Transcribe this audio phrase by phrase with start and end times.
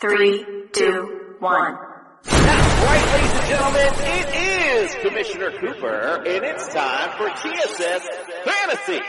[0.00, 1.76] Three, two, one.
[2.22, 3.92] That's right, ladies and gentlemen.
[3.96, 8.06] It is Commissioner Cooper, and it's time for TSS
[8.44, 9.00] Fantasy.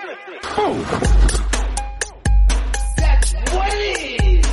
[2.97, 4.48] That's what it is.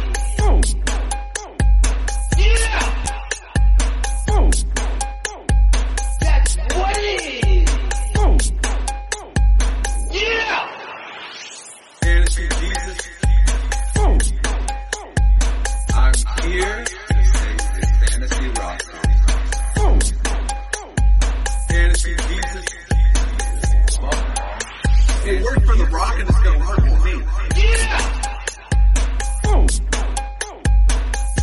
[25.96, 27.12] Worked for Rock and it's gonna work with me.
[27.56, 28.12] Yeah.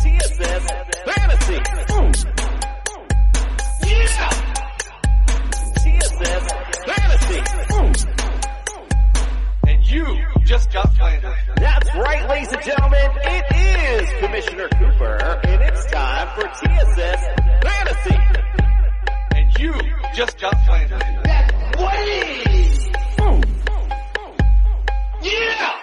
[0.02, 0.64] TSS
[1.04, 1.58] Fantasy.
[3.86, 4.30] Yeah.
[5.82, 6.44] TSS
[6.86, 7.40] Fantasy.
[9.66, 10.04] And you
[10.44, 11.36] just got slandered.
[11.56, 13.10] That's right, ladies and gentlemen.
[13.22, 17.24] It is Commissioner Cooper, and it's time for TSS
[17.62, 18.18] Fantasy.
[19.34, 19.74] And you
[20.14, 21.02] just got slandered.
[21.24, 22.53] That's what it is.
[25.24, 25.78] Yeah.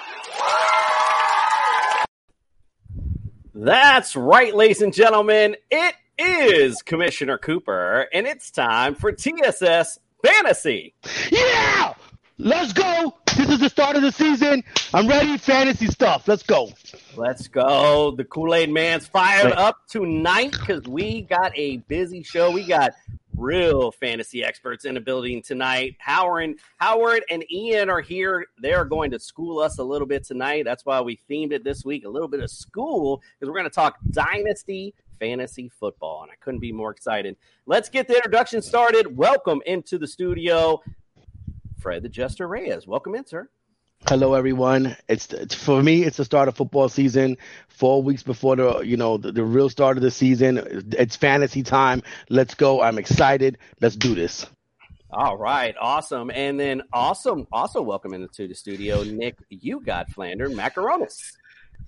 [3.54, 5.56] That's right, ladies and gentlemen.
[5.70, 10.94] It is Commissioner Cooper, and it's time for TSS Fantasy.
[11.32, 11.94] Yeah!
[12.38, 13.16] Let's go!
[13.38, 14.64] This is the start of the season.
[14.94, 15.38] I'm ready.
[15.38, 16.28] Fantasy stuff.
[16.28, 16.70] Let's go.
[17.16, 18.12] Let's go.
[18.12, 19.58] The Kool Aid Man's fired Right.
[19.58, 22.52] up tonight because we got a busy show.
[22.52, 22.92] We got
[23.36, 25.96] real fantasy experts in the building tonight.
[26.00, 28.48] Howard, Howard and Ian are here.
[28.60, 30.66] They're going to school us a little bit tonight.
[30.66, 33.70] That's why we themed it this week a little bit of school because we're going
[33.70, 37.36] to talk dynasty fantasy football, and I couldn't be more excited.
[37.68, 39.16] Let's get the introduction started.
[39.16, 40.82] Welcome into the studio,
[41.80, 42.88] Fred the Jester Reyes.
[42.88, 43.48] Welcome in, sir.
[44.08, 44.98] Hello, everyone.
[45.08, 46.04] It's, it's for me.
[46.04, 47.38] It's the start of football season.
[47.70, 50.92] Four weeks before the you know the, the real start of the season.
[50.98, 52.04] It's fantasy time.
[52.30, 52.82] Let's go.
[52.82, 53.58] I'm excited.
[53.80, 54.46] Let's do this.
[55.14, 56.32] All right, awesome.
[56.32, 59.36] And then awesome, also welcome into the studio, Nick.
[59.50, 61.34] You got Flander Macaronis.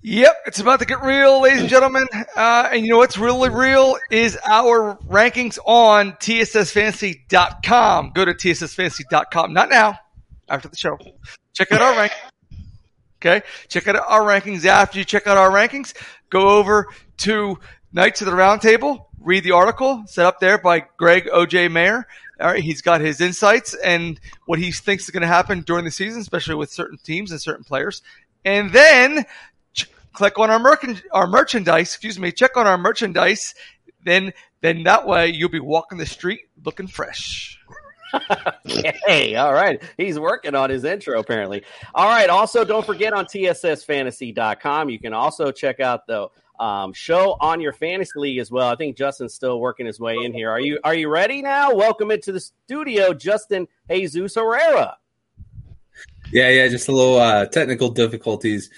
[0.02, 2.06] Yep, it's about to get real, ladies and gentlemen.
[2.36, 8.12] Uh, and you know what's really real is our rankings on TSSFantasy.com.
[8.14, 9.54] Go to TSSFantasy.com.
[9.54, 9.98] Not now,
[10.48, 10.98] after the show.
[11.54, 12.12] Check out our rank.
[13.24, 14.66] Okay, check out our rankings.
[14.66, 15.94] After you check out our rankings,
[16.28, 16.88] go over
[17.18, 17.58] to
[17.92, 19.06] Knights of the Roundtable.
[19.20, 21.68] Read the article set up there by Greg O.J.
[21.68, 22.06] Mayer.
[22.40, 25.84] All right, he's got his insights and what he thinks is going to happen during
[25.84, 28.02] the season, especially with certain teams and certain players.
[28.44, 29.24] And then
[29.72, 31.94] ch- click on our, merchan- our merchandise.
[31.94, 32.32] Excuse me.
[32.32, 33.54] Check on our merchandise.
[34.04, 37.58] Then, then that way you'll be walking the street looking fresh.
[39.06, 39.82] Hey, all right.
[39.98, 41.62] He's working on his intro, apparently.
[41.94, 42.30] All right.
[42.30, 47.72] Also, don't forget on TSSFantasy.com, you can also check out the um, show on your
[47.72, 48.68] fantasy league as well.
[48.68, 50.50] I think Justin's still working his way in here.
[50.50, 51.74] Are you Are you ready now?
[51.74, 54.96] Welcome into the studio, Justin Jesus Herrera.
[56.32, 58.70] Yeah, yeah, just a little uh, technical difficulties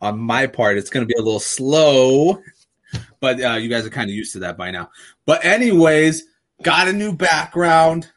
[0.00, 0.76] on my part.
[0.76, 2.42] It's going to be a little slow,
[3.20, 4.90] but uh, you guys are kind of used to that by now.
[5.26, 6.24] But anyways,
[6.62, 8.10] got a new background.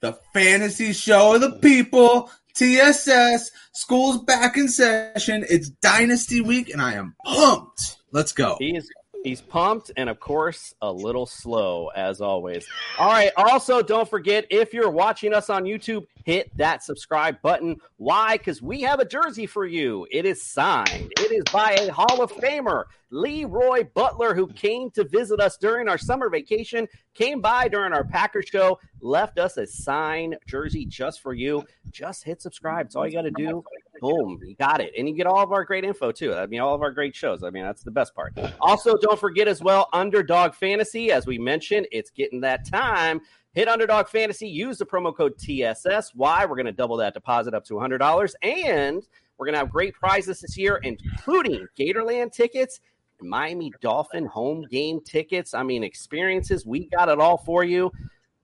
[0.00, 3.50] The fantasy show of the people, TSS.
[3.72, 5.44] School's back in session.
[5.50, 7.96] It's Dynasty Week, and I am pumped.
[8.12, 8.56] Let's go.
[8.60, 8.88] He's
[9.24, 12.66] he's pumped and of course a little slow as always.
[12.98, 17.76] All right, also don't forget if you're watching us on YouTube, hit that subscribe button.
[17.96, 18.38] Why?
[18.38, 20.06] Cuz we have a jersey for you.
[20.10, 21.12] It is signed.
[21.18, 25.88] It is by a Hall of Famer, Leroy Butler who came to visit us during
[25.88, 31.20] our summer vacation, came by during our Packer show, left us a signed jersey just
[31.20, 31.64] for you.
[31.90, 32.86] Just hit subscribe.
[32.86, 33.64] It's all you got to do.
[34.00, 34.92] Boom, you got it.
[34.96, 36.34] And you get all of our great info too.
[36.34, 37.42] I mean, all of our great shows.
[37.42, 38.38] I mean, that's the best part.
[38.60, 41.10] Also, don't forget as well, Underdog Fantasy.
[41.10, 43.20] As we mentioned, it's getting that time.
[43.54, 46.14] Hit Underdog Fantasy, use the promo code TSS.
[46.14, 46.44] Why?
[46.44, 48.34] We're going to double that deposit up to $100.
[48.42, 49.06] And
[49.36, 52.80] we're going to have great prizes this year, including Gatorland tickets,
[53.20, 55.54] Miami Dolphin home game tickets.
[55.54, 56.66] I mean, experiences.
[56.66, 57.90] We got it all for you.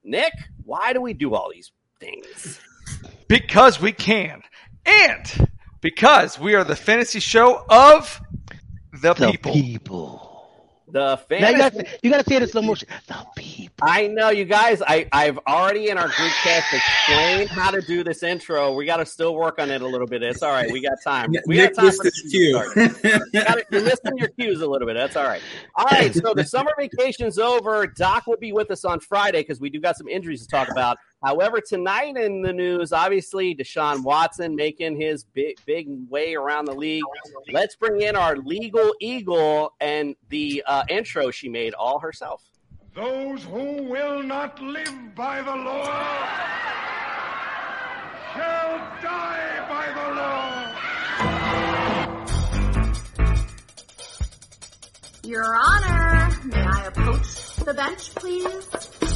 [0.02, 0.32] Nick,
[0.64, 2.60] why do we do all these things?
[3.28, 4.42] because we can
[4.86, 5.48] and
[5.80, 8.20] because we are the fantasy show of
[8.92, 9.52] The The people.
[9.52, 10.30] people.
[10.88, 11.58] The Now you fantasy.
[11.58, 12.88] gotta, you gotta say it in slow motion.
[13.08, 13.64] The people.
[13.82, 14.80] I know you guys.
[14.86, 18.72] I I've already in our group chat explained how to do this intro.
[18.74, 20.22] We got to still work on it a little bit.
[20.22, 20.70] It's all right.
[20.70, 21.32] We got time.
[21.46, 22.52] We Nick got time for the his cue.
[22.52, 22.74] start.
[23.32, 23.66] Got it.
[23.72, 24.94] You're missing your cues a little bit.
[24.94, 25.42] That's all right.
[25.74, 26.14] All right.
[26.14, 27.86] So the summer vacation's over.
[27.88, 30.70] Doc will be with us on Friday because we do got some injuries to talk
[30.70, 30.96] about.
[31.24, 36.74] However, tonight in the news, obviously Deshaun Watson making his big big way around the
[36.74, 37.02] league.
[37.50, 42.42] Let's bring in our legal eagle and the uh, intro she made all herself.
[42.94, 45.84] Those who will not live by the law
[48.34, 50.74] shall die by the law.
[55.24, 59.13] Your Honor, may I approach the bench, please?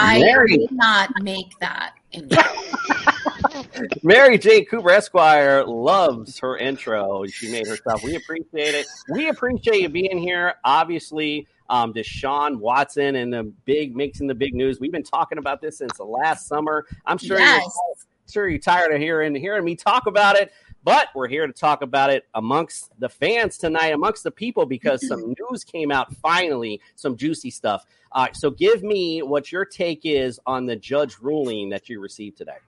[0.00, 0.56] I Mary.
[0.58, 2.42] did not make that intro.
[4.02, 7.24] Mary Jane Cooper Esquire loves her intro.
[7.26, 8.02] She made herself.
[8.02, 8.86] We appreciate it.
[9.10, 10.54] We appreciate you being here.
[10.64, 14.80] Obviously, um, Deshaun Watson and the big making the big news.
[14.80, 16.86] We've been talking about this since last summer.
[17.04, 17.62] I'm sure Yes.
[17.64, 17.94] you're
[18.28, 20.52] sure you're tired of hearing hearing me talk about it.
[20.86, 25.04] But we're here to talk about it amongst the fans tonight, amongst the people, because
[25.04, 27.84] some news came out finally, some juicy stuff.
[28.12, 32.38] Uh, so, give me what your take is on the judge ruling that you received
[32.38, 32.58] today.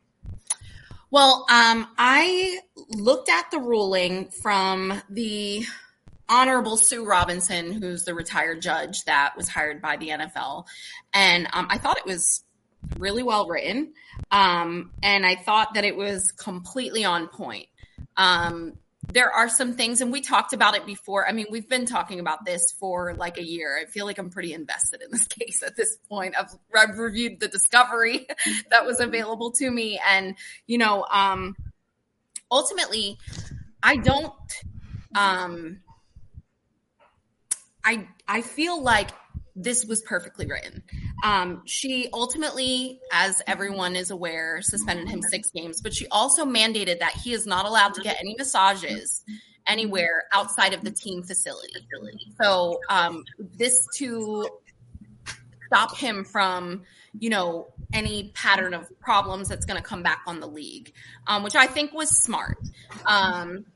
[1.12, 5.64] Well, um, I looked at the ruling from the
[6.28, 10.64] Honorable Sue Robinson, who's the retired judge that was hired by the NFL,
[11.14, 12.42] and um, I thought it was
[12.98, 13.92] really well written,
[14.32, 17.68] um, and I thought that it was completely on point.
[18.18, 18.74] Um,
[19.10, 21.26] there are some things, and we talked about it before.
[21.26, 23.78] I mean, we've been talking about this for like a year.
[23.80, 26.34] I feel like I'm pretty invested in this case at this point.
[26.38, 28.26] I've, I've reviewed the discovery
[28.70, 30.34] that was available to me, and
[30.66, 31.56] you know, um,
[32.50, 33.18] ultimately,
[33.82, 34.34] I don't.
[35.16, 35.80] Um,
[37.82, 39.10] I I feel like
[39.60, 40.82] this was perfectly written.
[41.24, 47.00] Um, she ultimately, as everyone is aware, suspended him six games, but she also mandated
[47.00, 49.24] that he is not allowed to get any massages
[49.66, 51.74] anywhere outside of the team facility.
[52.40, 54.48] So um, this to
[55.66, 56.84] stop him from,
[57.18, 60.92] you know, any pattern of problems that's going to come back on the league,
[61.26, 62.58] um, which I think was smart.
[63.06, 63.66] Um,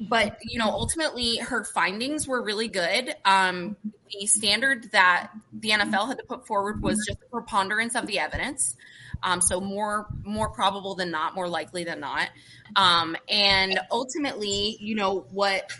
[0.00, 3.14] but you know ultimately her findings were really good.
[3.24, 3.76] Um,
[4.10, 8.18] the standard that the nfl had to put forward was just a preponderance of the
[8.18, 8.76] evidence.
[9.22, 12.28] Um, so more more probable than not more likely than not.
[12.76, 15.72] Um, and ultimately you know what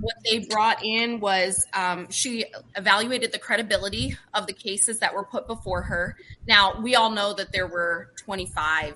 [0.00, 2.46] what they brought in was um, she
[2.76, 6.16] evaluated the credibility of the cases that were put before her.
[6.46, 8.94] Now we all know that there were 25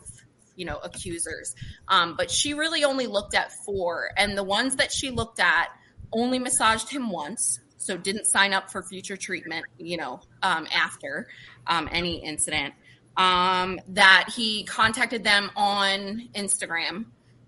[0.58, 1.55] you know accusers.
[1.87, 5.69] Um, but she really only looked at four and the ones that she looked at
[6.12, 11.28] only massaged him once so didn't sign up for future treatment you know um, after
[11.66, 12.75] um, any incident.
[13.16, 17.06] Um, that he contacted them on instagram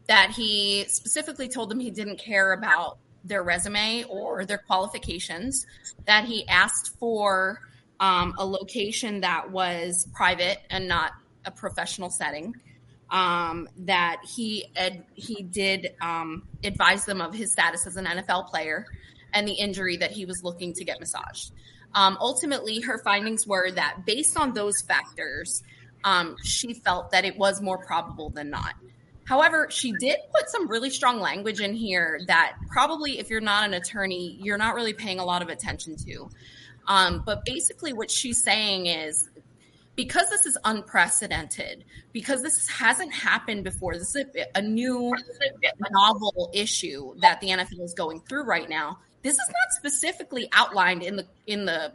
[0.09, 5.67] that he specifically told them he didn't care about their resume or their qualifications
[6.07, 7.61] that he asked for
[8.01, 11.13] um, a location that was private and not
[11.45, 12.55] a professional setting
[13.11, 18.49] um, that he ed, he did um, advise them of his status as an NFL
[18.49, 18.87] player
[19.33, 21.53] and the injury that he was looking to get massaged.
[21.95, 25.63] Um, ultimately, her findings were that based on those factors,
[26.05, 28.75] um, she felt that it was more probable than not.
[29.25, 33.65] However, she did put some really strong language in here that probably, if you're not
[33.65, 36.29] an attorney, you're not really paying a lot of attention to.
[36.89, 39.30] Um, but basically, what she's saying is
[40.01, 45.13] because this is unprecedented, because this hasn't happened before, this is a, a new,
[45.91, 48.99] novel issue that the NFL is going through right now.
[49.21, 51.93] This is not specifically outlined in the in the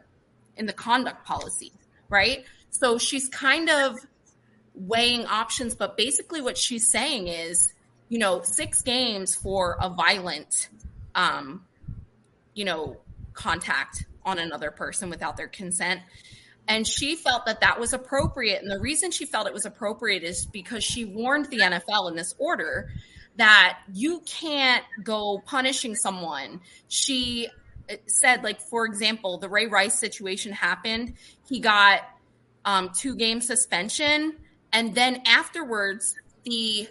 [0.56, 1.72] in the conduct policy,
[2.08, 2.46] right?
[2.70, 3.98] So she's kind of
[4.76, 7.74] weighing options, but basically what she's saying is,
[8.10, 10.70] you know, six games for a violent,
[11.16, 11.66] um,
[12.54, 12.98] you know,
[13.34, 16.02] contact on another person without their consent
[16.68, 18.62] and she felt that that was appropriate.
[18.62, 22.16] And the reason she felt it was appropriate is because she warned the NFL in
[22.16, 22.92] this order
[23.38, 26.62] that you can't go punishing someone.
[26.88, 27.50] She
[28.08, 31.14] said, like, for example, the Ray Rice situation happened.
[31.48, 32.02] He got
[32.64, 34.38] um, two game suspension.
[34.74, 36.88] And then afterwards, the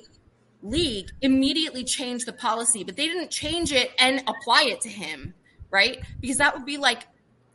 [0.63, 5.35] league immediately changed the policy, but they didn't change it and apply it to him,
[5.71, 5.99] right?
[6.21, 7.07] Because that would be like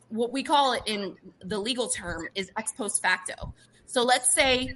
[0.10, 3.54] what we call it in the legal term is ex post facto.
[3.86, 4.76] So let's say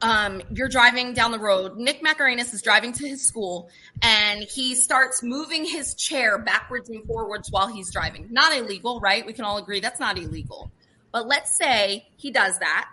[0.00, 1.76] um, you're driving down the road.
[1.76, 3.68] Nick Macarenas is driving to his school,
[4.02, 8.28] and he starts moving his chair backwards and forwards while he's driving.
[8.30, 9.26] Not illegal, right?
[9.26, 10.70] We can all agree that's not illegal.
[11.10, 12.90] But let's say he does that.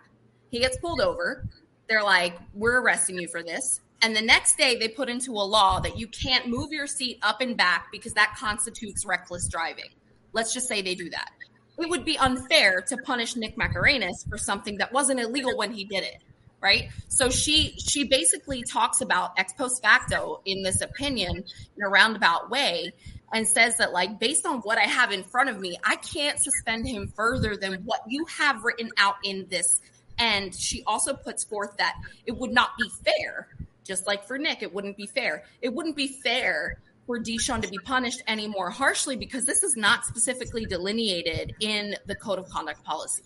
[0.50, 1.48] He gets pulled over.
[1.88, 5.46] They're like, "We're arresting you for this." And the next day, they put into a
[5.46, 9.90] law that you can't move your seat up and back because that constitutes reckless driving.
[10.36, 11.32] Let's just say they do that.
[11.80, 15.84] It would be unfair to punish Nick Macarenas for something that wasn't illegal when he
[15.84, 16.22] did it
[16.66, 16.90] right?
[17.10, 21.44] So she she basically talks about ex post facto in this opinion
[21.78, 22.92] in a roundabout way
[23.32, 26.40] and says that like based on what i have in front of me i can't
[26.40, 29.80] suspend him further than what you have written out in this.
[30.18, 33.50] And she also puts forth that it would not be fair
[33.84, 35.44] just like for nick it wouldn't be fair.
[35.62, 39.76] It wouldn't be fair for Deshaun to be punished any more harshly because this is
[39.76, 43.24] not specifically delineated in the code of conduct policy.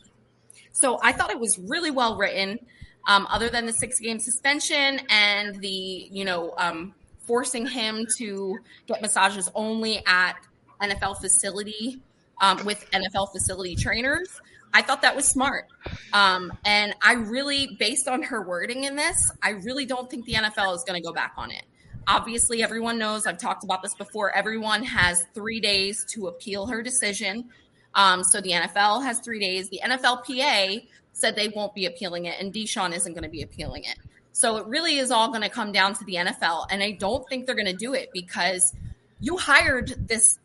[0.72, 2.60] So I thought it was really well written
[3.08, 8.58] um, other than the six game suspension and the, you know, um, forcing him to
[8.88, 10.36] get massages only at
[10.82, 12.02] NFL facility
[12.42, 14.30] um, with NFL facility trainers.
[14.74, 15.66] I thought that was smart.
[16.14, 20.34] Um, and I really, based on her wording in this, I really don't think the
[20.34, 21.64] NFL is going to go back on it.
[22.10, 26.82] Obviously, everyone knows, I've talked about this before, everyone has three days to appeal her
[26.82, 27.50] decision.
[27.94, 29.70] Um, so the NFL has three days.
[29.70, 33.84] The NFLPA said they won't be appealing it, and Deshaun isn't going to be appealing
[33.84, 33.98] it.
[34.32, 37.28] So it really is all going to come down to the NFL, and I don't
[37.30, 38.74] think they're going to do it because
[39.20, 40.40] you hired this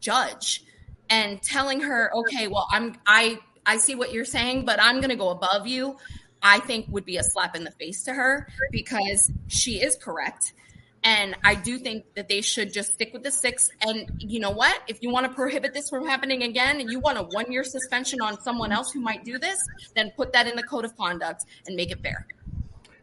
[0.00, 0.64] judge
[1.10, 5.10] and telling her, okay, well, I'm I I see what you're saying, but I'm going
[5.10, 5.96] to go above you.
[6.42, 10.52] I think would be a slap in the face to her because she is correct.
[11.04, 13.68] And I do think that they should just stick with the six.
[13.82, 14.82] And you know what?
[14.88, 17.62] If you want to prohibit this from happening again and you want a one year
[17.62, 19.58] suspension on someone else who might do this,
[19.94, 22.26] then put that in the code of conduct and make it fair.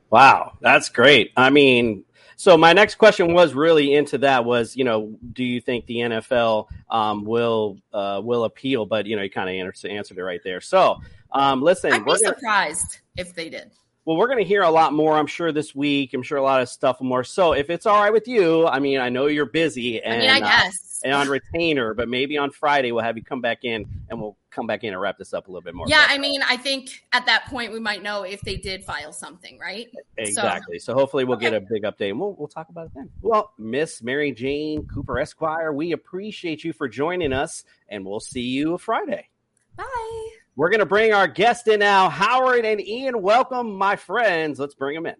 [0.09, 1.31] Wow, that's great.
[1.37, 2.03] I mean,
[2.35, 5.97] so my next question was really into that was, you know, do you think the
[5.97, 8.87] NFL um, will uh, will appeal?
[8.87, 10.59] But you know, you kind of answered, answered it right there.
[10.59, 10.97] So
[11.31, 13.69] um, listen, I'd be gonna, surprised if they did.
[14.05, 16.13] Well, we're going to hear a lot more, I'm sure, this week.
[16.13, 17.23] I'm sure a lot of stuff more.
[17.23, 20.35] So if it's all right with you, I mean, I know you're busy and, I
[20.35, 20.71] mean, I uh,
[21.03, 24.37] and on retainer, but maybe on Friday we'll have you come back in and we'll
[24.49, 25.87] come back in and wrap this up a little bit more.
[25.87, 29.13] Yeah, I mean, I think at that point we might know if they did file
[29.13, 29.87] something, right?
[30.17, 30.79] Exactly.
[30.79, 33.09] So, hopefully we'll get a big update and we'll, we'll talk about it then.
[33.21, 38.41] Well, Miss Mary Jane Cooper Esquire, we appreciate you for joining us and we'll see
[38.41, 39.29] you Friday.
[39.75, 40.40] Bye.
[40.57, 42.09] We're going to bring our guest in now.
[42.09, 44.59] Howard and Ian, welcome, my friends.
[44.59, 45.15] Let's bring them in.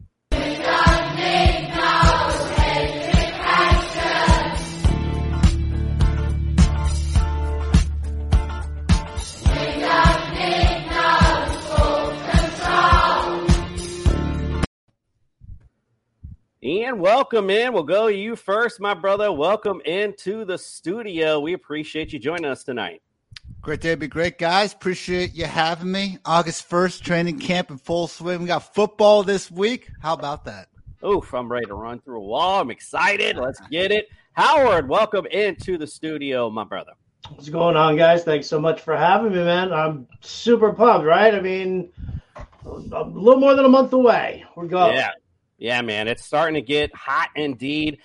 [16.64, 17.72] Ian, welcome in.
[17.72, 19.32] We'll go you first, my brother.
[19.32, 21.40] Welcome into the studio.
[21.40, 23.02] We appreciate you joining us tonight.
[23.62, 24.74] Great day to be great, guys.
[24.74, 26.18] Appreciate you having me.
[26.26, 28.42] August 1st, training camp in full swing.
[28.42, 29.88] We got football this week.
[30.02, 30.70] How about that?
[31.06, 32.62] Oof, I'm ready to run through a wall.
[32.62, 33.38] I'm excited.
[33.38, 34.08] Let's get it.
[34.34, 36.94] Howard, welcome into the studio, my brother.
[37.30, 38.24] What's going on, guys?
[38.24, 39.72] Thanks so much for having me, man.
[39.72, 41.36] I'm super pumped, right?
[41.36, 41.92] I mean,
[42.66, 44.44] a little more than a month away.
[44.56, 44.96] We're going.
[44.96, 45.12] Yeah.
[45.60, 46.08] Yeah, man.
[46.08, 48.00] It's starting to get hot indeed.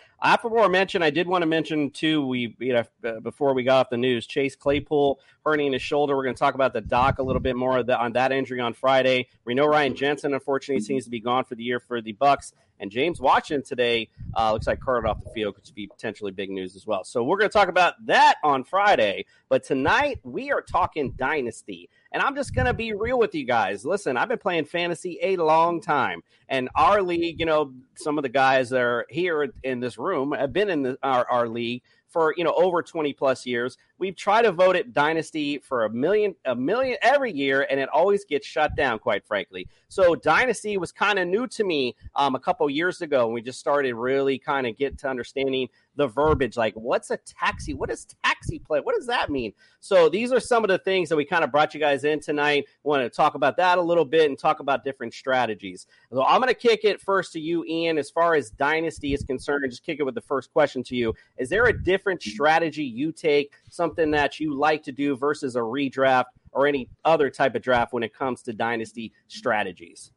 [0.56, 2.26] More mention, I did want to mention too.
[2.26, 6.16] We, you know, uh, before we got off the news, Chase Claypool hurting his shoulder.
[6.16, 8.60] We're going to talk about the doc a little bit more the, on that injury
[8.60, 9.28] on Friday.
[9.44, 12.52] We know Ryan Jensen, unfortunately, seems to be gone for the year for the Bucs,
[12.78, 16.32] and James Washington today uh, looks like carted off the field, which would be potentially
[16.32, 17.04] big news as well.
[17.04, 19.26] So we're going to talk about that on Friday.
[19.48, 21.88] But tonight we are talking dynasty.
[22.12, 23.84] And I'm just going to be real with you guys.
[23.84, 26.22] Listen, I've been playing fantasy a long time.
[26.48, 30.15] And our league, you know, some of the guys that are here in this room
[30.16, 33.76] have uh, been in the, our, our league for, you know, over 20 plus years.
[33.98, 37.88] We've tried to vote it dynasty for a million, a million every year, and it
[37.88, 39.68] always gets shut down, quite frankly.
[39.88, 43.24] So dynasty was kind of new to me um, a couple years ago.
[43.24, 47.16] And we just started really kind of get to understanding the verbiage like what's a
[47.18, 47.74] taxi?
[47.74, 48.80] What is taxi play?
[48.80, 49.52] What does that mean?
[49.80, 52.20] So these are some of the things that we kind of brought you guys in
[52.20, 52.66] tonight.
[52.84, 55.86] We want to talk about that a little bit and talk about different strategies.
[56.12, 59.22] So i'm going to kick it first to you ian as far as dynasty is
[59.22, 61.14] concerned just kick it with the first question to you.
[61.38, 63.52] Is there a different strategy you take
[63.86, 67.92] something that you like to do versus a redraft or any other type of draft
[67.92, 70.10] when it comes to dynasty strategies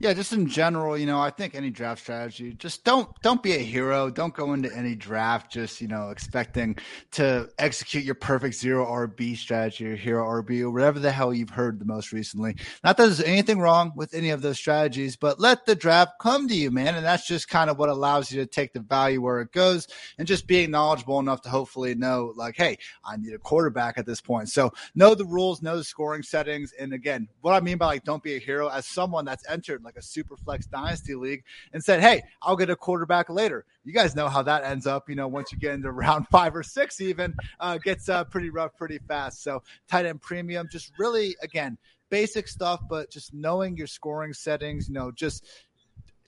[0.00, 3.52] Yeah, just in general, you know, I think any draft strategy, just don't don't be
[3.52, 4.10] a hero.
[4.10, 6.76] Don't go into any draft just you know expecting
[7.12, 11.50] to execute your perfect zero RB strategy or hero RB or whatever the hell you've
[11.50, 12.56] heard the most recently.
[12.82, 16.48] Not that there's anything wrong with any of those strategies, but let the draft come
[16.48, 19.22] to you, man, and that's just kind of what allows you to take the value
[19.22, 19.86] where it goes
[20.18, 24.06] and just being knowledgeable enough to hopefully know, like, hey, I need a quarterback at
[24.06, 24.48] this point.
[24.48, 28.02] So know the rules, know the scoring settings, and again, what I mean by like
[28.02, 31.82] don't be a hero as someone that's entered like a super flex dynasty league and
[31.82, 33.64] said, Hey, I'll get a quarterback later.
[33.84, 35.08] You guys know how that ends up.
[35.08, 38.50] You know, once you get into round five or six, even uh, gets uh, pretty
[38.50, 39.42] rough pretty fast.
[39.42, 41.78] So tight end premium, just really, again,
[42.10, 45.46] basic stuff, but just knowing your scoring settings, you know, just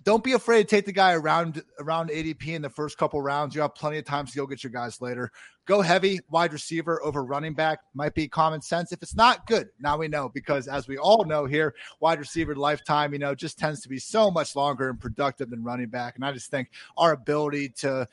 [0.06, 3.56] don't be afraid to take the guy around around ADP in the first couple rounds.
[3.56, 5.32] You have plenty of times to go get your guys later.
[5.66, 8.92] Go heavy wide receiver over running back might be common sense.
[8.92, 12.54] If it's not good, now we know because as we all know here, wide receiver
[12.54, 16.14] lifetime, you know, just tends to be so much longer and productive than running back.
[16.14, 18.06] And I just think our ability to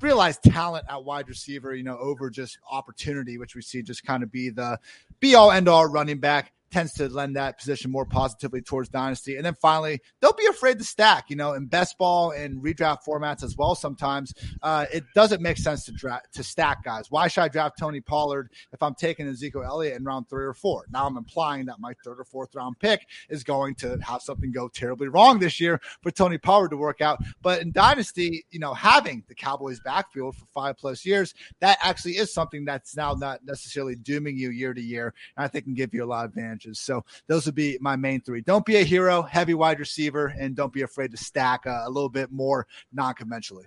[0.00, 4.22] realize talent at wide receiver, you know, over just opportunity, which we see just kind
[4.22, 4.78] of be the
[5.20, 9.36] be all end all running back tends to lend that position more positively towards dynasty.
[9.36, 11.30] And then finally, don't be afraid to stack.
[11.30, 13.74] You know, in best ball and redraft formats as well.
[13.74, 17.10] Sometimes uh, it doesn't make sense to draft to stack guys.
[17.10, 20.52] Why should I draft Tony Pollard if I'm taking Ezekiel Elliott in round three or
[20.52, 20.84] four?
[20.90, 24.52] Now I'm implying that my third or fourth round pick is going to have something
[24.52, 27.22] go terribly wrong this year for Tony Pollard to work out.
[27.40, 32.18] But in dynasty, you know, having the Cowboys backfield for five plus years, that actually
[32.18, 35.14] is something that's now not necessarily dooming you year to year.
[35.38, 37.96] And I think can give you a lot of advantage So those would be my
[37.96, 38.40] main three.
[38.40, 41.90] Don't be a hero, heavy wide receiver, and don't be afraid to stack uh, a
[41.90, 43.66] little bit more non conventionally.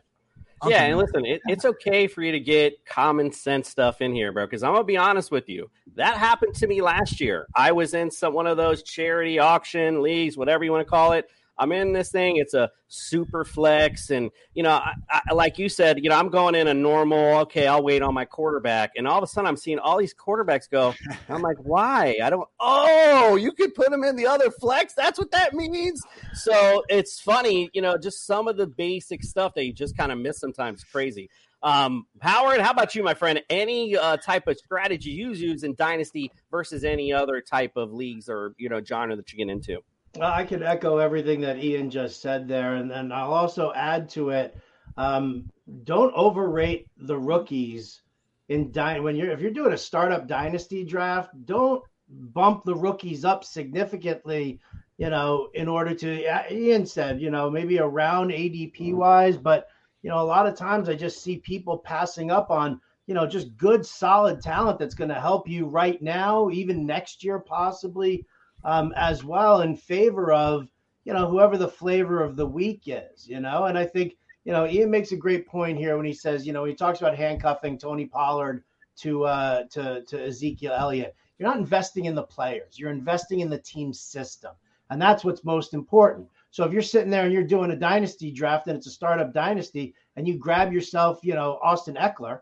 [0.68, 4.34] Yeah, and listen, it, it's okay for you to get common sense stuff in here,
[4.34, 4.46] bro.
[4.46, 7.48] Because I'm gonna be honest with you, that happened to me last year.
[7.56, 11.13] I was in some one of those charity auction leagues, whatever you want to call
[11.13, 11.29] it,
[11.60, 12.38] I'm in this thing.
[12.38, 16.30] It's a super flex, and you know, I, I, like you said, you know, I'm
[16.30, 17.39] going in a normal.
[17.39, 20.13] Okay, I'll wait on my quarterback, and all of a sudden, I'm seeing all these
[20.13, 20.96] quarterbacks go.
[21.30, 22.18] I'm like, why?
[22.24, 22.48] I don't.
[22.60, 24.94] Oh, you could put them in the other flex.
[24.94, 26.01] That's what that means.
[26.34, 30.12] So it's funny, you know, just some of the basic stuff that you just kind
[30.12, 30.84] of miss sometimes.
[30.84, 31.30] Crazy.
[31.62, 33.41] Um, Howard, how about you, my friend?
[33.50, 38.30] Any uh, type of strategy you use in Dynasty versus any other type of leagues
[38.30, 39.82] or you know genre that you get into?
[40.15, 44.10] Well, I could echo everything that Ian just said there, and then I'll also add
[44.10, 44.58] to it.
[44.98, 45.50] Um,
[45.84, 48.02] don't overrate the rookies
[48.48, 51.30] in dy- when you're if you're doing a startup dynasty draft.
[51.45, 54.60] Don't bump the rookies up significantly.
[54.98, 59.67] You know, in order to Ian said, you know, maybe around ADP wise, but
[60.02, 63.28] you know, a lot of times I just see people passing up on you know
[63.28, 68.26] just good solid talent that's going to help you right now, even next year possibly
[68.63, 70.67] um, as well in favor of
[71.06, 73.65] you know whoever the flavor of the week is you know?
[73.65, 76.54] And i think you know ian makes a great point here when he says you
[76.54, 78.63] know he talks about handcuffing tony pollard
[78.98, 81.15] to uh to to ezekiel elliott.
[81.38, 82.78] You're not investing in the players.
[82.78, 84.52] You're investing in the team system.
[84.89, 86.28] And that's what's most important.
[86.52, 89.34] So if you're sitting there and you're doing a dynasty draft and it's a startup
[89.34, 92.41] dynasty and you grab yourself you know austin ekeler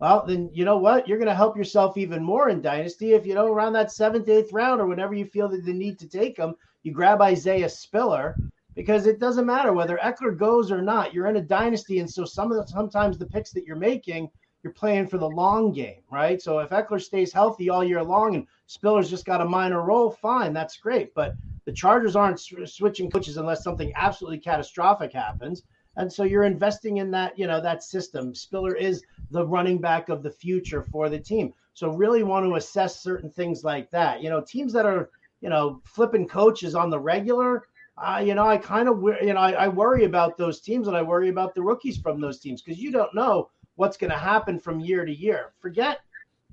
[0.00, 1.08] Well, then you know what?
[1.08, 4.28] You're going to help yourself even more in Dynasty if you know around that seventh,
[4.28, 7.68] eighth round or whenever you feel that the need to take them, you grab Isaiah
[7.68, 8.36] Spiller
[8.76, 11.12] because it doesn't matter whether Ekeler goes or not.
[11.12, 14.30] You're in a Dynasty, and so some of the sometimes the picks that you're making,
[14.62, 16.40] you're playing for the long game, right?
[16.40, 20.12] So if Ekeler stays healthy all year long and Spiller's just got a minor role,
[20.12, 21.12] fine, that's great.
[21.14, 21.34] But
[21.64, 25.64] the Chargers aren't switching coaches unless something absolutely catastrophic happens.
[25.96, 28.32] And so you're investing in that, you know, that system.
[28.32, 31.52] Spiller is the running back of the future for the team.
[31.74, 34.22] So really want to assess certain things like that.
[34.22, 35.10] You know, teams that are,
[35.40, 37.64] you know, flipping coaches on the regular,
[37.96, 40.96] uh, you know, I kind of, you know, I, I worry about those teams and
[40.96, 44.18] I worry about the rookies from those teams because you don't know what's going to
[44.18, 45.52] happen from year to year.
[45.60, 46.00] Forget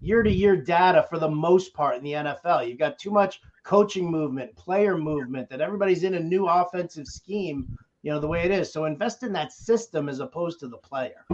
[0.02, 2.68] year to year data for the most part in the NFL.
[2.68, 7.78] You've got too much coaching movement, player movement, that everybody's in a new offensive scheme,
[8.04, 8.72] you know, the way it is.
[8.72, 11.26] So invest in that system as opposed to the player.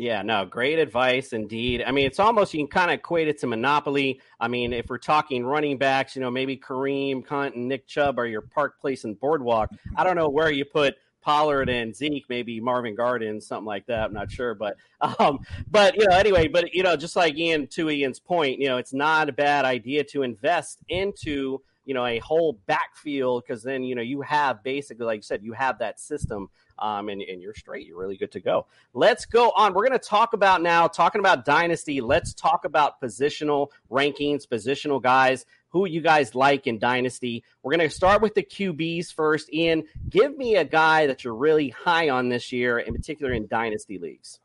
[0.00, 1.84] Yeah, no, great advice indeed.
[1.86, 4.18] I mean, it's almost you can kind of equate it to Monopoly.
[4.40, 8.18] I mean, if we're talking running backs, you know, maybe Kareem Hunt and Nick Chubb
[8.18, 9.68] are your Park Place and Boardwalk.
[9.96, 14.04] I don't know where you put Pollard and Zeke, maybe Marvin Gardens, something like that.
[14.04, 14.78] I'm not sure, but
[15.18, 18.68] um, but you know, anyway, but you know, just like Ian to Ian's point, you
[18.68, 23.62] know, it's not a bad idea to invest into you know a whole backfield because
[23.62, 26.48] then you know you have basically, like you said, you have that system.
[26.80, 27.86] Um, and, and you're straight.
[27.86, 28.66] You're really good to go.
[28.94, 29.74] Let's go on.
[29.74, 32.00] We're going to talk about now, talking about dynasty.
[32.00, 37.44] Let's talk about positional rankings, positional guys who you guys like in Dynasty.
[37.62, 39.52] We're going to start with the QBs first.
[39.52, 43.46] Ian, give me a guy that you're really high on this year, in particular in
[43.46, 44.40] Dynasty leagues.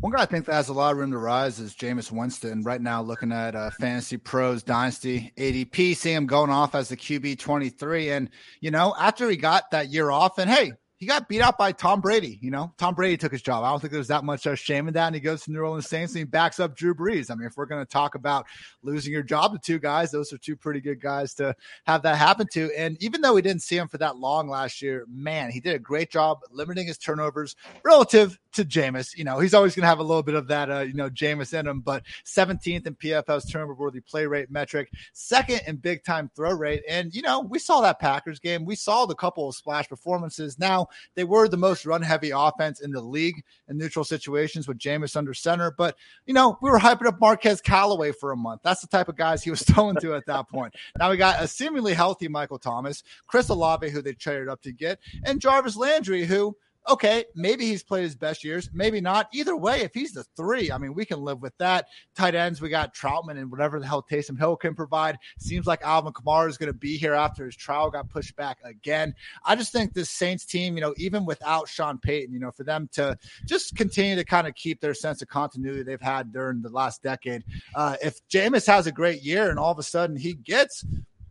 [0.00, 2.62] One guy I think that has a lot of room to rise is Jameis Winston.
[2.62, 6.96] Right now, looking at uh, Fantasy Pros Dynasty ADP, seeing him going off as the
[6.96, 8.10] QB 23.
[8.10, 11.56] And, you know, after he got that year off, and hey, he got beat out
[11.56, 12.40] by Tom Brady.
[12.42, 13.62] You know, Tom Brady took his job.
[13.62, 15.06] I don't think there's that much shame in that.
[15.06, 17.30] And he goes to New Orleans Saints and he backs up Drew Brees.
[17.30, 18.46] I mean, if we're going to talk about
[18.82, 21.54] losing your job to two guys, those are two pretty good guys to
[21.86, 22.72] have that happen to.
[22.76, 25.76] And even though we didn't see him for that long last year, man, he did
[25.76, 29.16] a great job limiting his turnovers relative to Jameis.
[29.16, 31.08] You know, he's always going to have a little bit of that, uh, you know,
[31.08, 36.04] Jameis in him, but 17th in PFF's turnover worthy play rate metric, second in big
[36.04, 36.82] time throw rate.
[36.88, 38.64] And, you know, we saw that Packers game.
[38.64, 40.58] We saw the couple of splash performances.
[40.58, 44.78] Now, they were the most run heavy offense in the league in neutral situations with
[44.78, 45.70] Jameis under center.
[45.70, 48.62] But, you know, we were hyping up Marquez Callaway for a month.
[48.64, 50.74] That's the type of guys he was throwing to at that point.
[50.98, 54.72] Now we got a seemingly healthy Michael Thomas, Chris Olave, who they traded up to
[54.72, 56.56] get, and Jarvis Landry, who,
[56.88, 59.28] okay, maybe he's played his best years, maybe not.
[59.32, 61.86] Either way, if he's the three, I mean, we can live with that.
[62.14, 65.18] Tight ends, we got Trautman and whatever the hell Taysom Hill can provide.
[65.38, 68.58] Seems like Alvin Kamara is going to be here after his trial got pushed back
[68.64, 69.14] again.
[69.44, 72.64] I just think this Saints team, you know, even without Sean Payton, you know, for
[72.64, 76.62] them to just continue to kind of keep their sense of continuity they've had during
[76.62, 77.44] the last decade.
[77.74, 80.84] Uh, if Jameis has a great year and all of a sudden he gets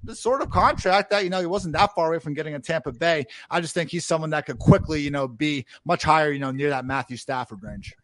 [0.07, 2.61] the sort of contract that you know he wasn't that far away from getting in
[2.61, 3.27] Tampa Bay.
[3.51, 6.51] I just think he's someone that could quickly you know be much higher you know
[6.51, 7.95] near that Matthew Stafford range.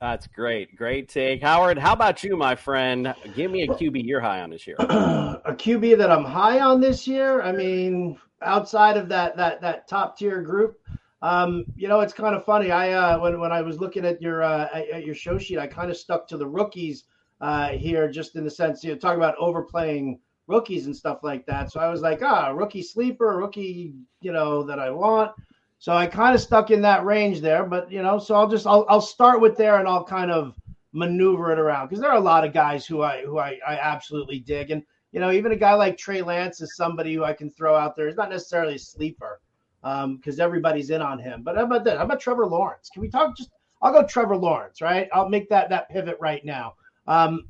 [0.00, 1.78] That's great, great take, Howard.
[1.78, 3.14] How about you, my friend?
[3.36, 4.74] Give me a QB you're high on this year.
[4.80, 7.40] a QB that I'm high on this year.
[7.40, 10.78] I mean, outside of that that that top tier group.
[11.22, 12.72] Um, you know, it's kind of funny.
[12.72, 15.68] I uh, when when I was looking at your uh, at your show sheet, I
[15.68, 17.04] kind of stuck to the rookies
[17.40, 21.46] uh, here, just in the sense you know, talk about overplaying rookies and stuff like
[21.46, 21.70] that.
[21.70, 25.32] So I was like, ah, rookie sleeper, rookie, you know, that I want.
[25.78, 28.66] So I kind of stuck in that range there, but you know, so I'll just
[28.66, 30.56] I'll I'll start with there and I'll kind of
[30.92, 33.74] maneuver it around because there are a lot of guys who I who I, I
[33.78, 34.70] absolutely dig.
[34.70, 37.74] And you know, even a guy like Trey Lance is somebody who I can throw
[37.74, 38.06] out there.
[38.06, 39.40] He's not necessarily a sleeper
[39.82, 41.42] because um, everybody's in on him.
[41.42, 41.98] But how about that?
[41.98, 42.88] How about Trevor Lawrence?
[42.92, 43.50] Can we talk just
[43.82, 45.08] I'll go Trevor Lawrence, right?
[45.12, 46.74] I'll make that that pivot right now.
[47.08, 47.48] Um,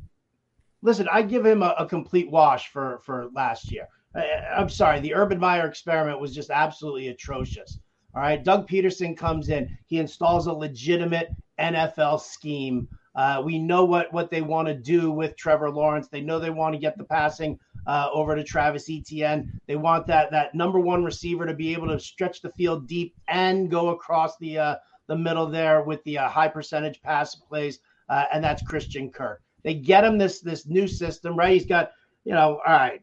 [0.82, 3.86] listen, I give him a, a complete wash for for last year.
[4.14, 4.24] I,
[4.56, 7.78] I'm sorry, the Urban Meyer experiment was just absolutely atrocious.
[8.14, 12.88] All right, Doug Pederson comes in, he installs a legitimate NFL scheme.
[13.14, 16.08] Uh, we know what what they want to do with Trevor Lawrence.
[16.08, 19.60] They know they want to get the passing uh, over to Travis Etienne.
[19.66, 23.14] They want that that number one receiver to be able to stretch the field deep
[23.28, 24.76] and go across the uh,
[25.08, 29.42] the middle there with the uh, high percentage pass plays, uh, and that's Christian Kirk.
[29.62, 31.52] They get him this this new system, right?
[31.52, 31.92] He's got,
[32.24, 33.02] you know, all right.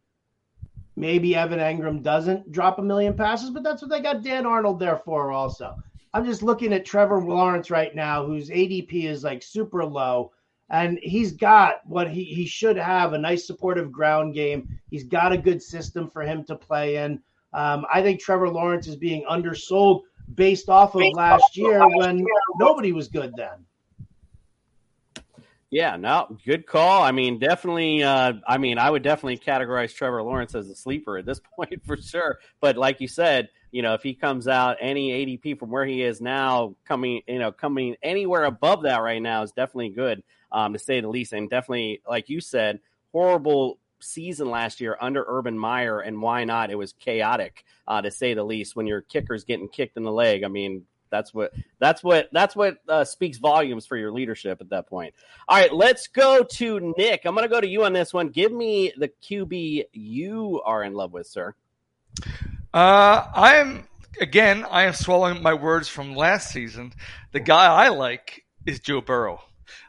[0.95, 4.79] Maybe Evan Engram doesn't drop a million passes, but that's what they got Dan Arnold
[4.79, 5.77] there for also.
[6.13, 10.33] I'm just looking at Trevor Lawrence right now, whose ADP is like super low,
[10.69, 14.79] and he's got what he, he should have a nice supportive ground game.
[14.89, 17.21] He's got a good system for him to play in.
[17.53, 20.03] Um, I think Trevor Lawrence is being undersold
[20.35, 22.25] based off of last year when
[22.59, 23.65] nobody was good then.
[25.71, 27.03] Yeah, no, good call.
[27.03, 28.01] I mean, definitely.
[28.01, 31.85] Uh, I mean, I would definitely categorize Trevor Lawrence as a sleeper at this point
[31.85, 32.39] for sure.
[32.59, 36.01] But like you said, you know, if he comes out any ADP from where he
[36.01, 40.73] is now, coming, you know, coming anywhere above that right now is definitely good, um,
[40.73, 41.33] to say the least.
[41.33, 42.79] And definitely, like you said,
[43.11, 46.71] horrible season last year under Urban Meyer, and why not?
[46.71, 48.75] It was chaotic, uh, to say the least.
[48.75, 52.55] When your kicker's getting kicked in the leg, I mean, that's what that's what that's
[52.55, 55.13] what uh, speaks volumes for your leadership at that point.
[55.47, 57.21] All right, let's go to Nick.
[57.25, 58.29] I'm going to go to you on this one.
[58.29, 61.55] Give me the QB you are in love with, sir.
[62.73, 63.87] Uh, I am
[64.21, 64.65] again.
[64.69, 66.93] I am swallowing my words from last season.
[67.31, 69.41] The guy I like is Joe Burrow.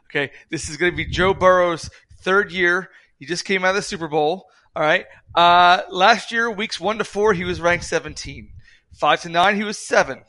[0.09, 1.89] Okay, this is going to be Joe Burrow's
[2.21, 2.89] third year.
[3.17, 4.47] He just came out of the Super Bowl.
[4.75, 5.05] All right.
[5.35, 8.51] Uh, last year, weeks one to four, he was ranked 17.
[8.93, 10.23] Five to nine, he was seven.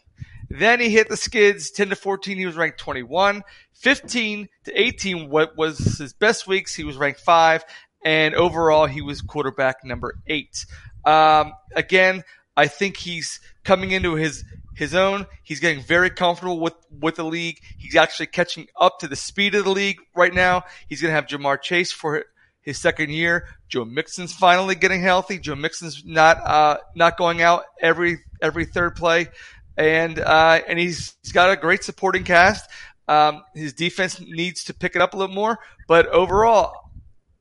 [0.59, 1.71] Then he hit the skids.
[1.71, 3.43] 10 to 14, he was ranked 21.
[3.73, 7.65] 15 to 18, what was his best weeks, he was ranked five.
[8.05, 10.67] And overall, he was quarterback number eight.
[11.05, 12.23] Um, again,
[12.57, 15.27] I think he's coming into his his own.
[15.43, 17.61] He's getting very comfortable with with the league.
[17.79, 20.65] He's actually catching up to the speed of the league right now.
[20.89, 22.25] He's going to have Ja'Marr Chase for
[22.61, 23.47] his second year.
[23.69, 25.39] Joe Mixon's finally getting healthy.
[25.39, 29.29] Joe Mixon's not uh, not going out every every third play,
[29.77, 32.69] and uh, and he's, he's got a great supporting cast.
[33.09, 35.59] Um, his defense needs to pick it up a little more,
[35.89, 36.91] but overall,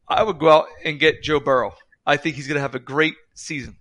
[0.07, 1.73] I would go out and get Joe Burrow.
[2.05, 3.77] I think he's going to have a great season.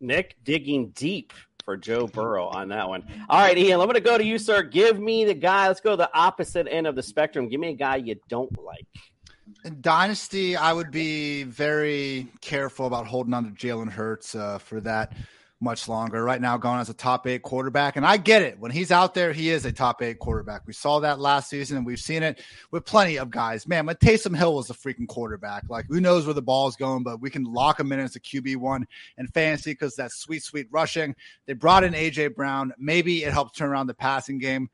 [0.00, 1.32] Nick digging deep
[1.64, 3.04] for Joe Burrow on that one.
[3.28, 4.62] All right, Ian, I'm going to go to you, sir.
[4.62, 5.68] Give me the guy.
[5.68, 7.48] Let's go to the opposite end of the spectrum.
[7.48, 8.86] Give me a guy you don't like.
[9.64, 14.80] In Dynasty, I would be very careful about holding on to Jalen Hurts uh, for
[14.80, 15.12] that
[15.60, 16.24] much longer.
[16.24, 17.96] Right now, going as a top eight quarterback.
[17.96, 18.58] And I get it.
[18.58, 20.66] When he's out there, he is a top eight quarterback.
[20.66, 23.68] We saw that last season, and we've seen it with plenty of guys.
[23.68, 27.02] Man, when Taysom Hill was a freaking quarterback, like who knows where the ball's going,
[27.02, 28.84] but we can lock him in as a QB1
[29.18, 31.14] and fantasy because that's sweet, sweet rushing.
[31.46, 32.72] They brought in AJ Brown.
[32.78, 34.70] Maybe it helps turn around the passing game.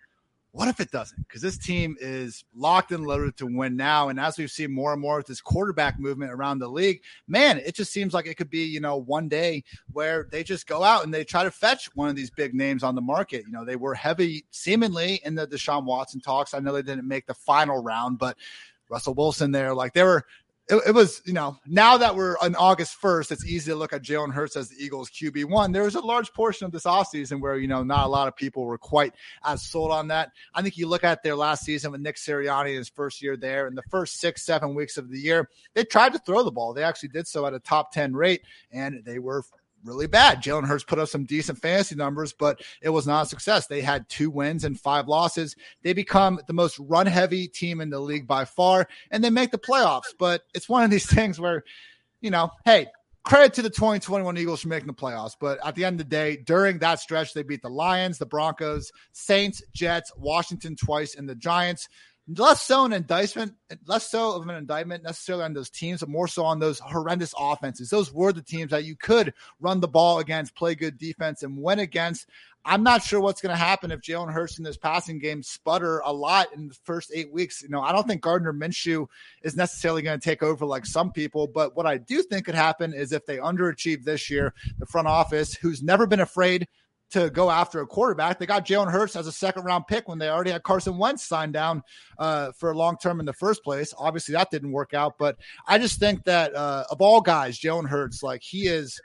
[0.57, 1.29] What if it doesn't?
[1.29, 4.09] Because this team is locked and loaded to win now.
[4.09, 7.59] And as we've seen more and more with this quarterback movement around the league, man,
[7.59, 10.83] it just seems like it could be, you know, one day where they just go
[10.83, 13.45] out and they try to fetch one of these big names on the market.
[13.45, 16.55] You know, they were heavy seemingly in the Deshaun Watson talks.
[16.55, 18.39] I know they didn't make the final round, but
[18.89, 20.25] Russell Wilson there, like they were
[20.69, 23.93] it, it, was, you know, now that we're on August 1st, it's easy to look
[23.93, 25.73] at Jalen Hurts as the Eagles QB1.
[25.73, 28.35] There was a large portion of this offseason where, you know, not a lot of
[28.35, 30.33] people were quite as sold on that.
[30.55, 33.37] I think you look at their last season with Nick Sirianni in his first year
[33.37, 36.51] there, in the first six, seven weeks of the year, they tried to throw the
[36.51, 36.75] ball.
[36.75, 39.45] They actually did so at a top 10 rate, and they were
[39.87, 40.43] really bad.
[40.43, 43.67] Jalen Hurts put up some decent fantasy numbers, but it was not a success.
[43.67, 45.57] They had two wins and five losses.
[45.83, 49.51] They become the most run heavy team in the league by far, and they make
[49.51, 50.15] the playoffs.
[50.19, 51.65] But it's one of these things where,
[52.21, 52.87] you know, hey,
[53.27, 55.35] credit to the 2021 Eagles for making the playoffs.
[55.39, 58.27] But at the end of the day, during that stretch, they beat the Lions, the
[58.27, 61.89] Broncos, Saints, Jets, Washington twice, and the Giants
[62.29, 63.55] less so an indictment,
[63.87, 67.35] less so of an indictment necessarily on those teams, but more so on those horrendous
[67.39, 67.91] offenses.
[67.91, 71.57] Those were the teams that you could run the ball against, play good defense, and
[71.57, 72.29] win against.
[72.65, 76.01] I'm not sure what's going to happen if Jalen Hurts in this passing game sputter
[76.05, 77.63] a lot in the first eight weeks.
[77.63, 79.07] You know, I don't think Gardner Minshew
[79.43, 82.57] is necessarily going to take over like some people, but what I do think could
[82.57, 86.67] happen is if they underachieve this year, the front office, who's never been afraid
[87.11, 88.39] to go after a quarterback.
[88.39, 91.25] They got Jalen Hurts as a second round pick when they already had Carson Wentz
[91.25, 91.83] signed down
[92.19, 93.95] uh, for a long term in the first place.
[93.97, 97.89] Obviously, that didn't work out, but I just think that uh, of all guys, Jalen
[97.89, 99.01] Hurts, like he is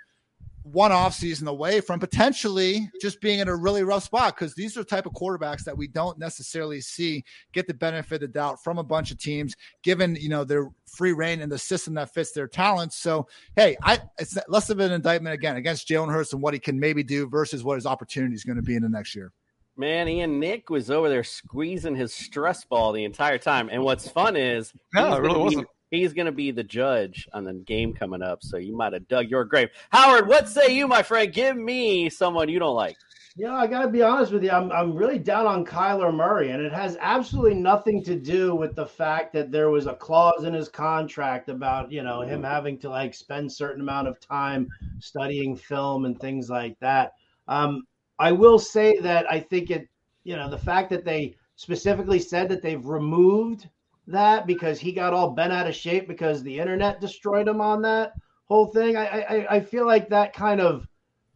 [0.64, 4.78] one off season away from potentially just being in a really rough spot because these
[4.78, 8.28] are the type of quarterbacks that we don't necessarily see get the benefit of the
[8.28, 11.94] doubt from a bunch of teams given you know their free reign in the system
[11.96, 12.98] that fits their talents.
[12.98, 16.60] So hey i it's less of an indictment again against jalen hurts and what he
[16.60, 19.32] can maybe do versus what his opportunity is going to be in the next year.
[19.78, 23.70] Man, Ian Nick was over there squeezing his stress ball the entire time.
[23.72, 27.44] And what's fun is no, it really wasn't he's going to be the judge on
[27.44, 28.42] the game coming up.
[28.42, 29.70] So you might have dug your grave.
[29.92, 31.32] Howard, what say you, my friend?
[31.32, 32.98] Give me someone you don't like.
[33.38, 34.52] Yeah, I got to be honest with you.
[34.52, 38.76] I'm, I'm really down on Kyler Murray, and it has absolutely nothing to do with
[38.76, 42.78] the fact that there was a clause in his contract about, you know, him having
[42.80, 44.68] to like spend certain amount of time
[45.00, 47.14] studying film and things like that.
[47.48, 47.84] Um,
[48.20, 49.88] I will say that I think it,
[50.26, 53.70] you know, the fact that they specifically said that they've removed
[54.08, 57.82] that because he got all bent out of shape because the internet destroyed him on
[57.84, 58.14] that
[58.46, 58.98] whole thing.
[58.98, 60.88] I I, I feel like that kind of,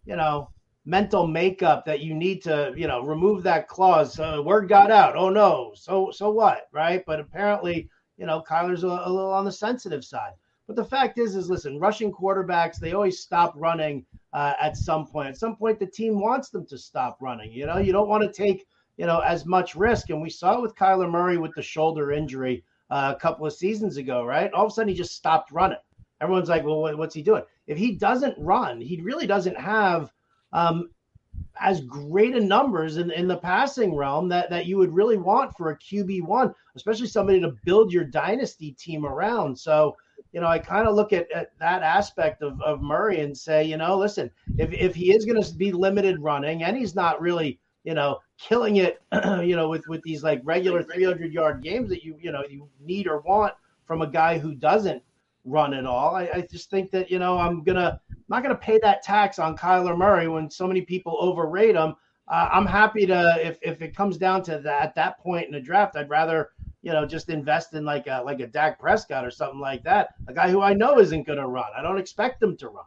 [0.06, 0.50] you know,
[0.86, 4.14] mental makeup that you need to, you know, remove that clause.
[4.14, 5.16] So word got out.
[5.16, 5.74] Oh no.
[5.76, 6.68] So so what?
[6.72, 7.04] Right.
[7.06, 10.34] But apparently, you know, Kyler's a, a little on the sensitive side.
[10.68, 15.06] But the fact is, is listen, rushing quarterbacks, they always stop running uh, at some
[15.06, 15.30] point.
[15.30, 17.52] At some point, the team wants them to stop running.
[17.52, 18.66] You know, you don't want to take
[18.98, 20.10] you know, as much risk.
[20.10, 23.98] And we saw with Kyler Murray with the shoulder injury uh, a couple of seasons
[23.98, 24.52] ago, right?
[24.54, 25.78] All of a sudden, he just stopped running.
[26.22, 27.44] Everyone's like, well, what's he doing?
[27.68, 30.12] If he doesn't run, he really doesn't have
[30.54, 30.90] um,
[31.60, 35.56] as great a numbers in, in the passing realm that, that you would really want
[35.56, 39.58] for a QB1, especially somebody to build your dynasty team around.
[39.58, 39.96] So,
[40.32, 43.64] you know, I kind of look at, at that aspect of, of Murray and say,
[43.64, 47.22] you know, listen, if, if he is going to be limited running and he's not
[47.22, 49.02] really, you know, killing it,
[49.44, 52.68] you know, with, with these like regular 300 yard games that you, you know, you
[52.82, 53.54] need or want
[53.86, 55.02] from a guy who doesn't
[55.46, 56.16] run at all.
[56.16, 59.38] I, I just think that, you know, I'm to, I'm not to pay that tax
[59.38, 61.96] on Kyler Murray when so many people overrate him.
[62.28, 65.52] Uh, I'm happy to, if, if it comes down to that, at that point in
[65.52, 66.50] the draft, I'd rather,
[66.82, 70.10] you know, just invest in like a like a Dak Prescott or something like that.
[70.28, 71.66] A guy who I know isn't to run.
[71.78, 72.86] I don't expect him to run.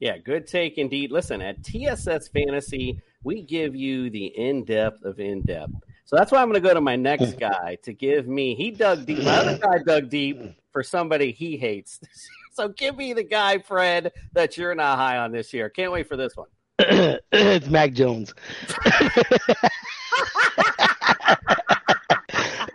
[0.00, 1.12] Yeah, good take indeed.
[1.12, 5.74] Listen, at TSS Fantasy, we give you the in depth of in depth.
[6.04, 8.54] So that's why I'm going to go to my next guy to give me.
[8.54, 9.22] He dug deep.
[9.22, 10.40] My other guy dug deep
[10.72, 12.00] for somebody he hates.
[12.52, 15.68] so give me the guy, Fred, that you're not high on this year.
[15.70, 16.48] Can't wait for this one.
[16.78, 18.32] it's Mac Jones.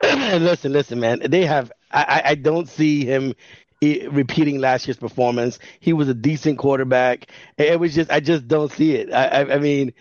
[0.40, 1.20] listen, listen, man.
[1.28, 1.72] They have.
[1.92, 3.34] I, I don't see him
[3.82, 5.60] repeating last year's performance.
[5.80, 7.28] He was a decent quarterback.
[7.58, 9.12] It was just, I just don't see it.
[9.12, 9.94] I, I, I mean,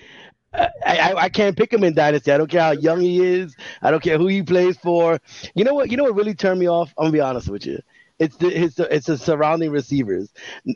[0.54, 2.30] I, I, can't pick him in dynasty.
[2.30, 3.56] I don't care how young he is.
[3.82, 5.18] I don't care who he plays for.
[5.54, 5.90] You know what?
[5.90, 6.92] You know what really turned me off?
[6.96, 7.80] I'm gonna be honest with you.
[8.18, 10.32] It's the it's it's the surrounding receivers.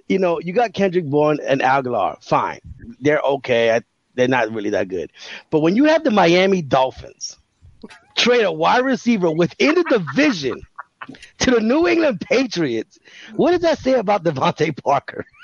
[0.08, 2.22] You know, you got Kendrick Bourne and Agholor.
[2.22, 2.60] Fine,
[3.00, 3.76] they're okay.
[3.76, 3.82] I,
[4.14, 5.12] they're not really that good.
[5.50, 7.38] But when you have the Miami Dolphins
[8.16, 10.60] trade a wide receiver within the division
[11.38, 12.98] to the New England Patriots,
[13.36, 15.24] what does that say about DeVante Parker?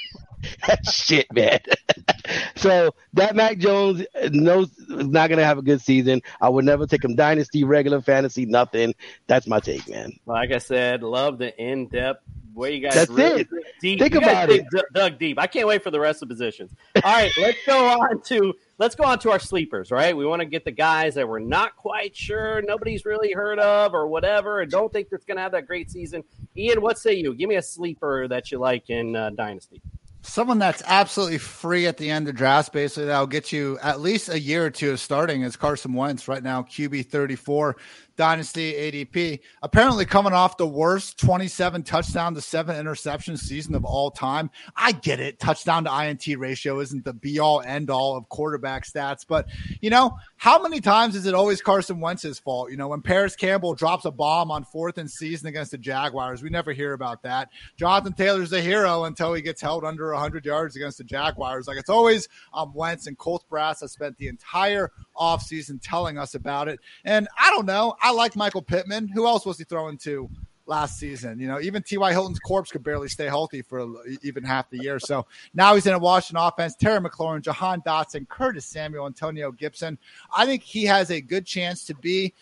[0.67, 1.61] that shit, man.
[2.57, 6.23] so that Mac Jones knows is not gonna have a good season.
[6.41, 8.95] I would never take him dynasty, regular fantasy, nothing.
[9.27, 10.13] That's my take, man.
[10.27, 12.23] Like I said, love the in depth
[12.55, 12.95] way you guys.
[12.95, 13.49] That's really it.
[13.81, 13.99] Deep.
[13.99, 14.65] Think you about it.
[14.71, 15.39] d- dug deep.
[15.39, 16.73] I can't wait for the rest of the positions.
[16.97, 19.91] All right, let's go on to let's go on to our sleepers.
[19.91, 23.59] Right, we want to get the guys that we're not quite sure, nobody's really heard
[23.59, 26.25] of, or whatever, and don't think that's going to have that great season.
[26.57, 27.35] Ian, what say you?
[27.35, 29.83] Give me a sleeper that you like in uh, Dynasty.
[30.27, 34.31] Someone that's absolutely free at the end of drafts, basically, that'll get you at least
[34.31, 37.77] a year or two of starting is Carson Wentz right now, QB 34,
[38.17, 39.41] Dynasty ADP.
[39.63, 44.51] Apparently, coming off the worst 27 touchdown to seven interception season of all time.
[44.77, 45.39] I get it.
[45.39, 49.47] Touchdown to INT ratio isn't the be all end all of quarterback stats, but
[49.81, 52.71] you know, how many times is it always Carson Wentz's fault?
[52.71, 56.43] You know, when Parris Campbell drops a bomb on fourth and season against the Jaguars,
[56.43, 57.49] we never hear about that.
[57.77, 61.67] Jonathan Taylor's a hero until he gets held under 100 yards against the Jaguars.
[61.67, 66.35] Like it's always um, Wentz and Colt brass has spent the entire offseason telling us
[66.35, 66.81] about it.
[67.05, 67.95] And I don't know.
[68.05, 69.09] I like Michael Pittman.
[69.09, 70.31] Who else was he throwing to?
[70.67, 71.39] last season.
[71.39, 72.13] You know, even T.Y.
[72.13, 73.87] Hilton's corpse could barely stay healthy for
[74.23, 74.99] even half the year.
[74.99, 76.75] So now he's in a Washington offense.
[76.75, 79.99] Terry McLaurin, Jahan Dotson, Curtis Samuel, Antonio Gibson.
[80.35, 82.33] I think he has a good chance to be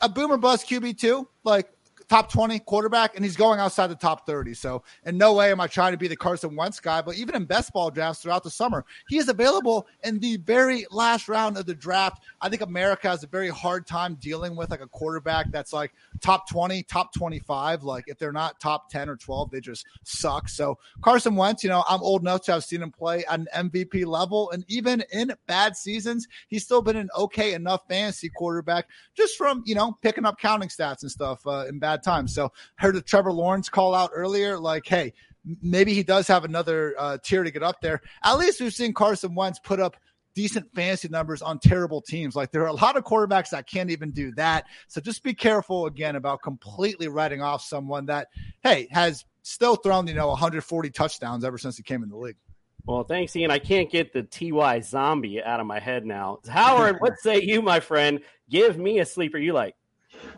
[0.00, 1.28] a boomer bust QB too.
[1.44, 1.70] Like
[2.12, 4.52] top 20 quarterback, and he's going outside the top 30.
[4.52, 7.34] So, in no way am I trying to be the Carson Wentz guy, but even
[7.34, 11.56] in best ball drafts throughout the summer, he is available in the very last round
[11.56, 12.22] of the draft.
[12.42, 15.94] I think America has a very hard time dealing with like a quarterback that's like
[16.20, 17.82] top 20, top 25.
[17.82, 20.50] Like, if they're not top 10 or 12, they just suck.
[20.50, 23.48] So, Carson Wentz, you know, I'm old enough to have seen him play at an
[23.72, 28.86] MVP level, and even in bad seasons, he's still been an okay enough fantasy quarterback
[29.14, 32.34] just from, you know, picking up counting stats and stuff uh, in bad times.
[32.34, 35.12] So heard the Trevor Lawrence call out earlier, like, hey,
[35.60, 38.00] maybe he does have another uh, tier to get up there.
[38.22, 39.96] At least we've seen Carson Wentz put up
[40.34, 42.34] decent fantasy numbers on terrible teams.
[42.34, 44.64] Like there are a lot of quarterbacks that can't even do that.
[44.88, 48.28] So just be careful again about completely writing off someone that,
[48.62, 52.36] hey, has still thrown, you know, 140 touchdowns ever since he came in the league.
[52.84, 53.52] Well, thanks, Ian.
[53.52, 56.40] I can't get the TY zombie out of my head now.
[56.48, 58.20] Howard, what say you, my friend?
[58.50, 59.76] Give me a sleeper you like.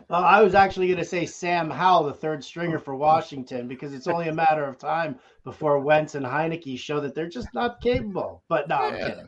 [0.09, 3.93] Uh, I was actually going to say Sam Howell, the third stringer for Washington, because
[3.93, 7.81] it's only a matter of time before Wentz and Heinicke show that they're just not
[7.81, 8.43] capable.
[8.47, 9.25] But no, I'm kidding.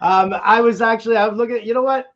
[0.00, 2.06] Um, I was actually, I was looking at, you know what?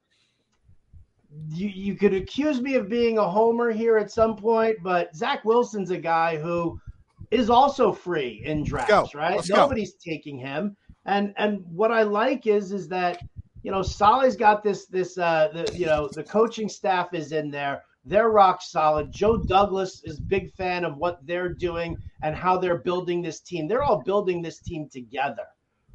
[1.50, 5.44] You, you could accuse me of being a homer here at some point, but Zach
[5.44, 6.80] Wilson's a guy who
[7.30, 9.36] is also free in drafts, right?
[9.36, 9.56] Let's go.
[9.56, 10.76] Nobody's taking him.
[11.04, 13.22] And and what I like is is that
[13.62, 17.50] you know Saleh's got this this uh the you know the coaching staff is in
[17.50, 17.82] there.
[18.04, 19.12] They're rock solid.
[19.12, 23.68] Joe Douglas is big fan of what they're doing and how they're building this team.
[23.68, 25.46] They're all building this team together,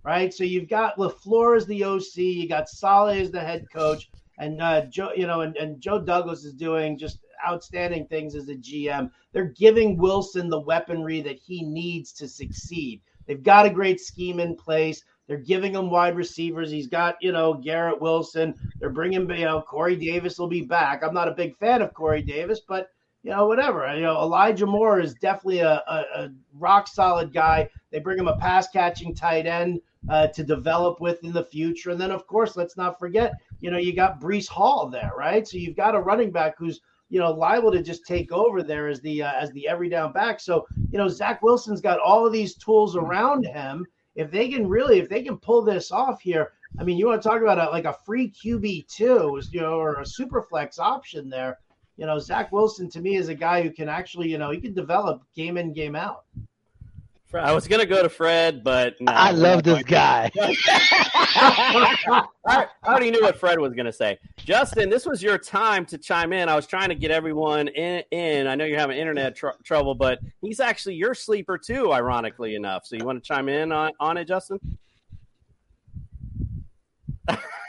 [0.04, 0.34] right?
[0.34, 4.62] So you've got Lafleur as the OC, you got Saleh as the head coach, and
[4.62, 8.56] uh, Joe, you know, and, and Joe Douglas is doing just outstanding things as a
[8.56, 9.10] GM.
[9.32, 13.02] They're giving Wilson the weaponry that he needs to succeed.
[13.28, 15.04] They've got a great scheme in place.
[15.28, 16.70] They're giving him wide receivers.
[16.70, 18.54] He's got, you know, Garrett Wilson.
[18.80, 21.04] They're bringing, you know, Corey Davis will be back.
[21.04, 22.90] I'm not a big fan of Corey Davis, but
[23.24, 23.94] you know, whatever.
[23.96, 27.70] You know, Elijah Moore is definitely a, a, a rock solid guy.
[27.90, 31.92] They bring him a pass catching tight end uh, to develop with in the future.
[31.92, 35.48] And then, of course, let's not forget, you know, you got Breece Hall there, right?
[35.48, 36.82] So you've got a running back who's
[37.14, 40.12] you know liable to just take over there as the uh, as the every down
[40.12, 40.40] back.
[40.40, 43.86] So you know Zach Wilson's got all of these tools around him.
[44.16, 47.22] If they can really, if they can pull this off here, I mean, you want
[47.22, 50.80] to talk about a, like a free QB two, you know, or a super flex
[50.80, 51.59] option there.
[51.97, 54.59] You know, Zach Wilson to me is a guy who can actually, you know, he
[54.59, 56.26] can develop game in game out.
[57.36, 60.32] I was gonna go to Fred, but no, I love this guy.
[61.36, 64.20] I, I already knew what Fred was gonna say.
[64.38, 66.50] Justin, this was your time to chime in.
[66.50, 68.04] I was trying to get everyone in.
[68.12, 68.48] in.
[68.48, 72.86] I know you're having internet tr- trouble, but he's actually your sleeper too, ironically enough.
[72.86, 74.60] So you want to chime in on, on it, Justin?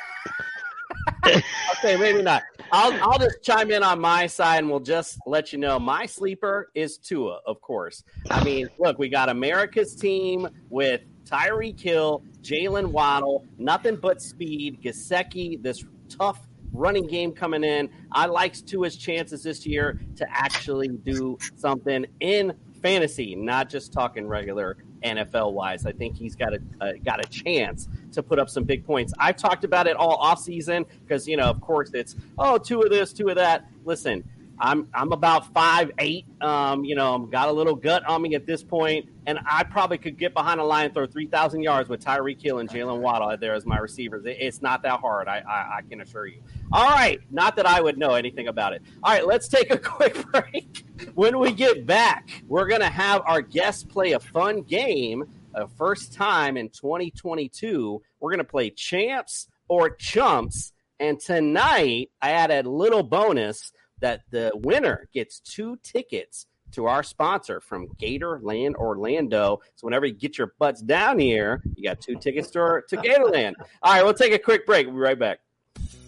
[1.26, 2.42] okay, maybe not.
[2.72, 6.06] I'll I'll just chime in on my side and we'll just let you know my
[6.06, 8.02] sleeper is Tua, of course.
[8.30, 14.82] I mean, look, we got America's team with Tyreek Hill, Jalen Waddle, nothing but speed,
[14.82, 17.88] Gesicki, this tough running game coming in.
[18.12, 22.52] I likes Tua's chances this year to actually do something in
[22.84, 25.86] fantasy, not just talking regular NFL wise.
[25.86, 29.14] I think he's got a uh, got a chance to put up some big points.
[29.18, 32.82] I've talked about it all off season because you know, of course, it's oh two
[32.82, 33.66] of this, two of that.
[33.86, 34.22] Listen,
[34.58, 36.26] I'm I'm about five eight.
[36.42, 39.64] Um, you know, I've got a little gut on me at this point, and I
[39.64, 42.68] probably could get behind a line and throw three thousand yards with Tyreek Hill and
[42.68, 44.26] Jalen Waddle there as my receivers.
[44.26, 45.26] It, it's not that hard.
[45.26, 46.42] I, I I can assure you.
[46.70, 48.82] All right, not that I would know anything about it.
[49.02, 50.84] All right, let's take a quick break.
[51.14, 55.24] When we get back, we're gonna have our guests play a fun game.
[55.54, 58.02] A first time in 2022.
[58.20, 60.72] We're gonna play champs or chumps.
[60.98, 67.02] And tonight, I added a little bonus that the winner gets two tickets to our
[67.02, 69.60] sponsor from Gatorland Orlando.
[69.76, 73.54] So whenever you get your butts down here, you got two tickets to, to Gatorland.
[73.82, 74.86] All right, we'll take a quick break.
[74.86, 75.38] We'll be right back.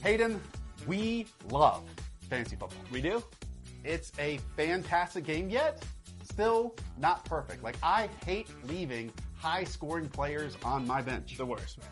[0.03, 0.41] Hayden,
[0.87, 1.85] we love
[2.29, 2.79] fantasy football.
[2.91, 3.23] We do?
[3.87, 5.84] It's a fantastic game, yet
[6.24, 7.62] still not perfect.
[7.62, 11.37] Like, I hate leaving high scoring players on my bench.
[11.37, 11.89] The worst, man.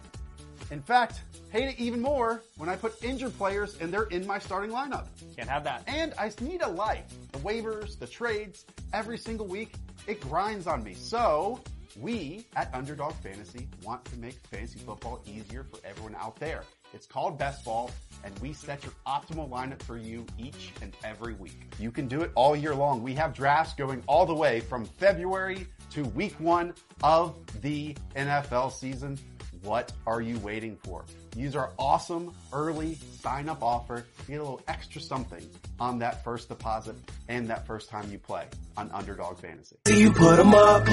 [0.70, 1.20] In fact,
[1.50, 5.06] hate it even more when I put injured players and they're in my starting lineup.
[5.36, 5.84] Can't have that.
[5.86, 7.04] And I need a life.
[7.32, 9.74] The waivers, the trades, every single week,
[10.08, 10.94] it grinds on me.
[10.94, 11.60] So
[12.00, 16.64] we at Underdog Fantasy want to make fantasy football easier for everyone out there.
[16.94, 17.90] It's called Best Ball,
[18.22, 21.72] and we set your optimal lineup for you each and every week.
[21.80, 23.02] You can do it all year long.
[23.02, 26.72] We have drafts going all the way from February to week one
[27.02, 29.18] of the NFL season.
[29.62, 31.04] What are you waiting for?
[31.36, 35.44] Use our awesome early sign up offer to get a little extra something
[35.80, 36.94] on that first deposit
[37.28, 39.76] and that first time you play on Underdog Fantasy.
[39.88, 40.86] See you put 'em up,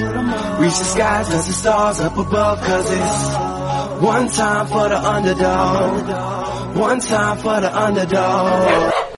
[0.58, 6.76] reach the skies, touch the stars up above, cause it's one time for the underdog,
[6.76, 9.11] one time for the underdog.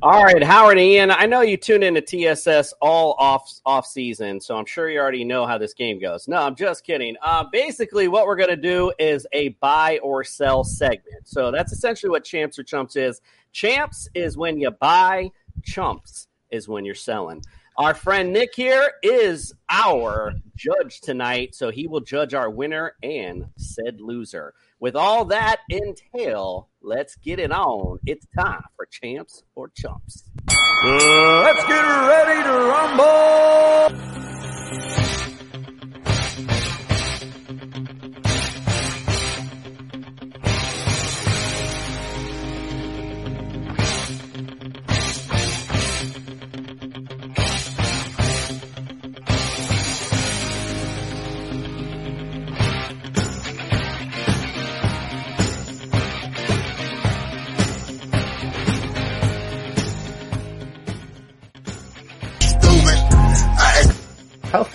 [0.00, 4.56] All right, Howard Ian, I know you tune into TSS all off off season, so
[4.56, 6.28] I'm sure you already know how this game goes.
[6.28, 7.16] No, I'm just kidding.
[7.20, 11.26] Uh, basically, what we're going to do is a buy or sell segment.
[11.26, 13.20] So that's essentially what Champs or Chumps is.
[13.50, 15.32] Champs is when you buy,
[15.64, 17.42] Chumps is when you're selling.
[17.76, 23.46] Our friend Nick here is our judge tonight, so he will judge our winner and
[23.56, 24.54] said loser.
[24.78, 27.98] With all that entail, let's get it on.
[28.06, 30.24] It's time for champs or chumps.
[30.48, 33.58] Uh, let's get ready to rumble!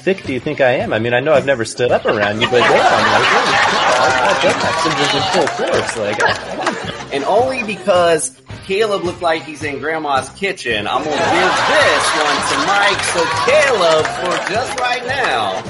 [0.04, 0.92] Thick do you think I am?
[0.92, 3.88] I mean, I know I've never stood up around you, but damn, like, holy shit,
[4.28, 5.98] I've got in full force.
[5.98, 12.06] Like, and only because Caleb looked like he's in grandma's kitchen, I'm gonna give this
[12.20, 13.02] one to Mike.
[13.16, 15.62] So Caleb, for just right now,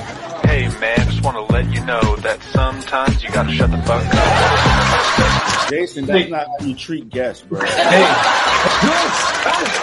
[0.45, 4.03] Hey man, just want to let you know that sometimes you gotta shut the fuck
[4.05, 5.69] up.
[5.69, 7.59] Jason, that's not how you treat guests, bro.
[7.59, 7.69] Lucky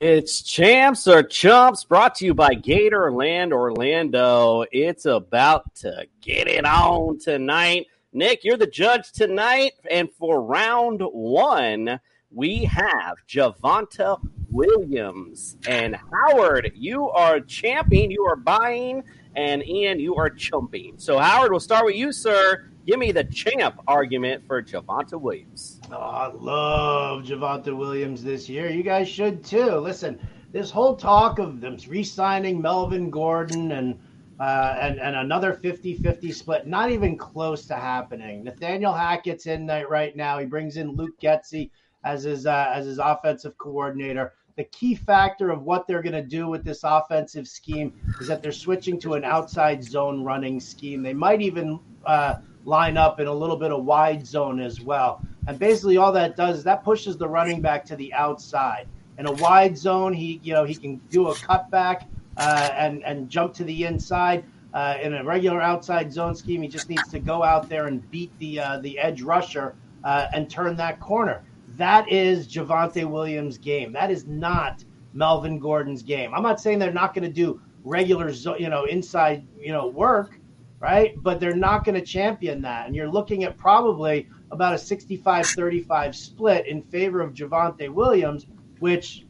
[0.00, 4.64] It's Champs or Chumps brought to you by Gatorland Orlando.
[4.72, 7.86] It's about to get it on tonight.
[8.10, 9.72] Nick, you're the judge tonight.
[9.90, 15.58] And for round one, we have Javonte Williams.
[15.68, 18.10] And Howard, you are champion.
[18.10, 19.04] You are buying.
[19.36, 20.94] And Ian, you are chumping.
[20.96, 22.70] So, Howard, we'll start with you, sir.
[22.90, 25.80] Give me the champ argument for Javonte Williams.
[25.92, 28.68] Oh, I love Javonte Williams this year.
[28.68, 29.76] You guys should too.
[29.76, 30.18] Listen,
[30.50, 33.96] this whole talk of them re-signing Melvin Gordon and
[34.40, 38.42] uh, and, and another 50-50 split, not even close to happening.
[38.42, 40.40] Nathaniel Hackett's in right now.
[40.40, 41.70] He brings in Luke Getsy
[42.02, 44.32] as his uh, as his offensive coordinator.
[44.56, 48.42] The key factor of what they're going to do with this offensive scheme is that
[48.42, 51.04] they're switching to an outside zone running scheme.
[51.04, 55.22] They might even uh, line up in a little bit of wide zone as well.
[55.46, 58.86] And basically, all that does is that pushes the running back to the outside.
[59.18, 62.06] In a wide zone, he you know he can do a cutback
[62.36, 64.44] uh, and and jump to the inside.
[64.72, 68.08] Uh, in a regular outside zone scheme, he just needs to go out there and
[68.10, 71.42] beat the uh, the edge rusher uh, and turn that corner.
[71.76, 73.92] That is Javonte Williams' game.
[73.92, 76.34] That is not Melvin Gordon's game.
[76.34, 80.38] I'm not saying they're not going to do regular, you know, inside, you know, work,
[80.80, 81.14] right?
[81.22, 82.86] But they're not going to champion that.
[82.86, 88.46] And you're looking at probably about a 65-35 split in favor of Javonte Williams,
[88.80, 89.26] which,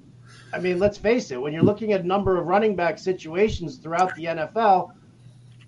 [0.52, 4.14] I mean, let's face it, when you're looking at number of running back situations throughout
[4.14, 4.92] the NFL,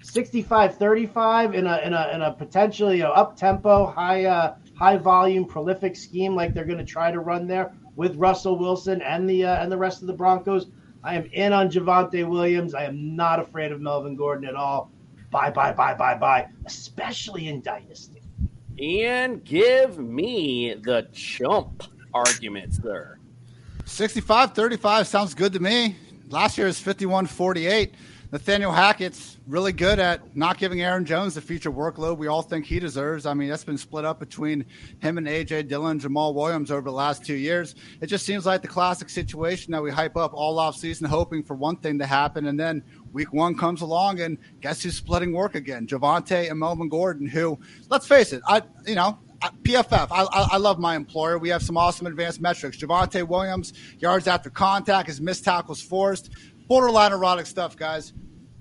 [0.02, 4.96] 65-35 in a in a in a potentially you know, up tempo, high uh, high
[4.96, 9.28] volume, prolific scheme like they're going to try to run there with Russell Wilson and
[9.28, 10.66] the uh, and the rest of the Broncos.
[11.04, 12.74] I am in on Javonte Williams.
[12.74, 14.90] I am not afraid of Melvin Gordon at all.
[15.32, 16.46] Bye bye bye bye bye.
[16.66, 18.22] Especially in dynasty.
[18.78, 23.18] Ian, give me the chump argument, sir.
[23.86, 25.96] 65 35 sounds good to me.
[26.28, 27.94] Last year is 51 48.
[28.32, 32.64] Nathaniel Hackett's really good at not giving Aaron Jones the future workload we all think
[32.64, 33.26] he deserves.
[33.26, 34.64] I mean, that's been split up between
[35.00, 37.74] him and AJ Dillon, Jamaal Williams over the last two years.
[38.00, 41.42] It just seems like the classic situation that we hype up all off season, hoping
[41.42, 45.34] for one thing to happen, and then week one comes along, and guess who's splitting
[45.34, 45.86] work again?
[45.86, 47.58] Javonte and Melvin Gordon, who,
[47.90, 51.36] let's face it, I you know PFF, I, I, love my employer.
[51.36, 52.76] We have some awesome advanced metrics.
[52.76, 56.30] Javonte Williams, yards after contact, his missed tackles forced,
[56.68, 58.12] borderline erotic stuff, guys.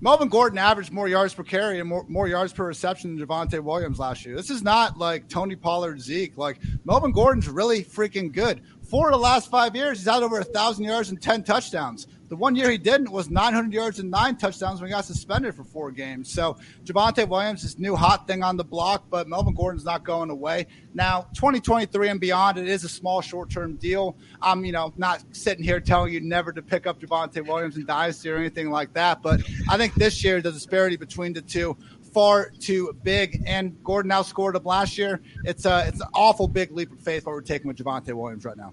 [0.02, 3.60] Melvin Gordon averaged more yards per carry and more, more yards per reception than Javonte
[3.60, 4.34] Williams last year.
[4.34, 6.36] This is not like Tony Pollard, Zeke.
[6.36, 8.62] Like Melvin Gordon's really freaking good.
[8.82, 12.08] Four of the last five years, he's had over a thousand yards and ten touchdowns.
[12.32, 15.54] The one year he didn't was 900 yards and nine touchdowns when he got suspended
[15.54, 16.32] for four games.
[16.32, 20.30] So Javonte Williams is new hot thing on the block, but Melvin Gordon's not going
[20.30, 20.66] away.
[20.94, 24.16] Now, 2023 and beyond, it is a small short-term deal.
[24.40, 27.86] I'm, you know, not sitting here telling you never to pick up Javonte Williams and
[27.86, 29.20] dynasty or anything like that.
[29.20, 31.76] But I think this year the disparity between the two
[32.14, 33.42] far too big.
[33.44, 35.20] And Gordon outscored him last year.
[35.44, 38.46] It's a it's an awful big leap of faith what we're taking with Javonte Williams
[38.46, 38.72] right now.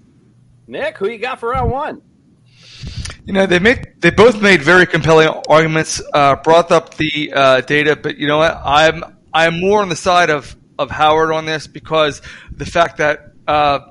[0.66, 2.02] Nick, who you got for round one?
[3.30, 7.62] You know, they make they both made very compelling arguments, uh, brought up the uh,
[7.62, 8.60] data, but you know what?
[8.66, 13.34] I'm I'm more on the side of of Howard on this because the fact that
[13.48, 13.82] uh,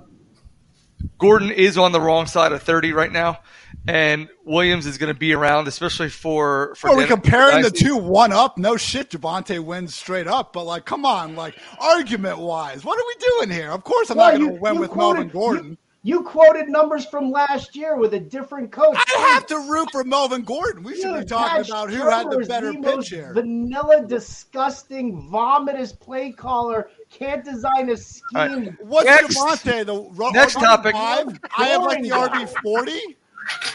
[1.19, 3.39] Gordon is on the wrong side of 30 right now.
[3.87, 6.91] and Williams is going to be around, especially for for.
[6.91, 8.59] Are we Dan- comparing the two one up?
[8.59, 13.07] No shit, Javonte wins straight up, but like, come on, like argument wise, what are
[13.07, 13.15] we
[13.47, 13.71] doing here?
[13.71, 15.69] Of course, I'm Well, not going to win with quoted- Melvin Gordon.
[15.71, 15.77] You
[16.25, 18.97] quoted numbers from last year with a different coach.
[18.97, 20.83] I have to root for Melvin Gordon.
[20.83, 23.33] We should be talking Pat about who had the better the pitch here.
[23.35, 26.91] Vanilla, disgusting, vomitous play caller.
[27.11, 28.23] Can't design a scheme.
[28.37, 28.85] All right.
[28.85, 29.37] What's Next.
[29.37, 29.87] Javonte?
[29.87, 30.93] The ro- Next RB topic.
[30.93, 31.41] five?
[31.57, 32.33] I have like the Boring.
[32.33, 33.17] RB forty.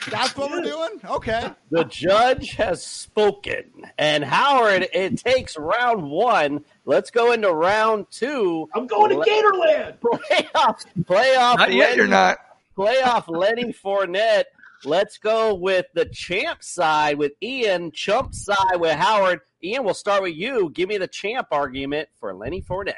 [0.09, 1.01] That's what we're doing.
[1.03, 1.49] Okay.
[1.71, 3.65] The judge has spoken.
[3.97, 6.63] And Howard, it takes round one.
[6.85, 8.67] Let's go into round two.
[8.73, 9.99] I'm going to Gatorland.
[9.99, 11.57] Playoff, playoff.
[11.57, 12.37] Not yet, you're not.
[12.77, 14.45] Playoff Lenny Fournette.
[14.85, 19.39] Let's go with the champ side with Ian, chump side with Howard.
[19.63, 20.69] Ian, we'll start with you.
[20.71, 22.95] Give me the champ argument for Lenny Fournette.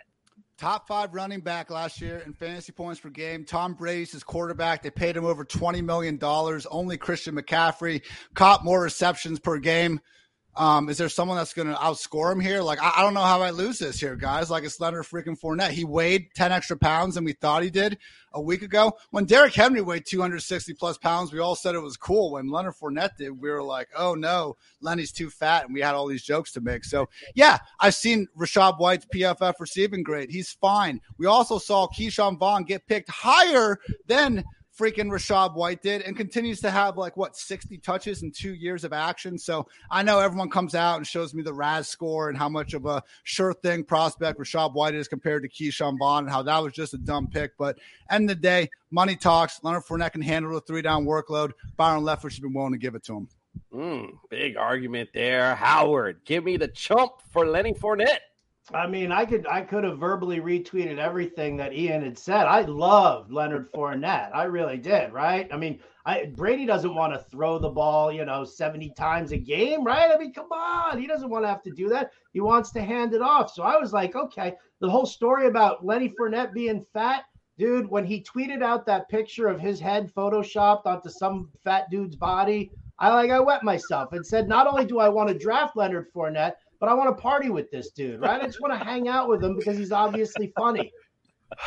[0.57, 3.43] Top five running back last year in fantasy points per game.
[3.43, 4.81] Tom Brady's his quarterback.
[4.81, 6.17] They paid him over $20 million.
[6.71, 8.01] Only Christian McCaffrey
[8.33, 9.99] caught more receptions per game.
[10.57, 12.61] Um, is there someone that's going to outscore him here?
[12.61, 14.49] Like, I, I don't know how I lose this here, guys.
[14.49, 15.71] Like, it's Leonard freaking Fournette.
[15.71, 17.97] He weighed 10 extra pounds than we thought he did
[18.33, 18.93] a week ago.
[19.11, 22.31] When Derrick Henry weighed 260 plus pounds, we all said it was cool.
[22.31, 25.65] When Leonard Fournette did, we were like, oh no, Lenny's too fat.
[25.65, 26.85] And we had all these jokes to make.
[26.85, 30.29] So, yeah, I've seen Rachaad White's PFF receiving grade.
[30.29, 31.01] He's fine.
[31.17, 34.43] We also saw Ke'Shawn Vaughn get picked higher than
[34.77, 38.83] freaking Rachaad White did and continues to have like what 60 touches in two years
[38.83, 39.37] of action.
[39.37, 42.73] So I know everyone comes out and shows me the RAS score and how much
[42.73, 46.61] of a sure thing prospect Rachaad White is compared to Ke'Shawn Vaughn and how that
[46.61, 47.57] was just a dumb pick.
[47.57, 47.77] But
[48.09, 49.59] end of the day, money talks.
[49.63, 51.51] Leonard Fournette can handle the three down workload.
[51.77, 53.29] Byron Leftwich has been willing to give it to him.
[53.73, 55.55] Mm, big argument there.
[55.55, 58.19] Howard, give me the chump for Lenny Fournette.
[58.73, 62.47] I mean, I could I could have verbally retweeted everything that Ian had said.
[62.47, 64.33] I loved Leonard Fournette.
[64.33, 65.47] I really did, right?
[65.53, 69.37] I mean, I Brady doesn't want to throw the ball, you know, 70 times a
[69.37, 70.09] game, right?
[70.11, 70.99] I mean, come on.
[70.99, 72.11] He doesn't want to have to do that.
[72.33, 73.51] He wants to hand it off.
[73.51, 77.25] So I was like, okay, the whole story about Lenny Fournette being fat,
[77.59, 82.15] dude, when he tweeted out that picture of his head photoshopped onto some fat dude's
[82.15, 85.75] body, I like I wet myself and said, not only do I want to draft
[85.75, 88.41] Leonard Fournette, but I want to party with this dude, right?
[88.41, 90.91] I just want to hang out with him because he's obviously funny.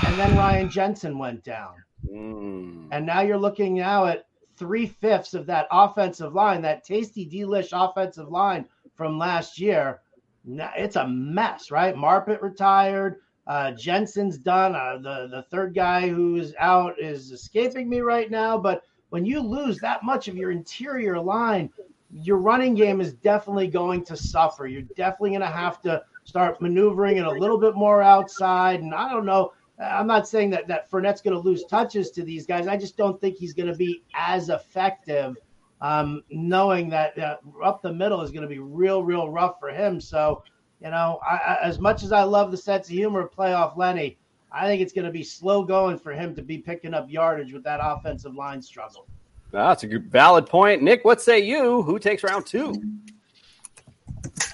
[0.06, 1.74] And then Ryan Jensen went down.
[2.10, 2.88] Mm.
[2.90, 7.68] And now you're looking now at three fifths of that offensive line, that tasty delish
[7.72, 10.00] offensive line from last year.
[10.44, 11.94] Now it's a mess, right?
[11.94, 13.16] Marpet retired.
[13.46, 14.74] Uh, Jensen's done.
[14.74, 18.58] Uh, the the third guy who's out is escaping me right now.
[18.58, 21.70] But when you lose that much of your interior line,
[22.10, 24.66] your running game is definitely going to suffer.
[24.66, 28.80] You're definitely going to have to start maneuvering it a little bit more outside.
[28.80, 29.52] And I don't know.
[29.78, 32.66] I'm not saying that that Fournette's going to lose touches to these guys.
[32.66, 35.36] I just don't think he's going to be as effective,
[35.80, 39.68] um, knowing that uh, up the middle is going to be real, real rough for
[39.68, 40.00] him.
[40.00, 40.42] So,
[40.82, 44.18] you know, I, as much as I love the sense of humor of playoff Lenny,
[44.50, 47.52] I think it's going to be slow going for him to be picking up yardage
[47.52, 49.06] with that offensive line struggle.
[49.50, 50.82] That's a good, valid point.
[50.82, 51.82] Nick, what say you?
[51.82, 52.82] Who takes round two?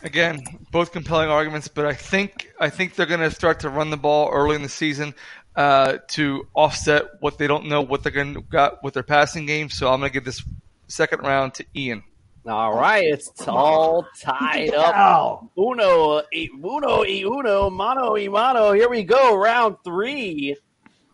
[0.03, 3.91] Again, both compelling arguments, but I think I think they're going to start to run
[3.91, 5.15] the ball early in the season
[5.57, 9.47] uh, to offset what they don't know what they're going to got with their passing
[9.47, 9.71] game.
[9.71, 10.45] So I'm going to give this
[10.89, 12.03] second round to Ian.
[12.47, 15.47] All right, it's all tied up.
[15.57, 18.73] Uno, e- uno, e uno, mano, e mano.
[18.73, 20.55] Here we go, round three.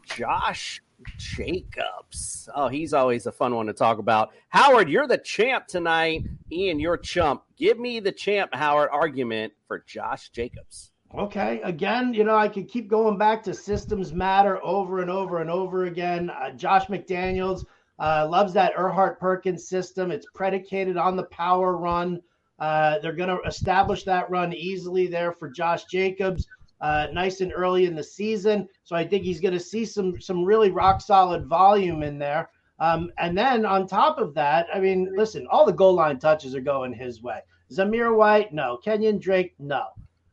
[0.06, 0.82] Josh
[1.20, 2.48] Jacobs.
[2.54, 4.30] Oh, he's always a fun one to talk about.
[4.48, 6.24] Howard, you're the champ tonight.
[6.50, 7.42] Ian, you're chump.
[7.56, 10.92] Give me the champ, Howard, argument for Josh Jacobs.
[11.14, 15.40] Okay, again, you know, I could keep going back to systems matter over and over
[15.40, 16.30] and over again.
[16.30, 17.64] Uh, Josh McDaniels
[17.98, 20.10] uh, loves that Erhardt Perkins system.
[20.10, 22.20] It's predicated on the power run.
[22.58, 26.46] Uh, they're going to establish that run easily there for Josh Jacobs,
[26.80, 28.68] uh, nice and early in the season.
[28.84, 32.50] So I think he's going to see some some really rock solid volume in there.
[32.78, 36.54] Um, and then on top of that, I mean, listen, all the goal line touches
[36.54, 37.40] are going his way.
[37.70, 38.78] Zamir White, no.
[38.78, 39.84] Kenyon Drake, no.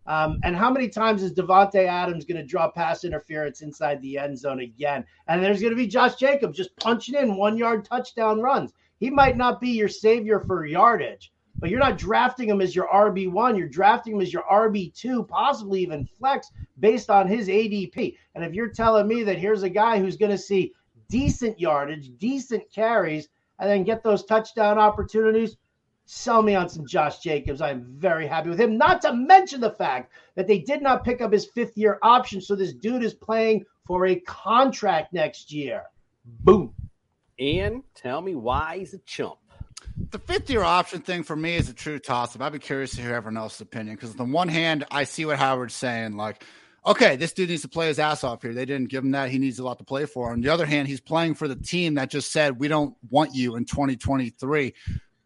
[0.07, 4.17] Um, and how many times is Davante Adams going to draw pass interference inside the
[4.17, 5.03] end zone again?
[5.27, 8.71] And there's going to be Josh Jacobs just punching in one yard touchdown runs.
[8.99, 12.87] He might not be your savior for yardage, but you're not drafting him as your
[12.87, 13.57] RB1.
[13.57, 18.17] You're drafting him as your RB2, possibly even flex based on his ADP.
[18.35, 20.73] And if you're telling me that here's a guy who's going to see
[21.09, 23.29] decent yardage, decent carries,
[23.59, 25.57] and then get those touchdown opportunities,
[26.05, 27.61] sell me on some Josh Jacobs.
[27.61, 28.77] I'm very happy with him.
[28.77, 32.39] Not to mention the fact that they did not pick up his fifth year option.
[32.39, 35.83] So this dude is playing for a contract next year.
[36.25, 36.73] Boom.
[37.39, 39.37] And tell me why he's a chump.
[39.99, 42.41] The fifth year option thing for me is a true toss up.
[42.41, 45.25] I'd be curious to hear everyone else's opinion because, on the one hand, I see
[45.25, 46.15] what Howard's saying.
[46.15, 46.43] Like,
[46.85, 48.53] okay, this dude needs to play his ass off here.
[48.53, 49.31] They didn't give him that.
[49.31, 50.31] He needs a lot to play for.
[50.31, 53.33] On the other hand, he's playing for the team that just said, we don't want
[53.33, 54.73] you in 2023.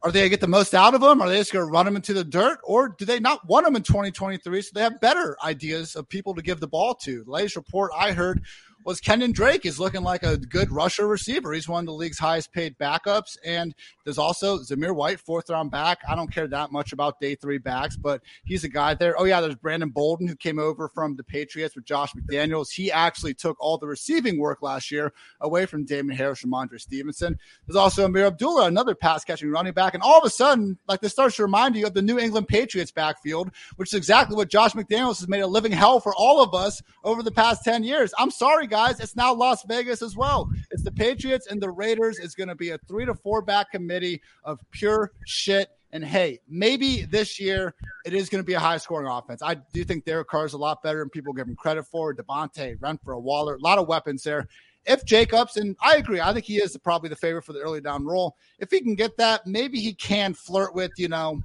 [0.04, 1.22] Are they going to get the most out of him?
[1.22, 2.60] Are they just going to run him into the dirt?
[2.64, 6.34] Or do they not want him in 2023 so they have better ideas of people
[6.36, 7.24] to give the ball to?
[7.24, 8.42] The latest report I heard
[8.84, 11.54] was Kenyon Drake is looking like a good rusher receiver.
[11.54, 13.38] He's one of the league's highest paid backups.
[13.46, 16.00] And there's also Zamir White, fourth round back.
[16.08, 19.20] I don't care that much about day three backs, but he's a guy there.
[19.20, 22.72] Oh, yeah, there's Brandon Bolden who came over from the Patriots with Josh McDaniels.
[22.72, 26.80] He actually took all the receiving work last year away from Damien Harris and Rhamondre
[26.80, 27.38] Stevenson.
[27.68, 29.94] There's also Ameer Abdullah, another pass catching running back.
[29.94, 32.48] And all of a sudden, like this starts to remind you of the New England
[32.48, 36.42] Patriots backfield, which is exactly what Josh McDaniels has made a living hell for all
[36.42, 38.14] of us over the past 10 years.
[38.18, 39.00] I'm sorry, guys.
[39.02, 40.50] It's now Las Vegas as well.
[40.72, 42.18] It's the Patriots and the Raiders.
[42.18, 45.70] It's going to be a three to four back committee of pure shit.
[45.92, 49.44] And hey, maybe this year it is going to be a high scoring offense.
[49.44, 52.16] I do think Derek Carr is a lot better and people give him credit for.
[52.16, 54.48] Davante, Renfrow, Waller, a lot of weapons there.
[54.86, 57.82] If Jacobs, and I agree, I think he is probably the favorite for the early
[57.82, 58.38] down role.
[58.58, 61.42] If he can get that, maybe he can flirt with, you know,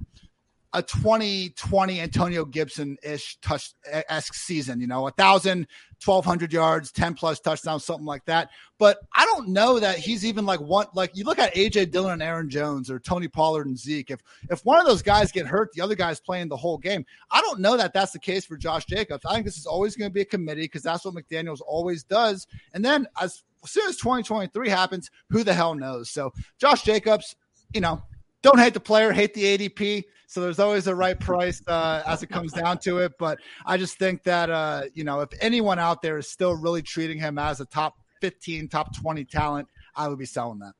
[0.73, 5.67] a 2020 Antonio Gibson ish touch esque season, you know, a thousand,
[6.03, 8.49] 1200 yards, 10 plus touchdowns, something like that.
[8.77, 12.13] But I don't know that he's even like one, like you look at AJ Dillon
[12.13, 14.11] and Aaron Jones or Tony Pollard and Zeke.
[14.11, 17.05] If, if one of those guys get hurt, the other guy's playing the whole game.
[17.31, 19.25] I don't know that that's the case for Josh Jacobs.
[19.25, 22.03] I think this is always going to be a committee because that's what McDaniels always
[22.03, 22.45] does.
[22.73, 26.09] And then as, as soon as 2023 happens, who the hell knows?
[26.09, 27.35] So Josh Jacobs,
[27.73, 28.01] you know,
[28.41, 30.03] don't hate the player, hate the ADP.
[30.27, 33.13] So there's always a right price uh, as it comes down to it.
[33.17, 36.81] But I just think that uh, you know if anyone out there is still really
[36.81, 40.73] treating him as a top 15, top 20 talent, I would be selling that.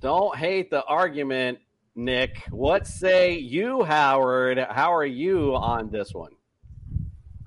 [0.00, 1.58] Don't hate the argument,
[1.94, 2.42] Nick.
[2.50, 4.58] What say you, Howard?
[4.58, 6.32] How are you on this one?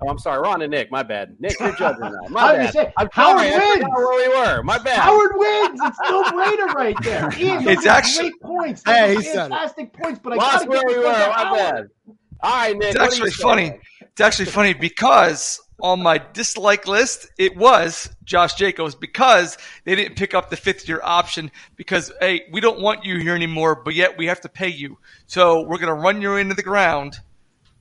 [0.02, 0.92] Oh, I'm sorry, Ron and Nick.
[0.92, 1.36] My bad.
[1.40, 2.12] Nick, you're judging now.
[2.30, 2.74] My bad.
[2.74, 3.50] Say, I'm Howard sorry.
[3.52, 3.74] Wins.
[3.84, 4.64] forgot where we were.
[4.64, 5.00] My bad.
[5.00, 5.80] Howard wins.
[5.84, 7.30] It's no brainer right there.
[7.40, 8.84] Ian, It's actually- great points.
[8.86, 9.50] Hey, he are said it.
[9.50, 10.20] fantastic points.
[10.24, 11.04] But I Lost where we were.
[11.04, 11.58] My Howard.
[11.58, 12.16] bad.
[12.42, 12.90] All right, Nick.
[12.92, 13.80] It's actually funny.
[14.02, 20.16] It's actually funny because on my dislike list, it was Josh Jacobs because they didn't
[20.16, 23.94] pick up the fifth year option because, hey, we don't want you here anymore, but
[23.96, 24.98] yet we have to pay you.
[25.28, 27.18] So we're going to run you into the ground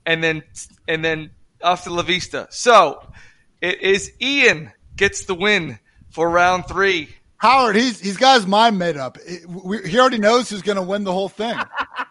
[0.05, 0.43] and then,
[0.87, 1.31] and then
[1.63, 2.47] off to La Vista.
[2.49, 3.01] So
[3.61, 5.79] it is Ian gets the win
[6.11, 7.09] for round three.
[7.37, 9.17] Howard, he's he's got his mind made up.
[9.25, 11.55] It- we- he already knows who's going to win the whole thing.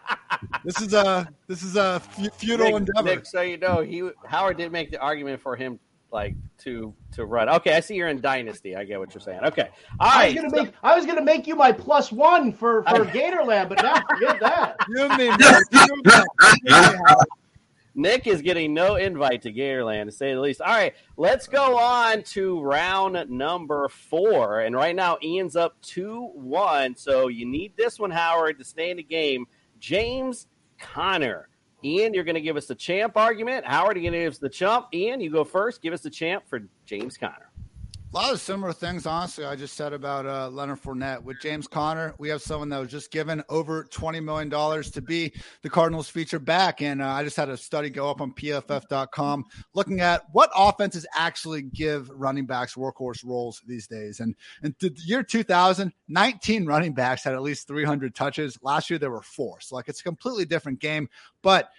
[0.63, 1.99] this is a this is a
[2.37, 3.03] futile Nick, endeavor.
[3.03, 5.79] Nick, so you know, he Howard did make the argument for him,
[6.11, 7.49] like to to run.
[7.49, 8.75] Okay, I see you're in Dynasty.
[8.77, 9.41] I get what you're saying.
[9.43, 9.69] Okay,
[9.99, 10.35] all I right.
[10.35, 13.67] was gonna make I was gonna make you my plus one for for I- Gatorland,
[13.69, 14.77] but now forget that.
[14.89, 15.39] You and me, man.
[15.39, 16.11] You and me.
[16.63, 17.27] You and me, Howard.
[17.97, 20.61] Nick is getting no invite to Gatorland, to say the least.
[20.61, 24.61] All right, let's go on to round number four.
[24.61, 26.95] And right now, Ian's up 2 1.
[26.95, 29.47] So you need this one, Howard, to stay in the game.
[29.79, 30.45] James
[30.79, 31.49] Conner.
[31.83, 33.65] Ian, you're going to give us the champ argument.
[33.65, 34.87] Howard, you're going to give us the chump.
[34.93, 35.81] Ian, you go first.
[35.81, 37.46] Give us the champ for James Conner.
[38.13, 39.43] A lot of similar things, honestly.
[39.43, 42.15] I just said about uh, Leonard Fournette with James Conner.
[42.17, 46.07] We have someone that was just given over twenty million dollars to be the Cardinals'
[46.07, 49.43] feature back, and uh, I just had a study go up on PFF.com
[49.75, 54.21] looking at what offenses actually give running backs workhorse roles these days.
[54.21, 58.57] And in the year 2000, 19 running backs had at least 300 touches.
[58.61, 61.09] Last year there were four, so like it's a completely different game.
[61.41, 61.69] But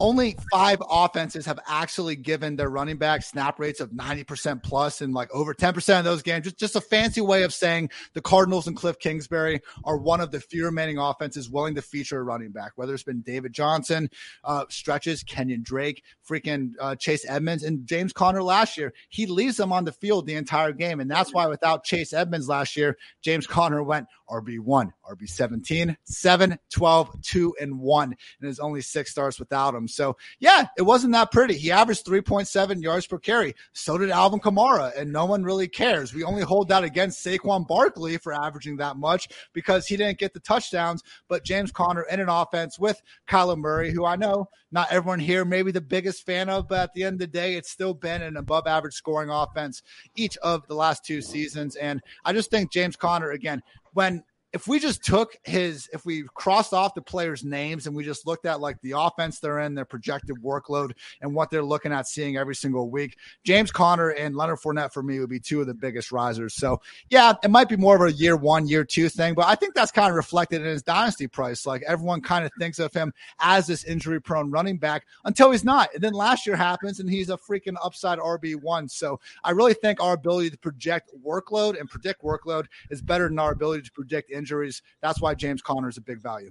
[0.00, 5.12] only five offenses have actually given their running back snap rates of 90% plus and
[5.12, 6.44] like over 10% of those games.
[6.44, 10.30] Just, just a fancy way of saying the Cardinals and Cliff Kingsbury are one of
[10.30, 14.08] the few remaining offenses willing to feature a running back, whether it's been David Johnson,
[14.44, 18.92] uh, stretches, Kenyon Drake, freaking uh, Chase Edmonds, and James Conner last year.
[19.08, 21.00] He leaves them on the field the entire game.
[21.00, 27.22] And that's why without Chase Edmonds last year, James Conner went RB1, RB17, 7, 12,
[27.22, 28.04] 2, and 1.
[28.04, 29.88] And there's only six starts without him.
[29.88, 31.54] So, yeah, it wasn't that pretty.
[31.54, 33.54] He averaged 3.7 yards per carry.
[33.72, 36.14] So did Alvin Kamara, and no one really cares.
[36.14, 40.34] We only hold that against Saquon Barkley for averaging that much because he didn't get
[40.34, 41.02] the touchdowns.
[41.28, 45.44] But James Conner in an offense with Kyler Murray, who I know not everyone here
[45.44, 47.94] may be the biggest fan of, but at the end of the day, it's still
[47.94, 49.82] been an above average scoring offense
[50.14, 51.76] each of the last two seasons.
[51.76, 53.62] And I just think James Conner, again,
[53.94, 58.02] when if we just took his, if we crossed off the players' names and we
[58.02, 61.92] just looked at like the offense they're in, their projected workload, and what they're looking
[61.92, 65.60] at seeing every single week, James Conner and Leonard Fournette for me would be two
[65.60, 66.54] of the biggest risers.
[66.54, 66.80] So,
[67.10, 69.74] yeah, it might be more of a year one, year two thing, but I think
[69.74, 71.66] that's kind of reflected in his dynasty price.
[71.66, 75.64] Like everyone kind of thinks of him as this injury prone running back until he's
[75.64, 75.92] not.
[75.92, 78.90] And then last year happens and he's a freaking upside RB1.
[78.90, 83.38] So, I really think our ability to project workload and predict workload is better than
[83.38, 84.80] our ability to predict injuries.
[85.02, 86.50] That's why James Conner is a big value.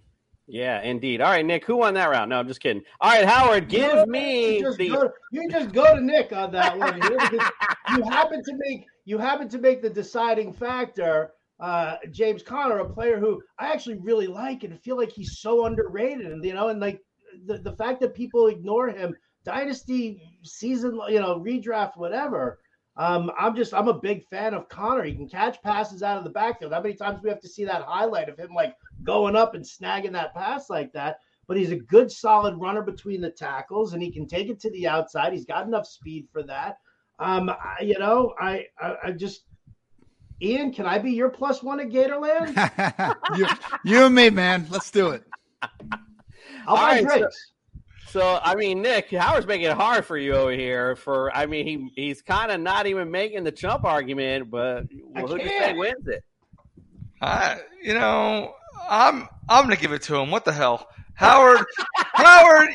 [0.50, 1.20] Yeah, indeed.
[1.20, 2.30] All right, Nick, who won that round?
[2.30, 2.82] No, I'm just kidding.
[3.02, 4.90] All right, Howard, give me you just, the.
[4.90, 7.02] go, you just go to Nick on that one
[7.96, 11.32] you happen to make you happen to make the deciding factor.
[11.60, 15.66] Uh, James Conner, a player who I actually really like and feel like he's so
[15.66, 17.02] underrated, and you know, and like
[17.46, 22.60] the, the fact that people ignore him, dynasty season, you know, redraft, whatever.
[22.98, 25.04] Um, I'm just I'm a big fan of Conner.
[25.04, 26.74] He can catch passes out of the backfield.
[26.74, 29.54] How many times do we have to see that highlight of him like going up
[29.54, 31.20] and snagging that pass like that?
[31.48, 34.72] But he's a good solid runner between the tackles, and he can take it to
[34.72, 35.32] the outside.
[35.32, 36.80] He's got enough speed for that.
[37.20, 39.44] Um, I, you know, I, I I just
[40.42, 42.56] Ian, can I be your plus one at Gatorland?
[43.38, 43.48] you,
[43.84, 44.68] you and me, man.
[44.70, 45.24] Let's do it.
[46.68, 47.52] I'll buy right, so- drinks.
[48.18, 50.96] So I mean, Nick, Howard's making it hard for you over here.
[50.96, 55.28] For I mean, he he's kind of not even making the chump argument, but well,
[55.28, 56.24] who do you think wins it?
[57.22, 58.56] I, you know,
[58.90, 60.32] I'm I'm gonna give it to him.
[60.32, 61.64] What the hell, Howard?
[61.96, 62.70] Howard,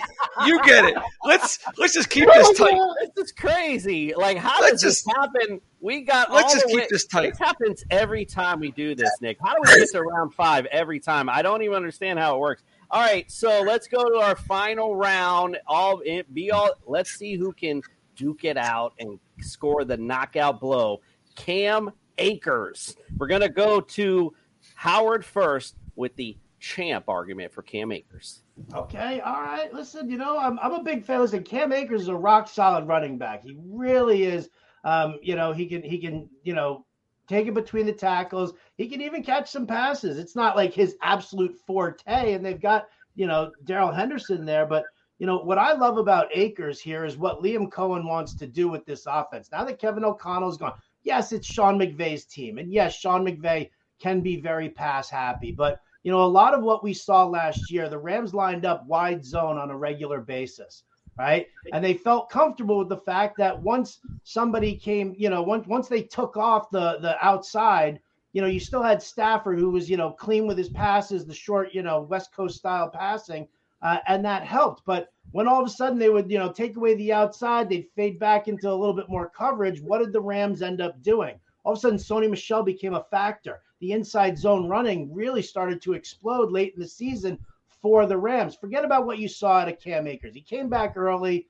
[0.47, 0.95] you get it.
[1.25, 2.79] Let's let's just keep this tight.
[3.17, 4.15] This is crazy.
[4.15, 5.61] Like, how Let's does this happen?
[5.81, 6.31] We got.
[6.31, 7.31] let's all just the keep way- this tight.
[7.31, 9.39] This happens every time we do this, Nick.
[9.45, 11.29] How do we get to round five every time?
[11.29, 12.63] I don't even understand how it works.
[12.93, 15.59] All right, so let's go to our final round.
[15.67, 16.03] All
[16.35, 16.73] be all.
[16.87, 17.81] Let's see who can
[18.17, 21.01] duke it out and score the knockout blow.
[21.35, 22.95] Cam Akers.
[23.17, 24.35] We're gonna go to
[24.75, 28.43] Howard first with the champ argument for Cam Akers.
[28.75, 29.73] Okay, all right.
[29.73, 31.21] Listen, you know, I'm, I'm a big fan.
[31.21, 33.43] Listen, Cam Akers is a rock solid running back.
[33.43, 34.51] He really is.
[34.85, 36.85] Um, you know, he can he can you know
[37.33, 38.53] take it between the tackles.
[38.77, 40.19] He can even catch some passes.
[40.19, 44.85] It's not like his absolute forte, and they've got you know Darrell Henderson there, but.
[45.19, 48.69] You know what I love about Akers here is what Liam Coen wants to do
[48.69, 49.51] with this offense.
[49.53, 50.73] Now that Kevin O'Connell's gone,
[51.05, 53.71] yes, it's Sean McVay's team, and yes, Sean McVay
[54.01, 57.71] can be very pass happy, but you know, a lot of what we saw last
[57.71, 60.83] year, the Rams lined up wide zone on a regular basis,
[61.19, 61.47] right?
[61.73, 65.89] And they felt comfortable with the fact that once somebody came, you know, once once
[65.89, 68.01] they took off the the outside,
[68.33, 71.35] you know, you still had Stafford who was, you know, clean with his passes, the
[71.35, 73.47] short, you know, West Coast style passing,
[73.83, 74.83] uh, and that helped.
[74.87, 77.91] But when all of a sudden they would, you know, take away the outside, they'd
[77.95, 79.81] fade back into a little bit more coverage.
[79.81, 81.39] What did the Rams end up doing?
[81.65, 83.61] All of a sudden, Sony Michel became a factor.
[83.81, 87.39] The inside zone running really started to explode late in the season
[87.83, 88.55] for the Rams.
[88.55, 90.35] Forget about what you saw out of Cam Akers.
[90.35, 91.47] He came back early.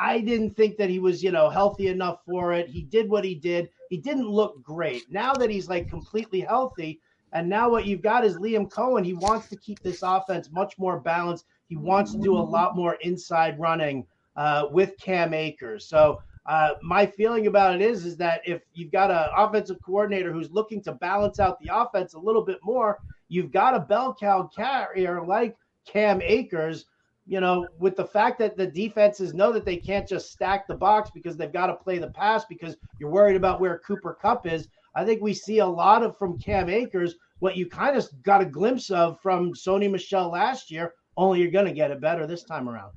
[0.00, 2.68] I didn't think that he was, you know, healthy enough for it.
[2.68, 3.68] He did what he did.
[3.90, 5.10] He didn't look great.
[5.10, 7.00] Now that he's like completely healthy,
[7.32, 9.04] and now what you've got is Liam Coen.
[9.04, 11.46] He wants to keep this offense much more balanced.
[11.68, 14.06] He wants to do a lot more inside running
[14.36, 15.86] uh, with Cam Akers.
[15.86, 20.32] So uh, my feeling about it is, is that if you've got an offensive coordinator
[20.32, 24.14] who's looking to balance out the offense a little bit more, you've got a bell
[24.18, 25.56] cow carrier like
[25.86, 26.86] Cam Akers.
[27.26, 30.74] You know, with the fact that the defenses know that they can't just stack the
[30.74, 34.46] box because they've got to play the pass because you're worried about where Cooper Kupp
[34.46, 34.68] is.
[34.94, 38.40] I think we see a lot of from Cam Akers what you kind of got
[38.40, 40.94] a glimpse of from Sony Michel last year.
[41.16, 42.92] Only you're going to get it better this time around.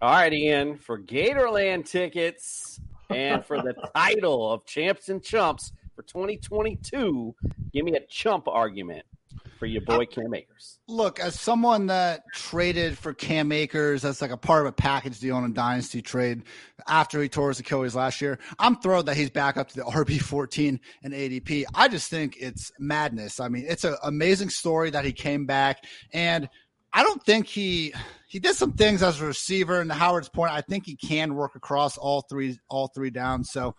[0.00, 2.80] All right, Ian, for Gatorland tickets
[3.10, 7.34] and for the title of Champs and Chumps for 2022,
[7.72, 9.04] give me a chump argument
[9.62, 10.80] for your boy Cam Akers.
[10.88, 15.20] Look, as someone that traded for Cam Akers that's like a part of a package
[15.20, 16.42] deal on a dynasty trade
[16.88, 19.84] after he tore his Achilles last year, I'm thrilled that he's back up to the
[19.84, 21.66] RB 14 and ADP.
[21.76, 23.38] I just think it's madness.
[23.38, 26.48] I mean, it's an amazing story that he came back, and
[26.92, 27.94] I don't think he
[28.26, 29.80] he did some things as a receiver.
[29.80, 33.52] And to Howard's point, I think he can work across all three all three downs.
[33.52, 33.76] So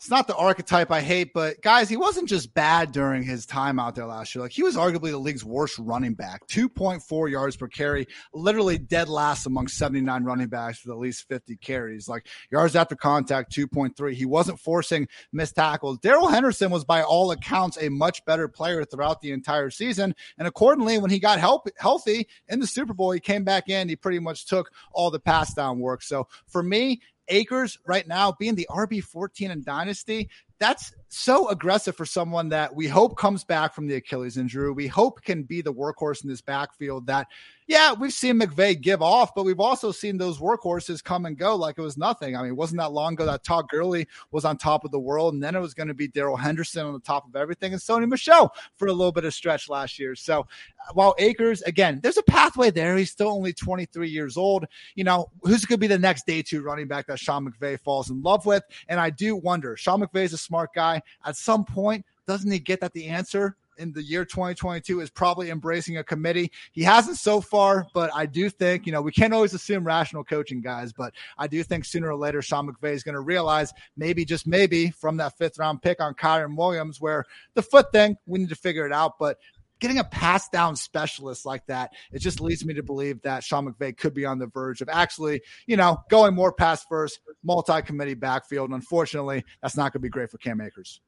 [0.00, 3.78] it's not the archetype I hate, but guys, he wasn't just bad during his time
[3.78, 4.40] out there last year.
[4.40, 9.10] Like he was arguably the league's worst running back, 2.4 yards per carry, literally dead
[9.10, 12.08] last among 79 running backs with at least 50 carries.
[12.08, 14.14] Like yards after contact, 2.3.
[14.14, 15.98] He wasn't forcing missed tackles.
[15.98, 20.14] Darrell Henderson was by all accounts a much better player throughout the entire season.
[20.38, 23.90] And accordingly, when he got help, healthy in the Super Bowl, he came back in.
[23.90, 26.02] He pretty much took all the pass down work.
[26.02, 30.28] So for me, Akers right now being the RB 14 in Dynasty,
[30.58, 34.70] that's so aggressive for someone that we hope comes back from the Achilles injury.
[34.70, 37.26] We hope can be the workhorse in this backfield that,
[37.66, 41.56] yeah, we've seen McVay give off, but we've also seen those workhorses come and go
[41.56, 42.36] like it was nothing.
[42.36, 45.00] I mean, it wasn't that long ago that Todd Gurley was on top of the
[45.00, 47.72] world, and then it was going to be Darrell Henderson on the top of everything,
[47.72, 50.14] and Sony Michel for a little bit of stretch last year.
[50.14, 52.96] So uh, while Akers, again, there's a pathway there.
[52.96, 54.64] He's still only 23 years old.
[54.94, 57.78] You know, who's going to be the next day two running back that Sean McVay
[57.80, 58.62] falls in love with?
[58.88, 60.99] And I do wonder, Sean McVay is a smart guy.
[61.24, 65.50] At some point, doesn't he get that the answer in the year 2022 is probably
[65.50, 66.52] embracing a committee.
[66.72, 70.22] He hasn't so far, but I do think, you know, we can't always assume rational
[70.22, 73.72] coaching, guys, but I do think sooner or later Sean McVay is going to realize
[73.96, 77.24] maybe, just maybe, from that fifth round pick on Kyren Williams, where
[77.54, 79.18] the foot thing, we need to figure it out.
[79.18, 79.38] But
[79.80, 83.66] getting a pass down specialist like that, it just leads me to believe that Sean
[83.66, 87.82] McVay could be on the verge of actually, you know, going more pass first, multi
[87.82, 88.68] committee backfield.
[88.68, 91.00] And unfortunately, that's not going to be great for Cam Akers.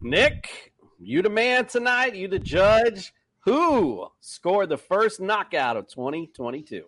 [0.00, 2.14] Nick, you the man tonight.
[2.14, 3.12] You the judge.
[3.44, 6.84] Who scored the first knockout of 2022?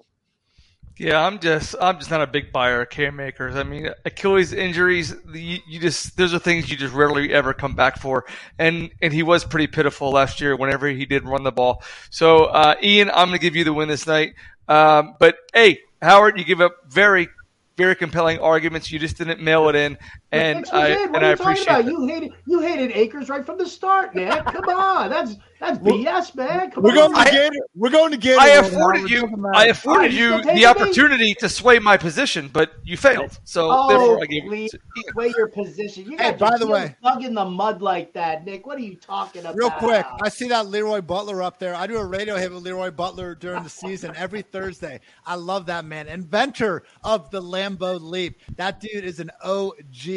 [0.98, 3.56] Yeah, I'm just I'm just not a big buyer of Cam Akers.
[3.56, 7.74] I mean, Achilles injuries, you, you just those are things you just rarely ever come
[7.74, 8.26] back for,
[8.58, 11.82] and and he was pretty pitiful last year whenever he did run the ball.
[12.10, 14.34] So, uh, Ian, I'm going to give you the win this night.
[14.68, 17.28] Um, but hey, Howard, you give up very
[17.76, 18.92] very compelling arguments.
[18.92, 19.96] You just didn't mail it in,
[20.32, 21.84] and I and what I are you talking appreciate about?
[21.84, 21.90] that.
[21.92, 24.42] You hated you hated Akers right from the start, man.
[24.44, 26.72] Come on, that's that's BS, man.
[26.72, 27.12] Come We're on.
[27.12, 27.56] going to Gator.
[27.76, 28.40] We're going to Gator.
[28.40, 29.46] I World, afforded you.
[29.54, 30.64] I afforded Oh, you you the hated me?
[30.64, 33.38] opportunity to sway my position, but you failed.
[33.44, 34.78] So Oh, therefore, I gave it please to
[35.12, 36.10] sway your position.
[36.10, 38.66] You Hey, got by your the way- dug in the mud like that, Nick.
[38.66, 39.54] What are you talking about?
[39.54, 41.76] Real quick, I see that Leroy Butler up there.
[41.76, 44.98] I do a radio hit with Leroy Butler during the season every Thursday.
[45.24, 46.08] I love that man.
[46.08, 48.40] Inventor of the Lambeau Leap.
[48.56, 50.08] That dude is an OG.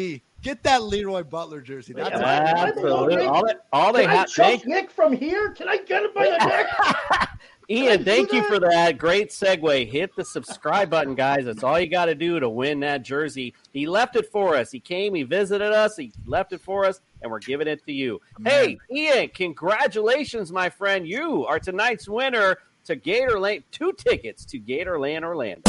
[0.46, 1.92] Get that Leroy Butler jersey.
[1.92, 3.26] That's Am I- am I the low Absolutely.
[3.26, 4.28] All they, all they Can I have.
[4.28, 5.50] choke Thank, Nick from here?
[5.50, 7.28] Can I get him by the neck?
[7.68, 9.90] Ian, thank you for that great segue.
[9.90, 11.46] Hit the subscribe button, guys.
[11.46, 13.54] That's all you got to do to win that jersey.
[13.72, 14.70] He left it for us.
[14.70, 17.92] He came, he visited us, he left it for us, and we're giving it to
[17.92, 18.20] you.
[18.44, 21.08] Hey, Ian, congratulations, my friend.
[21.08, 23.64] You are tonight's winner to Gatorland.
[23.72, 25.62] Two tickets to Gatorland Orlando.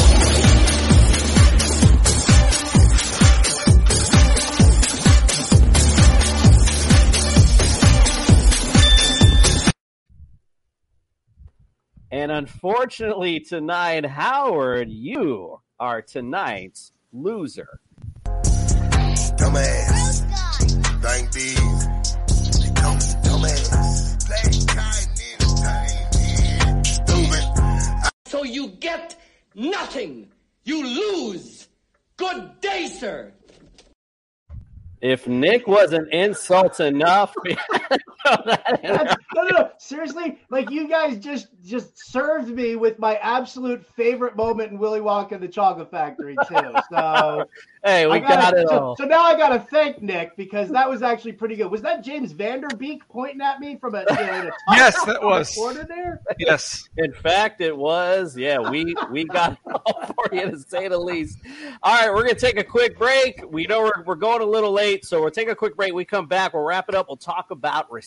[12.10, 17.80] And unfortunately, tonight, Howard, you are tonight's loser.
[19.36, 20.22] Dumbass.
[21.02, 21.58] Thank these.
[23.20, 24.08] Dumbass.
[28.26, 29.16] So you get
[29.54, 30.28] nothing.
[30.64, 31.68] You lose.
[32.16, 33.32] Good day, sir.
[35.00, 38.02] If Nick wasn't insult enough, That's,
[38.82, 39.04] no,
[39.34, 39.70] no, no.
[39.78, 45.00] Seriously, like you guys just just served me with my absolute favorite moment in Willy
[45.00, 46.72] Wonka and the Chocolate Factory too.
[46.90, 47.44] So
[47.84, 48.96] hey, we gotta- got it so, all.
[48.96, 51.70] So now I got to thank Nick because that was actually pretty good.
[51.70, 55.54] Was that James Vanderbeek pointing at me from a, you know, a Yes, that was.
[55.54, 56.20] corner there?
[56.38, 56.88] Yes.
[56.96, 58.36] In fact, it was.
[58.36, 61.38] Yeah, we we got it all for you to say the least.
[61.82, 63.42] All right, we're gonna take a quick break.
[63.48, 65.94] We know we're, we're going a little late, so we'll take a quick break.
[65.94, 67.06] We come back, we'll wrap it up.
[67.08, 67.90] We'll talk about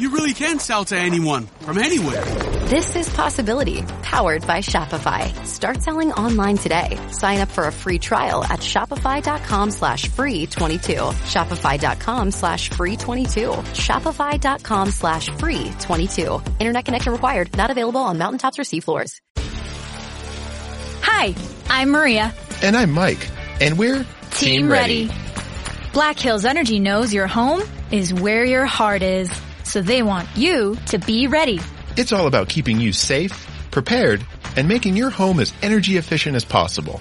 [0.00, 2.24] you really can sell to anyone from anywhere.
[2.70, 5.34] This is Possibility, powered by Shopify.
[5.44, 6.98] Start selling online today.
[7.10, 10.92] Sign up for a free trial at shopify.com slash free 22.
[10.94, 13.40] Shopify.com slash free 22.
[13.50, 16.42] Shopify.com slash free 22.
[16.60, 17.56] Internet connection required.
[17.56, 19.20] Not available on mountaintops or seafloors.
[21.02, 21.34] Hi,
[21.68, 22.32] I'm Maria.
[22.62, 23.28] And I'm Mike.
[23.60, 25.10] And we're Team Ready.
[25.92, 29.30] Black Hills Energy knows your home is where your heart is.
[29.70, 31.60] So they want you to be ready.
[31.96, 36.44] It's all about keeping you safe, prepared, and making your home as energy efficient as
[36.44, 37.00] possible.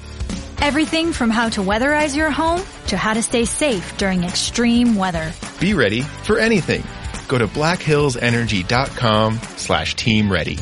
[0.59, 5.33] Everything from how to weatherize your home to how to stay safe during extreme weather.
[5.59, 6.83] Be ready for anything.
[7.27, 10.59] go to blackhillsenergy.com slash team ready.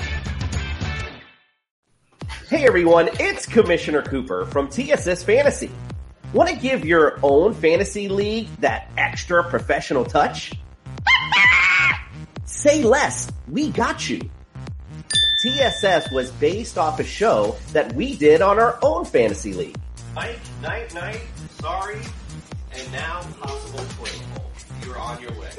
[2.47, 5.71] Hey everyone, it's Commissioner Cooper from TSS Fantasy.
[6.31, 10.53] Want to give your own fantasy league that extra professional touch?
[12.57, 14.19] Say less, we got you.
[15.43, 19.77] TSS was based off a show that we did on our own fantasy league.
[20.15, 21.21] Mike, night, night,
[21.61, 21.99] sorry,
[22.73, 24.51] and now possible toilet bowl.
[24.83, 25.49] You're on your way.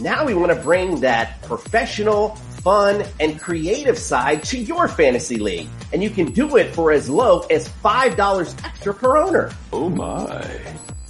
[0.00, 5.68] Now we want to bring that professional, fun, and creative side to your fantasy league.
[5.92, 9.52] And you can do it for as low as $5 extra per owner.
[9.72, 10.44] Oh my.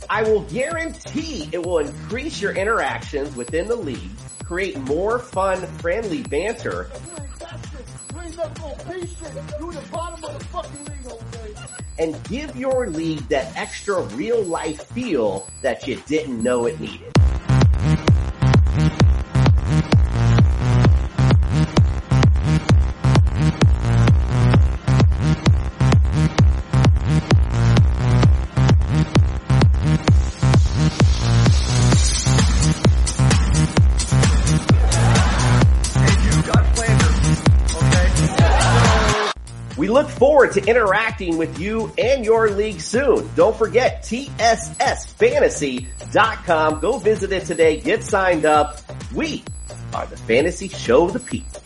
[0.09, 4.11] I will guarantee it will increase your interactions within the league,
[4.45, 6.91] create more fun, friendly banter,
[11.99, 17.13] and give your league that extra real life feel that you didn't know it needed.
[39.97, 43.27] Look forward to interacting with you and your league soon.
[43.35, 46.81] Don't forget TSSFantasy.com.
[46.81, 47.81] Go visit it today.
[47.81, 48.83] Get signed up.
[49.15, 49.43] We
[49.95, 51.63] are the fantasy show of the people.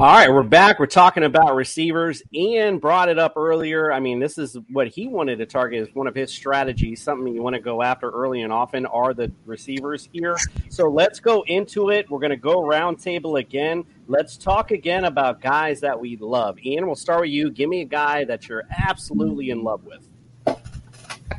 [0.00, 0.78] All right, we're back.
[0.78, 2.22] We're talking about receivers.
[2.32, 3.92] Ian brought it up earlier.
[3.92, 7.34] I mean, this is what he wanted to target as one of his strategies, something
[7.34, 10.38] you want to go after early and often are the receivers here.
[10.70, 12.10] So let's go into it.
[12.10, 13.84] We're going to go round table again.
[14.08, 16.58] Let's talk again about guys that we love.
[16.60, 17.50] Ian, we'll start with you.
[17.50, 20.08] Give me a guy that you're absolutely in love with.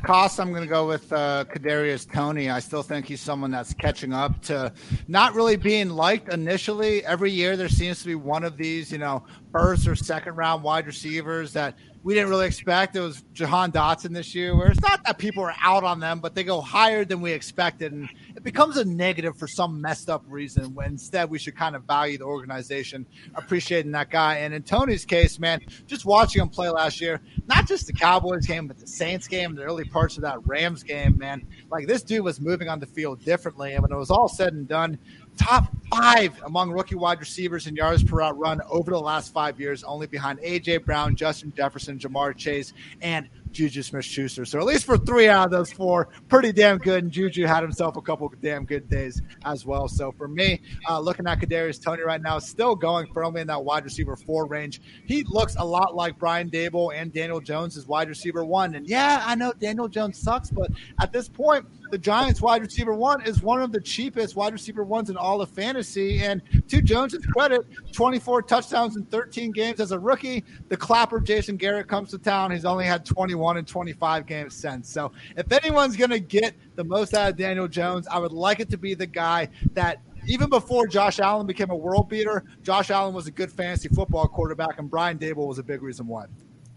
[0.00, 2.50] Cost, I'm going to go with uh, Kadarius Toney.
[2.50, 4.72] I still think he's someone that's catching up to
[5.06, 7.04] not really being liked initially.
[7.04, 10.64] Every year there seems to be one of these, you know, first or second round
[10.64, 12.96] wide receivers that we didn't really expect.
[12.96, 16.18] It was Jahan Dotson this year, where it's not that people are out on them,
[16.18, 18.08] but they go higher than we expected, and
[18.42, 20.74] it becomes a negative for some messed up reason.
[20.74, 24.38] When instead we should kind of value the organization, appreciating that guy.
[24.38, 28.44] And in Toney's case, man, just watching him play last year, not just the Cowboys
[28.44, 32.02] game, but the Saints game, the early parts of that Rams game, man, like this
[32.02, 33.74] dude was moving on the field differently.
[33.74, 34.98] And when it was all said and done,
[35.36, 39.60] top five among rookie wide receivers in yards per route run over the last five
[39.60, 42.72] years, only behind AJ Brown, Justin Jefferson, Ja'Marr Chase,
[43.02, 44.44] and Juju Smith Schuster.
[44.44, 47.04] So at least for three out of those four, pretty damn good.
[47.04, 49.88] And Juju had himself a couple damn good days as well.
[49.88, 53.62] So for me, uh, looking at Kadarius Toney right now, still going firmly in that
[53.62, 54.80] wide receiver four range.
[55.06, 58.74] He looks a lot like Brian Daboll and Daniel Jones as wide receiver one.
[58.74, 62.94] And yeah, I know Daniel Jones sucks, but at this point, the Giants wide receiver
[62.94, 66.22] one is one of the cheapest wide receiver ones in all of fantasy.
[66.22, 70.42] And to Jones's credit, 24 touchdowns in 13 games as a rookie.
[70.70, 72.50] The clapper Jason Garrett comes to town.
[72.50, 74.88] He's only had 21 and 25 games since.
[74.88, 78.60] So if anyone's going to get the most out of Daniel Jones, I would like
[78.60, 82.90] it to be the guy that even before Josh Allen became a world beater, Josh
[82.90, 86.26] Allen was a good fantasy football quarterback, and Brian Daboll was a big reason why.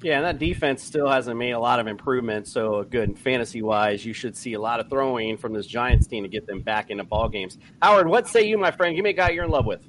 [0.02, 2.52] Yeah, and that defense still hasn't made a lot of improvements.
[2.52, 6.24] So, good fantasy wise, you should see a lot of throwing from this Giants team
[6.24, 7.58] to get them back into ball games.
[7.82, 8.96] Howard, what say you, my friend?
[8.96, 9.82] Give me a guy you're in love with.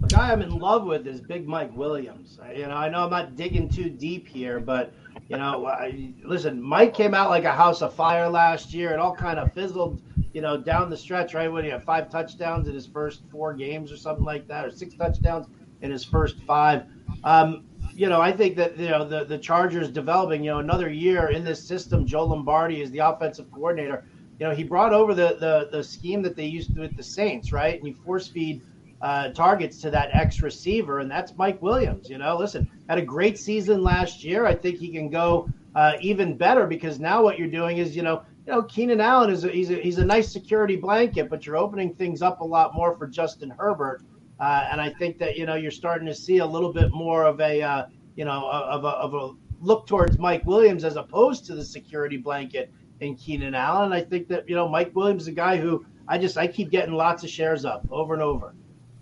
[0.00, 2.38] The guy I'm in love with is Big Mike Williams.
[2.54, 4.92] You know, I know I'm not digging too deep here, but
[5.28, 8.92] you know, I, listen, Mike came out like a house of fire last year.
[8.92, 10.02] It all kind of fizzled,
[10.34, 11.50] you know, down the stretch, right?
[11.50, 14.70] When he had five touchdowns in his first four games or something like that, or
[14.70, 15.46] six touchdowns
[15.80, 16.84] in his first five.
[17.24, 17.64] Um,
[17.94, 21.28] you know, I think that you know the the Chargers developing, you know, another year
[21.28, 22.06] in this system.
[22.06, 24.04] Joe Lombardi is the offensive coordinator.
[24.38, 27.52] You know, he brought over the the the scheme that they used with the Saints,
[27.52, 27.78] right?
[27.78, 28.62] And you force feed
[29.04, 32.08] uh, targets to that X receiver, and that's Mike Williams.
[32.08, 34.46] You know, listen, had a great season last year.
[34.46, 38.00] I think he can go uh, even better because now what you're doing is, you
[38.00, 41.44] know, you know, Keenan Allen is a, he's a, he's a nice security blanket, but
[41.44, 44.02] you're opening things up a lot more for Justin Herbert.
[44.40, 47.24] Uh, and I think that you know you're starting to see a little bit more
[47.24, 47.86] of a uh,
[48.16, 52.16] you know of a, of a look towards Mike Williams as opposed to the security
[52.16, 53.92] blanket in Keenan Allen.
[53.92, 56.70] I think that you know Mike Williams is a guy who I just I keep
[56.70, 58.54] getting lots of shares up over and over.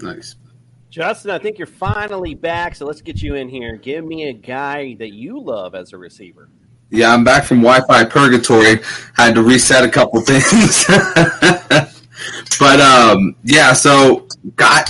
[0.03, 0.37] Nice.
[0.91, 3.77] Justin, I think you're finally back, so let's get you in here.
[3.77, 6.51] Give me a guy that you love as a receiver.
[6.91, 8.81] Yeah, I'm back from Wi-Fi purgatory.
[9.17, 10.85] Had to reset a couple things,
[12.59, 13.73] but um, yeah.
[13.73, 14.85] So guy,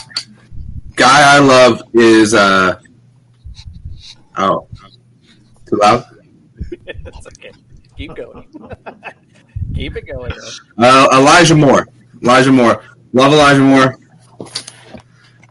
[0.96, 2.80] guy I love is uh,
[4.36, 4.66] Oh,
[5.68, 6.04] too loud.
[7.04, 7.52] That's okay.
[7.96, 8.48] Keep going.
[9.74, 10.32] Keep it going.
[10.78, 11.86] Uh, Elijah Moore.
[12.22, 12.82] Elijah Moore.
[13.12, 13.98] Love Elijah Moore.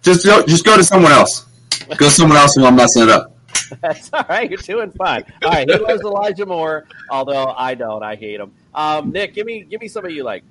[0.01, 1.45] Just go, just go to someone else.
[1.89, 3.37] Go to someone else while I'm messing it up.
[3.81, 4.49] That's all right.
[4.49, 5.23] You're doing fine.
[5.43, 5.69] All right.
[5.69, 8.03] He loves Elijah Moore, although I don't.
[8.03, 8.53] I hate him.
[8.73, 10.43] Um, Nick, give me give me somebody you like.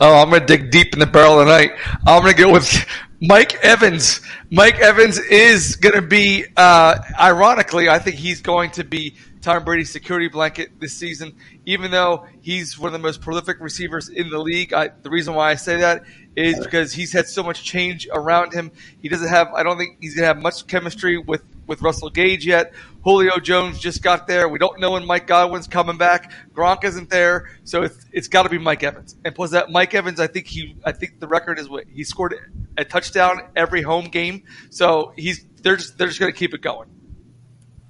[0.00, 1.72] Oh, I'm going to dig deep in the barrel tonight.
[2.06, 2.86] I'm going to go with
[3.20, 4.20] Mike Evans.
[4.50, 9.62] Mike Evans is going to be, uh, ironically, I think he's going to be Tom
[9.62, 11.36] Brady's security blanket this season,
[11.66, 14.72] even though he's one of the most prolific receivers in the league.
[14.72, 16.04] I, the reason why I say that
[16.36, 18.70] is because he's had so much change around him.
[19.02, 22.08] He doesn't have, I don't think he's going to have much chemistry with, with Russell
[22.10, 22.72] Gage yet.
[23.02, 24.48] Julio Jones just got there.
[24.48, 26.32] We don't know when Mike Godwin's coming back.
[26.54, 29.16] Gronk isn't there, so it's, it's got to be Mike Evans.
[29.24, 32.04] And plus that Mike Evans, I think he, I think the record is what he
[32.04, 32.34] scored
[32.76, 34.44] a touchdown every home game.
[34.70, 36.88] So he's they're just they're just going to keep it going.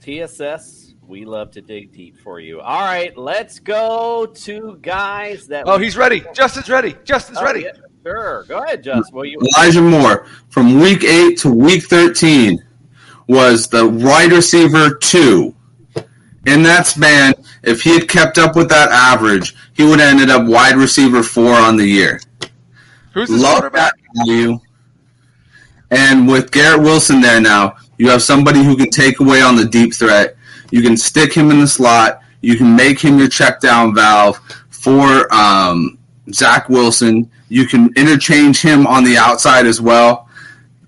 [0.02, 2.60] TSS, we love to dig deep for you.
[2.60, 5.64] All right, let's go to guys that.
[5.66, 6.24] Oh, he's ready.
[6.34, 6.96] Justin's ready.
[7.04, 7.62] Justin's Oh, ready.
[7.62, 7.72] yeah,
[8.02, 9.14] Sure, go ahead, Justin.
[9.14, 12.64] Well, you Elijah Moore from week eight to week thirteen
[13.28, 15.54] was the wide receiver two.
[16.46, 20.30] In that span, if he had kept up with that average, he would have ended
[20.30, 22.20] up wide receiver four on the year.
[23.12, 23.92] Who's his Love quarterback?
[23.92, 24.58] that value.
[25.90, 29.66] And with Garrett Wilson there now, you have somebody who can take away on the
[29.66, 30.36] deep threat.
[30.70, 32.22] You can stick him in the slot.
[32.40, 34.40] You can make him your check down valve
[34.70, 35.98] for um,
[36.32, 37.30] Zach Wilson.
[37.50, 40.28] You can interchange him on the outside as well.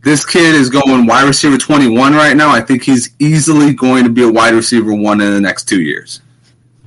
[0.05, 2.51] This kid is going wide receiver 21 right now.
[2.51, 5.83] I think he's easily going to be a wide receiver one in the next two
[5.83, 6.23] years.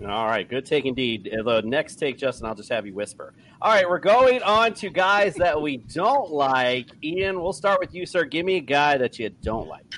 [0.01, 1.29] All right, good take indeed.
[1.37, 3.33] Uh, The next take, Justin, I'll just have you whisper.
[3.61, 6.87] All right, we're going on to guys that we don't like.
[7.03, 8.23] Ian, we'll start with you, sir.
[8.23, 9.95] Give me a guy that you don't like.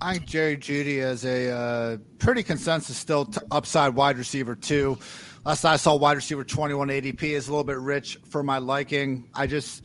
[0.00, 4.98] I think Jerry Jeudy is a uh, pretty consensus still t- upside wide receiver too.
[5.42, 9.24] Last I saw wide receiver 21 ADP is a little bit rich for my liking.
[9.32, 9.82] I just,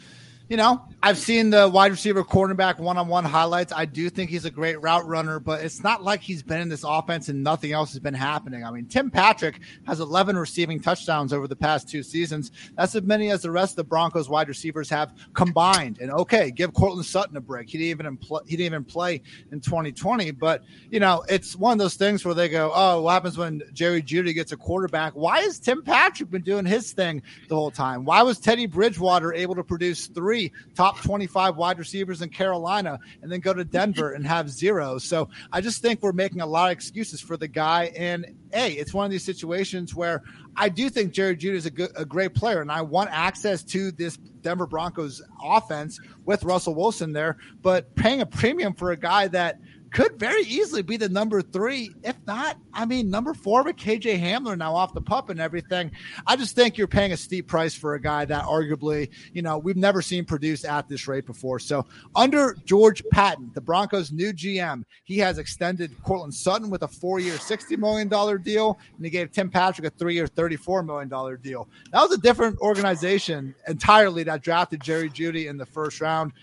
[0.49, 3.73] you know, I've seen the wide receiver cornerback one on one highlights.
[3.73, 6.69] I do think he's a great route runner, but it's not like he's been in
[6.69, 8.63] this offense and nothing else has been happening.
[8.63, 12.51] I mean, Tim Patrick has 11 receiving touchdowns over the past two seasons.
[12.75, 15.97] That's as many as the rest of the Broncos wide receivers have combined.
[15.99, 17.69] And okay, give Courtland Sutton a break.
[17.69, 21.73] He didn't even play, he didn't even play in 2020, but you know, it's one
[21.73, 25.13] of those things where they go, "Oh, what happens when Jerry Jeudy gets a quarterback?
[25.13, 28.05] Why has Tim Patrick been doing his thing the whole time?
[28.05, 30.34] Why was Teddy Bridgewater able to produce three
[30.75, 34.97] top 25 wide receivers in Carolina and then go to Denver and have zero.
[34.97, 37.91] So I just think we're making a lot of excuses for the guy.
[37.95, 40.23] And hey, it's one of these situations where
[40.55, 43.63] I do think Jerry Jeudy is a, good, a great player, and I want access
[43.63, 47.37] to this Denver Broncos offense with Russell Wilson there.
[47.61, 49.59] But paying a premium for a guy that
[49.95, 54.19] could very easily be the number three, if not, I mean, number four with KJ
[54.21, 55.89] Hamler now off the pup and everything.
[56.27, 59.57] I just think you're paying a steep price for a guy that arguably, you know,
[59.57, 61.59] we've never seen produce at this rate before.
[61.59, 66.89] So under George Paton, the Broncos' new GM, he has extended Courtland Sutton with a
[66.89, 68.09] four year, $60 million
[68.41, 71.69] deal, and he gave Tim Patrick a three year, $34 million deal.
[71.93, 76.33] That was a different organization entirely that drafted Jerry Jeudy in the first round.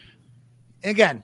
[0.84, 1.22] Again,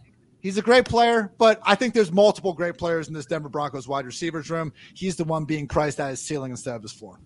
[0.49, 3.87] He's a great player, but I think there's multiple great players in this Denver Broncos
[3.87, 4.73] wide receivers room.
[4.95, 7.20] He's the one being priced at his ceiling instead of his floor.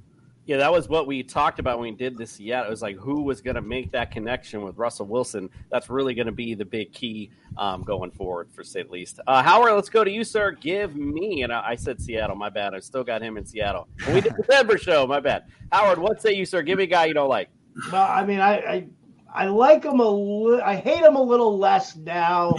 [0.44, 2.40] Yeah, that was what we talked about when we did this.
[2.40, 2.66] yet.
[2.66, 5.48] it was like who was going to make that connection with Russell Wilson.
[5.70, 9.20] That's really going to be the big key um, going forward, for say the least.
[9.24, 10.50] Uh, Howard, let's go to you, sir.
[10.50, 12.34] Give me, and I, I said Seattle.
[12.34, 12.74] My bad.
[12.74, 13.86] I still got him in Seattle.
[14.04, 15.06] When we did the Denver show.
[15.06, 15.44] My bad.
[15.70, 16.62] Howard, what say you, sir?
[16.62, 17.50] Give me a guy you don't like.
[17.92, 18.86] Well, I mean, I I,
[19.32, 22.56] I like him a li- I hate him a little less now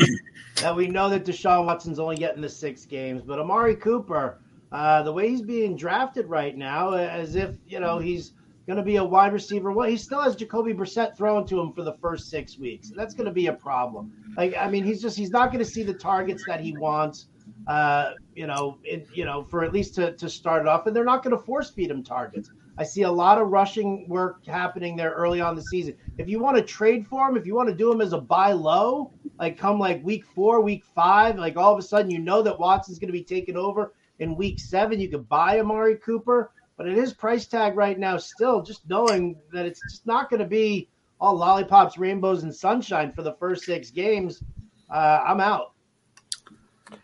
[0.57, 3.21] that we know that Deshaun Watson's only getting the six games.
[3.21, 4.39] But Amari Cooper,
[4.71, 8.33] uh, the way he's being drafted right now, as if you know he's
[8.67, 9.71] going to be a wide receiver.
[9.71, 13.13] Well, he still has Jacoby Brissett thrown to him for the first six weeks, that's
[13.13, 14.13] going to be a problem.
[14.37, 17.27] Like, I mean, he's just he's not going to see the targets that he wants.
[17.67, 20.95] Uh, you know, it, you know, for at least to, to start it off, and
[20.95, 22.49] they're not going to force feed him targets.
[22.77, 25.95] I see a lot of rushing work happening there early on the season.
[26.17, 28.19] If you want to trade for him, if you want to do him as a
[28.19, 32.19] buy low, like come like week four, week five, like all of a sudden you
[32.19, 35.97] know that Watson's going to be taken over in week seven, you could buy Amari
[35.97, 36.51] Cooper.
[36.77, 40.39] But at his price tag right now, still just knowing that it's just not going
[40.39, 40.89] to be
[41.19, 44.43] all lollipops, rainbows, and sunshine for the first six games,
[44.89, 45.73] uh, I'm out.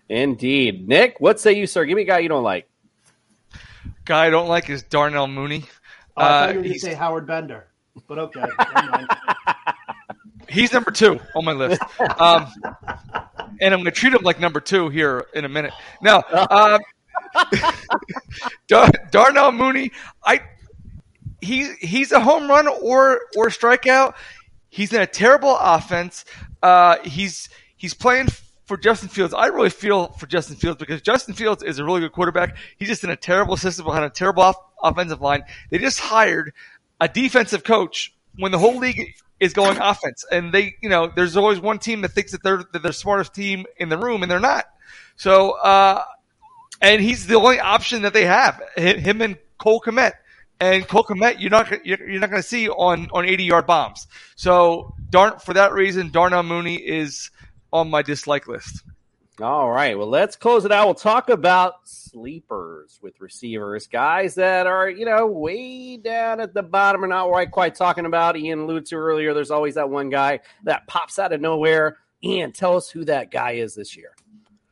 [0.09, 1.19] Indeed, Nick.
[1.19, 1.85] What say you, sir?
[1.85, 2.68] Give me a guy you don't like.
[4.09, 5.65] Guy I don't like is Darnell Mooney.
[6.17, 7.67] Oh, I thought Uh, you were going to he's, say Howard Bender,
[8.07, 8.43] but okay.
[10.49, 11.79] he's number two on my list.
[12.17, 12.51] Um,
[13.61, 15.73] and I'm going to treat him like number two here in a minute.
[16.01, 16.79] Now, um,
[18.67, 19.91] Dar- Darnell Mooney,
[20.25, 20.41] I
[21.39, 24.15] he he's a home run or or strikeout.
[24.69, 26.25] He's in a terrible offense.
[26.63, 28.29] Uh, he's he's playing
[28.69, 29.33] for Justin Fields.
[29.33, 32.55] I really feel for Justin Fields because Justin Fields is a really good quarterback.
[32.77, 35.43] He's just in a terrible system behind a terrible off- offensive line.
[35.71, 36.53] They just hired
[37.01, 41.35] a defensive coach when the whole league is going offense, and they you know there's
[41.35, 44.21] always one team that thinks that they're that they're the smartest team in the room,
[44.21, 44.65] and they're not.
[45.17, 45.51] So.
[45.51, 46.03] uh
[46.81, 48.61] and he's the only option that they have.
[48.77, 50.13] Him and Cole Kmet.
[50.61, 54.07] And Cole Kmet, you're not you're not going to see on on 80 yard bombs.
[54.37, 57.31] So darn for that reason, Darnell Mooney is
[57.71, 58.83] on my dislike list.
[59.41, 59.97] All right.
[59.97, 60.85] Well, let's close it out.
[60.87, 66.61] We'll talk about sleepers with receivers, guys that are, you know, way down at the
[66.63, 68.35] bottom and not quite, quite talking about.
[68.35, 69.33] Ian alluded to earlier.
[69.33, 71.97] There's always that one guy that pops out of nowhere.
[72.21, 74.11] Ian, tell us who that guy is this year.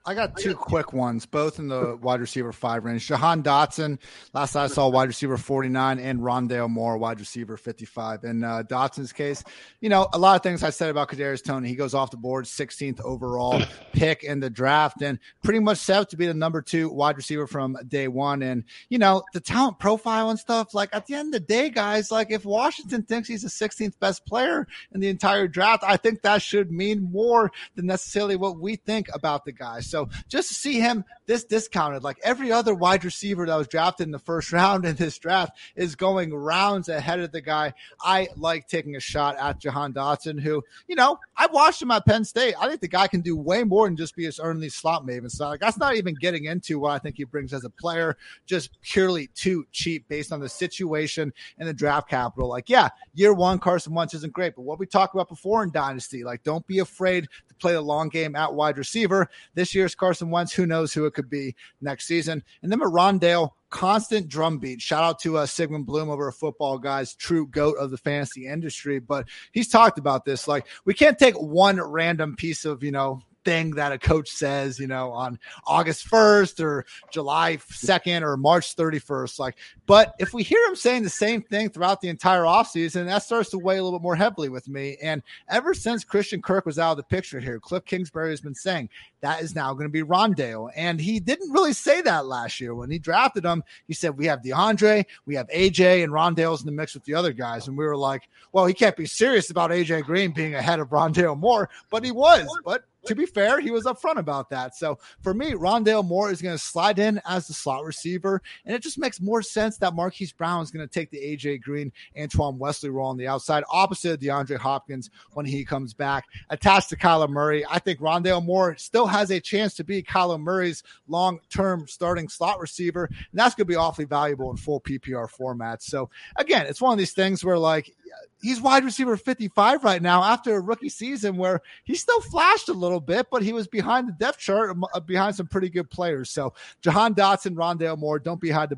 [0.07, 3.05] I got two quick ones, both in the wide receiver five range.
[3.05, 3.99] Jahan Dotson,
[4.33, 8.23] last I saw, wide receiver 49, and Rondale Moore, wide receiver 55.
[8.23, 9.43] In uh, Dotson's case,
[9.81, 11.67] you know, a lot of things I said about Kadarius Toney.
[11.67, 13.61] He goes off the board, 16th overall
[13.91, 17.17] pick in the draft, and pretty much set up to be the number two wide
[17.17, 18.41] receiver from day one.
[18.41, 21.69] And, you know, the talent profile and stuff, like at the end of the day,
[21.69, 25.97] guys, like if Washington thinks he's the 16th best player in the entire draft, I
[25.97, 29.81] think that should mean more than necessarily what we think about the guy.
[29.81, 33.67] So, so just to see him this discounted, like every other wide receiver that was
[33.67, 37.73] drafted in the first round in this draft is going rounds ahead of the guy.
[38.01, 42.05] I like taking a shot at Jahan Dotson, who, you know, I watched him at
[42.05, 42.53] Penn State.
[42.59, 45.31] I think the guy can do way more than just be his early slot maven.
[45.31, 48.17] So like that's not even getting into what I think he brings as a player,
[48.45, 52.49] just purely too cheap based on the situation and the draft capital.
[52.49, 55.71] Like, yeah, year one Carson Wentz isn't great, but what we talked about before in
[55.71, 57.27] Dynasty, like don't be afraid
[57.59, 59.29] play the long game at wide receiver.
[59.53, 62.43] This year's Carson Wentz, who knows who it could be next season.
[62.61, 64.81] And then Rondale, constant drumbeat.
[64.81, 68.47] Shout out to uh, Sigmund Bloom over a football guys, true goat of the fantasy
[68.47, 68.99] industry.
[68.99, 70.47] But he's talked about this.
[70.47, 74.77] Like we can't take one random piece of you know thing that a coach says,
[74.77, 79.39] you know, on August 1st or July 2nd or March 31st.
[79.39, 79.55] Like,
[79.85, 83.49] but if we hear him saying the same thing throughout the entire offseason, that starts
[83.51, 84.97] to weigh a little bit more heavily with me.
[85.01, 88.53] And ever since Christian Kirk was out of the picture here, Cliff Kingsbury has been
[88.53, 88.89] saying
[89.21, 90.69] that is now going to be Rondale.
[90.75, 93.63] And he didn't really say that last year when he drafted him.
[93.87, 97.13] He said, We have DeAndre, we have AJ, and Rondale's in the mix with the
[97.13, 97.69] other guys.
[97.69, 100.89] And we were like, Well, he can't be serious about AJ Green being ahead of
[100.89, 102.45] Rondale Moore, but he was.
[102.65, 104.75] But to be fair, he was upfront about that.
[104.75, 108.75] So for me, Rondale Moore is going to slide in as the slot receiver, and
[108.75, 111.91] it just makes more sense that Marquise Brown is going to take the AJ Green,
[112.19, 116.89] Antoine Wesley role on the outside, opposite of DeAndre Hopkins when he comes back, attached
[116.89, 117.65] to Kyler Murray.
[117.69, 122.59] I think Rondale Moore still has a chance to be Kyler Murray's long-term starting slot
[122.59, 125.83] receiver, and that's going to be awfully valuable in full PPR formats.
[125.83, 127.95] So again, it's one of these things where like
[128.41, 132.73] he's wide receiver 55 right now after a rookie season where he still flashed a
[132.73, 136.29] little bit, but he was behind the depth chart, uh, behind some pretty good players.
[136.29, 138.77] So Jahan Dotson, Rondale Moore, don't be hard to,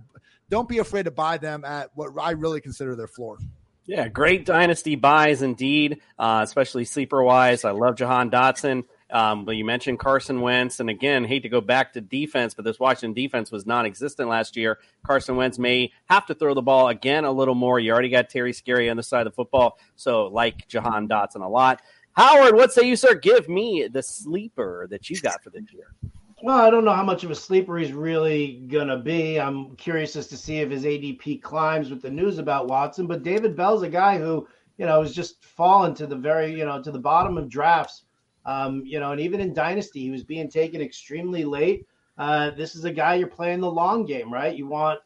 [0.49, 3.37] don't be afraid to buy them at what I really consider their floor.
[3.85, 7.65] Yeah, great dynasty buys indeed, uh, especially sleeper wise.
[7.65, 8.83] I love Jahan Dotson.
[9.11, 12.63] Um, but you mentioned Carson Wentz, and again, hate to go back to defense, but
[12.63, 14.79] this Washington defense was non-existent last year.
[15.03, 17.79] Carson Wentz may have to throw the ball again a little more.
[17.79, 21.43] You already got Terry Scary on the side of the football, so like Jahan Dotson
[21.43, 21.81] a lot.
[22.13, 23.15] Howard, what say you, sir?
[23.15, 25.93] Give me the sleeper that you got for this year.
[26.41, 29.39] Well, I don't know how much of a sleeper he's really gonna be.
[29.39, 33.07] I'm curious as to see if his ADP climbs with the news about Watson.
[33.07, 36.65] But David Bell's a guy who, you know, has just fallen to the very, you
[36.65, 38.03] know, to the bottom of drafts
[38.45, 41.87] um, you know, and even in Dynasty, he was being taken extremely late.
[42.17, 44.55] Uh, this is a guy you're playing the long game, right?
[44.55, 44.99] You want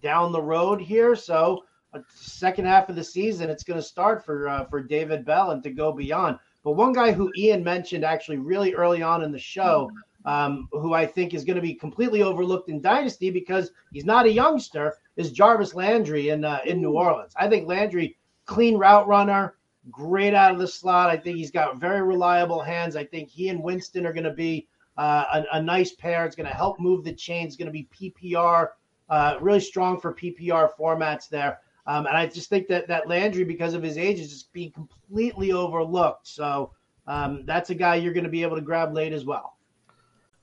[0.00, 1.14] down the road here.
[1.14, 5.24] So, uh, second half of the season, it's going to start for uh, for David
[5.24, 6.38] Bell and to go beyond.
[6.64, 9.90] But one guy who Ian mentioned actually really early on in the show,
[10.24, 14.26] um, who I think is going to be completely overlooked in Dynasty because he's not
[14.26, 17.32] a youngster, is Jarvis Landry in uh, in New Orleans.
[17.36, 18.16] I think Landry,
[18.46, 19.55] clean route runner,
[19.90, 21.10] great out of the slot.
[21.10, 22.96] I think he's got very reliable hands.
[22.96, 26.24] I think he and Winston are going to be uh, a, a, nice pair.
[26.24, 27.46] It's going to help move the chain.
[27.46, 28.70] It's going to be PPR,
[29.10, 31.60] uh, really strong for PPR formats there.
[31.86, 34.72] Um, and I just think that that Landry, because of his age, is just being
[34.72, 36.26] completely overlooked.
[36.26, 36.72] So
[37.06, 39.55] um, that's a guy you're going to be able to grab late as well.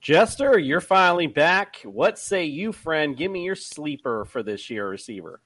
[0.00, 1.76] Jester, you're finally back.
[1.84, 3.16] What say you, friend?
[3.16, 5.40] Give me your sleeper for this year, receiver.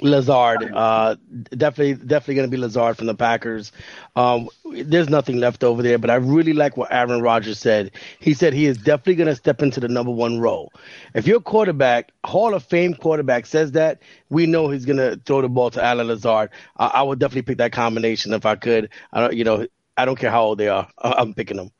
[0.00, 1.14] Lazard, uh,
[1.56, 3.70] definitely, definitely going to be Lazard from the Packers.
[4.16, 7.92] Um, there's nothing left over there, but I really like what Aaron Rodgers said.
[8.18, 10.72] He said he is definitely going to step into the number one role.
[11.14, 15.40] If your quarterback, Hall of Fame quarterback, says that, we know he's going to throw
[15.40, 16.50] the ball to Allen Lazard.
[16.78, 18.88] I, I would definitely pick that combination if I could.
[19.12, 19.66] I don't, you know,
[19.96, 20.88] I don't care how old they are.
[20.98, 21.70] I- I'm picking them.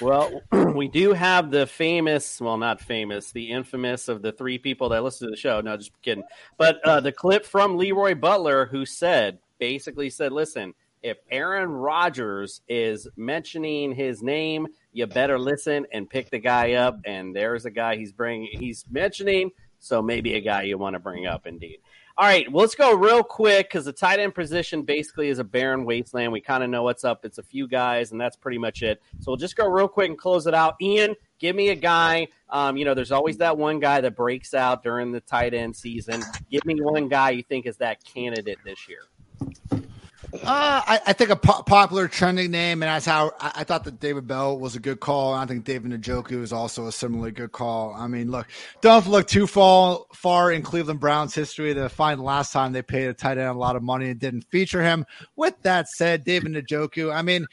[0.00, 0.42] Well,
[0.74, 5.04] we do have the famous, well, not famous, the infamous of the three people that
[5.04, 5.60] listen to the show.
[5.60, 6.24] No, just kidding.
[6.58, 12.62] But uh, the clip from Leroy Butler, who said, basically said, listen, if Aaron Rodgers
[12.66, 16.98] is mentioning his name, you better listen and pick the guy up.
[17.04, 19.50] And there's a guy he's bringing, he's mentioning.
[19.84, 21.78] So maybe a guy you want to bring up, indeed.
[22.16, 25.44] All right, well, let's go real quick because the tight end position basically is a
[25.44, 26.30] barren wasteland.
[26.30, 27.24] We kind of know what's up.
[27.24, 29.02] It's a few guys, and that's pretty much it.
[29.18, 30.76] So we'll just go real quick and close it out.
[30.80, 32.28] Ian, give me a guy.
[32.50, 35.74] Um, you know, there's always that one guy that breaks out during the tight end
[35.74, 36.22] season.
[36.50, 39.00] Give me one guy you think is that candidate this year.
[40.42, 43.84] Uh, I, I think a po- popular trending name, and that's how I, I thought
[43.84, 45.32] that David Bell was a good call.
[45.32, 47.94] I think David Njoku is also a similarly good call.
[47.94, 48.48] I mean, look,
[48.80, 52.82] don't look too far far in Cleveland Browns history to find the last time they
[52.82, 55.06] paid a tight end a lot of money and didn't feature him.
[55.36, 57.46] With that said, David Njoku, I mean,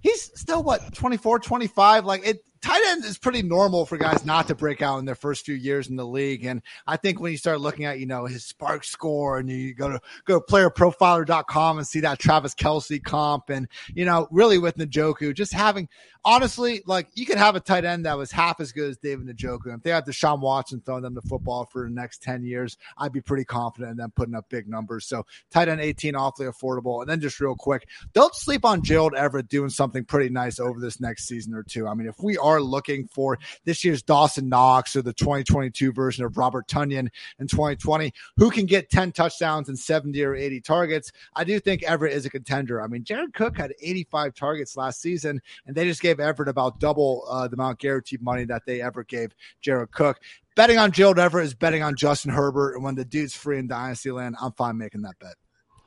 [0.00, 2.04] he's still what 24, 25.
[2.04, 5.14] Like it, tight end is pretty normal for guys not to break out in their
[5.14, 6.44] first few years in the league.
[6.44, 9.74] And I think when you start looking at, you know, his spark score and you
[9.74, 14.58] go to go to playerprofiler.com and see that Travis Kelce comp and, you know, really
[14.58, 15.88] with Njoku, just having
[16.24, 19.26] honestly, like you could have a tight end that was half as good as David
[19.26, 19.74] Njoku.
[19.74, 23.12] If they had Deshaun Watson throwing them the football for the next 10 years, I'd
[23.12, 25.06] be pretty confident in them putting up big numbers.
[25.06, 27.00] So tight end 18, awfully affordable.
[27.00, 30.80] And then just real quick, don't sleep on Gerald Everett doing something pretty nice over
[30.80, 31.86] this next season or two.
[31.86, 36.24] I mean, if we are looking for this year's Dawson Knox or the 2022 version
[36.24, 37.08] of Robert Tonyan
[37.38, 41.82] in 2020, who can get 10 touchdowns and 70 or 80 targets, I do think
[41.82, 42.82] Everett is a contender.
[42.82, 46.80] I mean, Jared Cook had 85 targets last season, and they just gave Everett about
[46.80, 50.20] double uh, the amount guaranteed money that they ever gave Jared Cook.
[50.56, 53.68] Betting on Gerald Everett is betting on Justin Herbert, and when the dude's free in
[53.68, 55.34] Dynasty Land, I'm fine making that bet.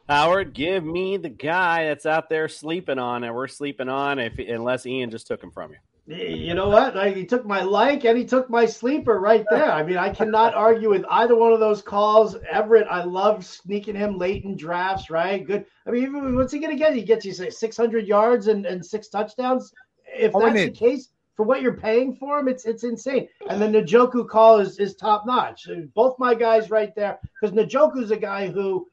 [0.08, 4.38] Howard, give me the guy that's out there sleeping on, and we're sleeping on if
[4.40, 5.78] unless Ian just took him from you.
[6.07, 6.95] You know what?
[6.95, 9.72] Like, he took my like and he took my sleeper right there.
[9.72, 12.36] I mean, I cannot argue with either one of those calls.
[12.52, 15.45] Everett, I love sneaking him late in drafts, right?
[15.45, 15.65] Good.
[15.86, 16.95] I mean, even- what's he going to get?
[16.95, 19.72] He gets you say 600 yards and, and six touchdowns.
[20.14, 23.30] If that's the case for what you're paying for him, it's it's insane.
[23.49, 25.68] And then Njoku call is, is top notch.
[25.95, 28.88] Both my guys right there because Njoku's a guy who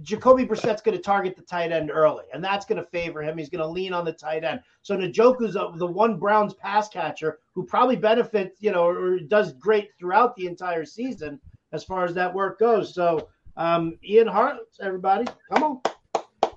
[0.00, 3.36] Jacoby Brissett's going to target the tight end early, and that's going to favor him.
[3.36, 4.60] He's going to lean on the tight end.
[4.80, 9.52] So Njoku's a, the one Browns pass catcher who probably benefits, you know, or does
[9.54, 11.38] great throughout the entire season
[11.72, 12.94] as far as that work goes.
[12.94, 15.80] So um, Ian Hart, everybody, come on.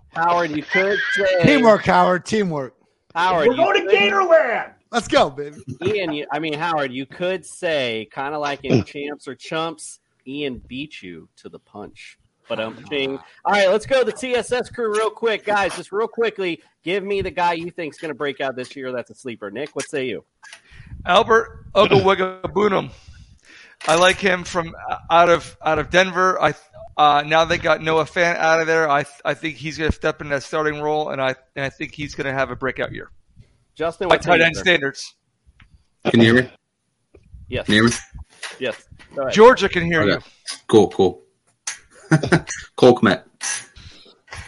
[0.09, 2.25] Howard, you could say Teamwork, Howard.
[2.25, 2.73] Teamwork.
[3.13, 4.71] Howard, We're you going to could- Gatorland.
[4.91, 5.57] Let's go, baby.
[5.85, 9.99] Ian, you, I mean Howard, you could say kind of like in champs or chumps,
[10.25, 12.17] Ian beat you to the punch.
[12.47, 15.75] But I'm saying, all right, let's go to the TSS crew real quick, guys.
[15.75, 18.91] Just real quickly, give me the guy you think's going to break out this year.
[18.91, 19.49] That's a sleeper.
[19.51, 20.23] Nick, what say you?
[21.05, 22.91] Albert Okwuegbunam.
[23.87, 24.73] I like him from
[25.11, 26.41] out of out of Denver.
[26.41, 26.53] I
[26.97, 28.89] uh, now they got Noah Fant out of there.
[28.89, 31.69] I I think he's going to step in that starting role, and I and I
[31.69, 33.11] think he's going to have a breakout year.
[33.75, 35.15] Justin, By what say tight end standards.
[36.09, 36.49] Can you hear me?
[37.49, 37.65] Yes.
[37.65, 37.95] Can you hear me?
[38.59, 38.87] Yes.
[39.15, 39.29] Go.
[39.29, 40.11] Georgia can hear Okay.
[40.25, 40.57] you.
[40.67, 41.24] Cool, cool.
[42.75, 43.23] Cole Kmet.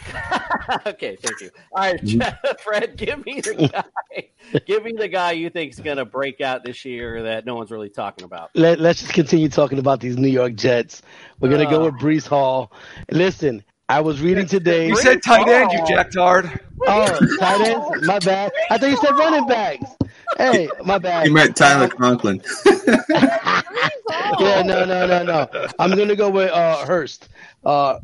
[0.86, 1.50] okay, thank you.
[1.72, 2.56] All right, mm-hmm.
[2.62, 4.60] Fred, give me the guy.
[4.66, 7.70] give me the guy you think's going to break out this year that no one's
[7.70, 8.50] really talking about.
[8.54, 11.02] Let, let's just continue talking about these New York Jets.
[11.40, 11.84] We're gonna go ah.
[11.86, 12.72] with Breece Hall.
[13.10, 14.88] Listen, I was reading today.
[14.88, 16.60] You said tight end, you jacktard.
[16.86, 18.06] Oh, tight ends.
[18.06, 18.52] My bad.
[18.70, 19.90] I thought you said running backs.
[20.36, 21.26] Hey, my bad.
[21.26, 22.42] You met Tyler Conklin.
[22.66, 25.48] yeah, no, no, no, no.
[25.78, 27.28] I'm gonna go with uh, Hurst.
[27.64, 27.98] Uh,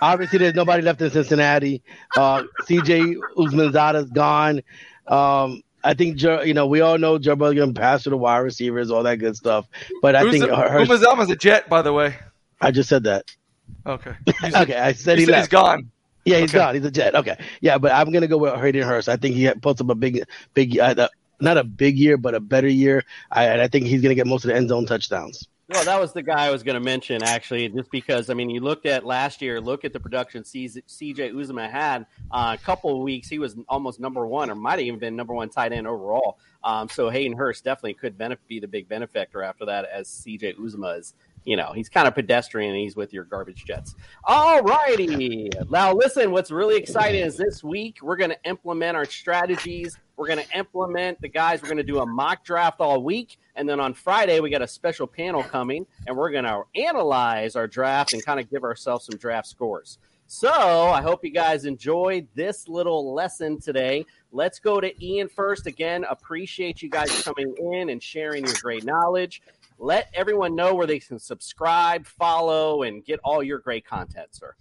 [0.00, 1.82] obviously, there's nobody left in Cincinnati.
[2.16, 4.62] Uh, CJ Uzmanzada's gone.
[5.06, 8.16] Um, I think Joe, you know we all know Joe Burrow's gonna pass to the
[8.16, 9.66] wide receivers, all that good stuff.
[10.02, 12.16] But I Who's think the, her, her- a jet, by the way.
[12.60, 13.24] I just said that.
[13.86, 14.12] Okay.
[14.44, 15.44] okay, I said he said left.
[15.46, 15.90] he's gone.
[16.26, 16.58] Yeah, he's Okay.
[16.58, 16.74] gone.
[16.74, 17.14] He's a jet.
[17.14, 19.08] Okay, yeah, but I'm gonna go with Hayden Hurst.
[19.08, 21.10] I think he had- puts up a big, big, uh, the-
[21.40, 23.04] not a big year, but a better year.
[23.30, 25.48] I, and I think he's gonna get most of the end zone touchdowns.
[25.70, 28.50] Well, that was the guy I was going to mention, actually, just because, I mean,
[28.50, 30.82] you looked at last year, look at the production CJ
[31.32, 32.06] Uzomah had.
[32.28, 35.14] Uh, a couple of weeks, he was almost number one, or might have even been
[35.14, 36.38] number one tight end overall.
[36.64, 38.18] Um, so Hayden Hurst definitely could
[38.48, 41.14] be the big benefactor after that, as CJ Uzomah is.
[41.44, 43.94] You know, he's kind of pedestrian and he's with your garbage jets.
[44.24, 45.50] All righty.
[45.70, 49.96] Now, listen, what's really exciting is this week we're going to implement our strategies.
[50.20, 51.62] We're going to implement the guys.
[51.62, 53.38] We're going to do a mock draft all week.
[53.56, 57.56] And then on Friday, we got a special panel coming and we're going to analyze
[57.56, 59.96] our draft and kind of give ourselves some draft scores.
[60.26, 64.04] So I hope you guys enjoyed this little lesson today.
[64.30, 65.66] Let's go to Ian first.
[65.66, 69.40] Again, appreciate you guys coming in and sharing your great knowledge.
[69.78, 74.54] Let everyone know where they can subscribe, follow, and get all your great content, sir.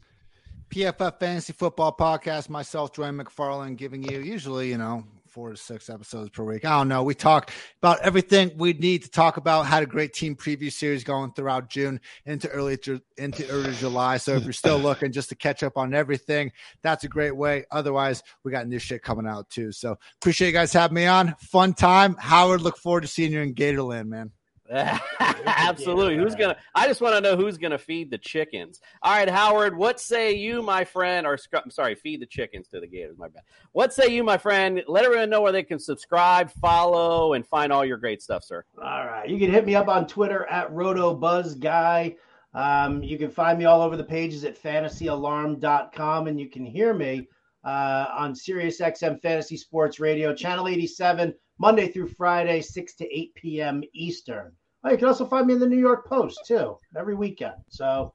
[0.69, 2.47] PFF Fantasy Football Podcast.
[2.47, 6.65] Myself, Dwain McFarland, giving you usually, you know, four to six episodes per week.
[6.65, 7.03] I don't know.
[7.03, 7.51] We talk
[7.81, 9.65] about everything we need to talk about.
[9.65, 12.77] Had a great team preview series going throughout June into early
[13.17, 14.17] into early July.
[14.17, 16.51] So if you're still looking just to catch up on everything,
[16.81, 17.65] that's a great way.
[17.71, 19.71] Otherwise, we got new shit coming out too.
[19.71, 21.35] So appreciate you guys having me on.
[21.39, 22.61] Fun time, Howard.
[22.61, 24.31] Look forward to seeing you in Gatorland, man.
[25.19, 26.15] Absolutely.
[26.15, 26.55] Who's gonna?
[26.75, 28.79] I just want to know who's gonna feed the chickens.
[29.01, 29.75] All right, Howard.
[29.75, 31.25] What say you, my friend?
[31.25, 33.17] Or I'm sorry, feed the chickens to the Gators.
[33.17, 33.41] My bad.
[33.71, 34.83] What say you, my friend?
[34.87, 38.63] Let everyone know where they can subscribe, follow, and find all your great stuff, sir.
[38.77, 39.27] All right.
[39.27, 42.15] You can hit me up on Twitter at RotoBuzzGuy.
[42.53, 46.93] Um, you can find me all over the pages at fantasyalarm.com, and you can hear
[46.93, 47.27] me
[47.63, 53.83] uh, on SiriusXM Fantasy Sports Radio, Channel 87, Monday through Friday, 6 to 8 p.m.
[53.93, 54.51] Eastern.
[54.83, 57.55] Oh, you can also find me in the New York Post, too, every weekend.
[57.69, 58.13] So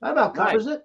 [0.00, 0.76] that about covers Nice.
[0.76, 0.82] it.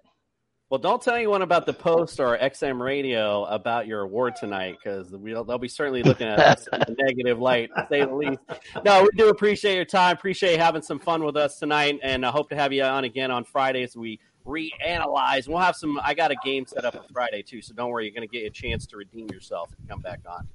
[0.69, 5.09] Well, don't tell anyone about the post or XM Radio about your award tonight because
[5.11, 8.39] we'll, they'll be certainly looking at us in a negative light, to say the least.
[8.83, 10.17] No, we do appreciate your time.
[10.17, 13.31] Appreciate having some fun with us tonight, and I hope to have you on again
[13.31, 15.47] on Friday as we reanalyze.
[15.47, 15.99] We'll have some.
[16.03, 18.03] I got a game set up on Friday too, so don't worry.
[18.05, 20.47] You're going to get a chance to redeem yourself and come back on.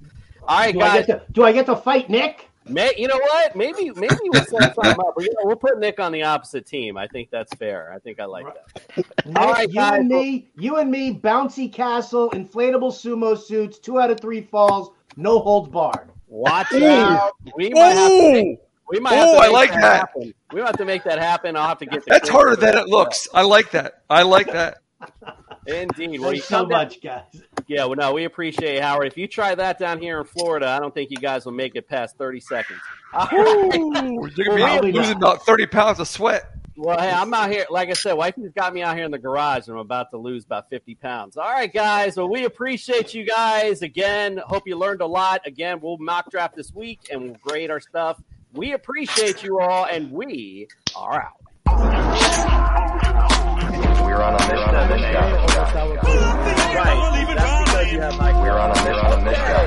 [0.46, 1.06] All right, Do guys.
[1.06, 2.50] get to, do I get to fight Nick?
[2.68, 3.56] May, you know what?
[3.56, 5.14] Maybe maybe we'll set something up.
[5.16, 6.96] But, you know, we'll put Nick on the opposite team.
[6.96, 7.92] I think that's fair.
[7.92, 8.96] I think I like that.
[9.26, 10.00] Nick, All right, you guys.
[10.00, 14.90] and me, you and me, bouncy castle, inflatable sumo suits, two out of three falls,
[15.16, 16.10] no holds barred.
[16.28, 16.86] Watch Ooh.
[16.86, 17.32] out.
[17.56, 18.58] We might have to make,
[18.88, 19.82] we might have Ooh, to I like that.
[19.82, 20.34] happen.
[20.52, 21.56] We might have to make that happen.
[21.56, 23.28] I'll have to get the That's harder than it looks.
[23.34, 24.02] I like that.
[24.08, 24.78] I like that.
[25.66, 26.20] Indeed.
[26.20, 27.22] Well, you Thanks so come down- much, guys.
[27.68, 29.06] Yeah, well, no, we appreciate it, Howard.
[29.06, 31.76] If you try that down here in Florida, I don't think you guys will make
[31.76, 32.80] it past 30 seconds.
[33.12, 33.76] All right.
[33.76, 36.50] Ooh, you're gonna be losing about thirty pounds of sweat.
[36.74, 37.66] Well, hey, I'm out here.
[37.70, 40.16] Like I said, wifey's got me out here in the garage, and I'm about to
[40.16, 41.36] lose about 50 pounds.
[41.36, 42.16] All right, guys.
[42.16, 44.40] Well, we appreciate you guys again.
[44.46, 45.46] Hope you learned a lot.
[45.46, 48.20] Again, we'll mock draft this week, and we'll grade our stuff.
[48.54, 50.66] We appreciate you all, and we
[50.96, 51.32] are out.
[54.12, 55.32] We're on a mission on this guy.
[56.74, 57.00] Right.
[57.34, 58.42] That's because you have my.
[58.42, 59.64] We're on a mission on this guy.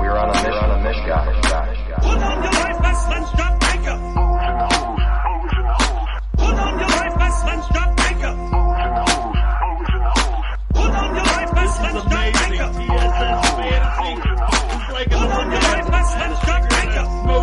[0.00, 1.47] We're on a mission on this guy.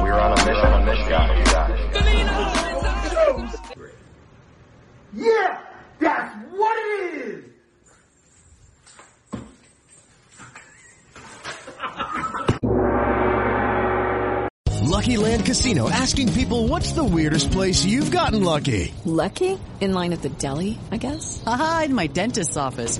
[0.03, 1.43] We're on a mission on this guy.
[5.13, 5.59] Yeah,
[5.99, 7.43] that's what it is.
[14.81, 18.93] Lucky Land Casino asking people what's the weirdest place you've gotten lucky?
[19.03, 19.59] Lucky?
[19.81, 21.43] In line at the deli, I guess?
[21.45, 22.99] Aha, in my dentist's office.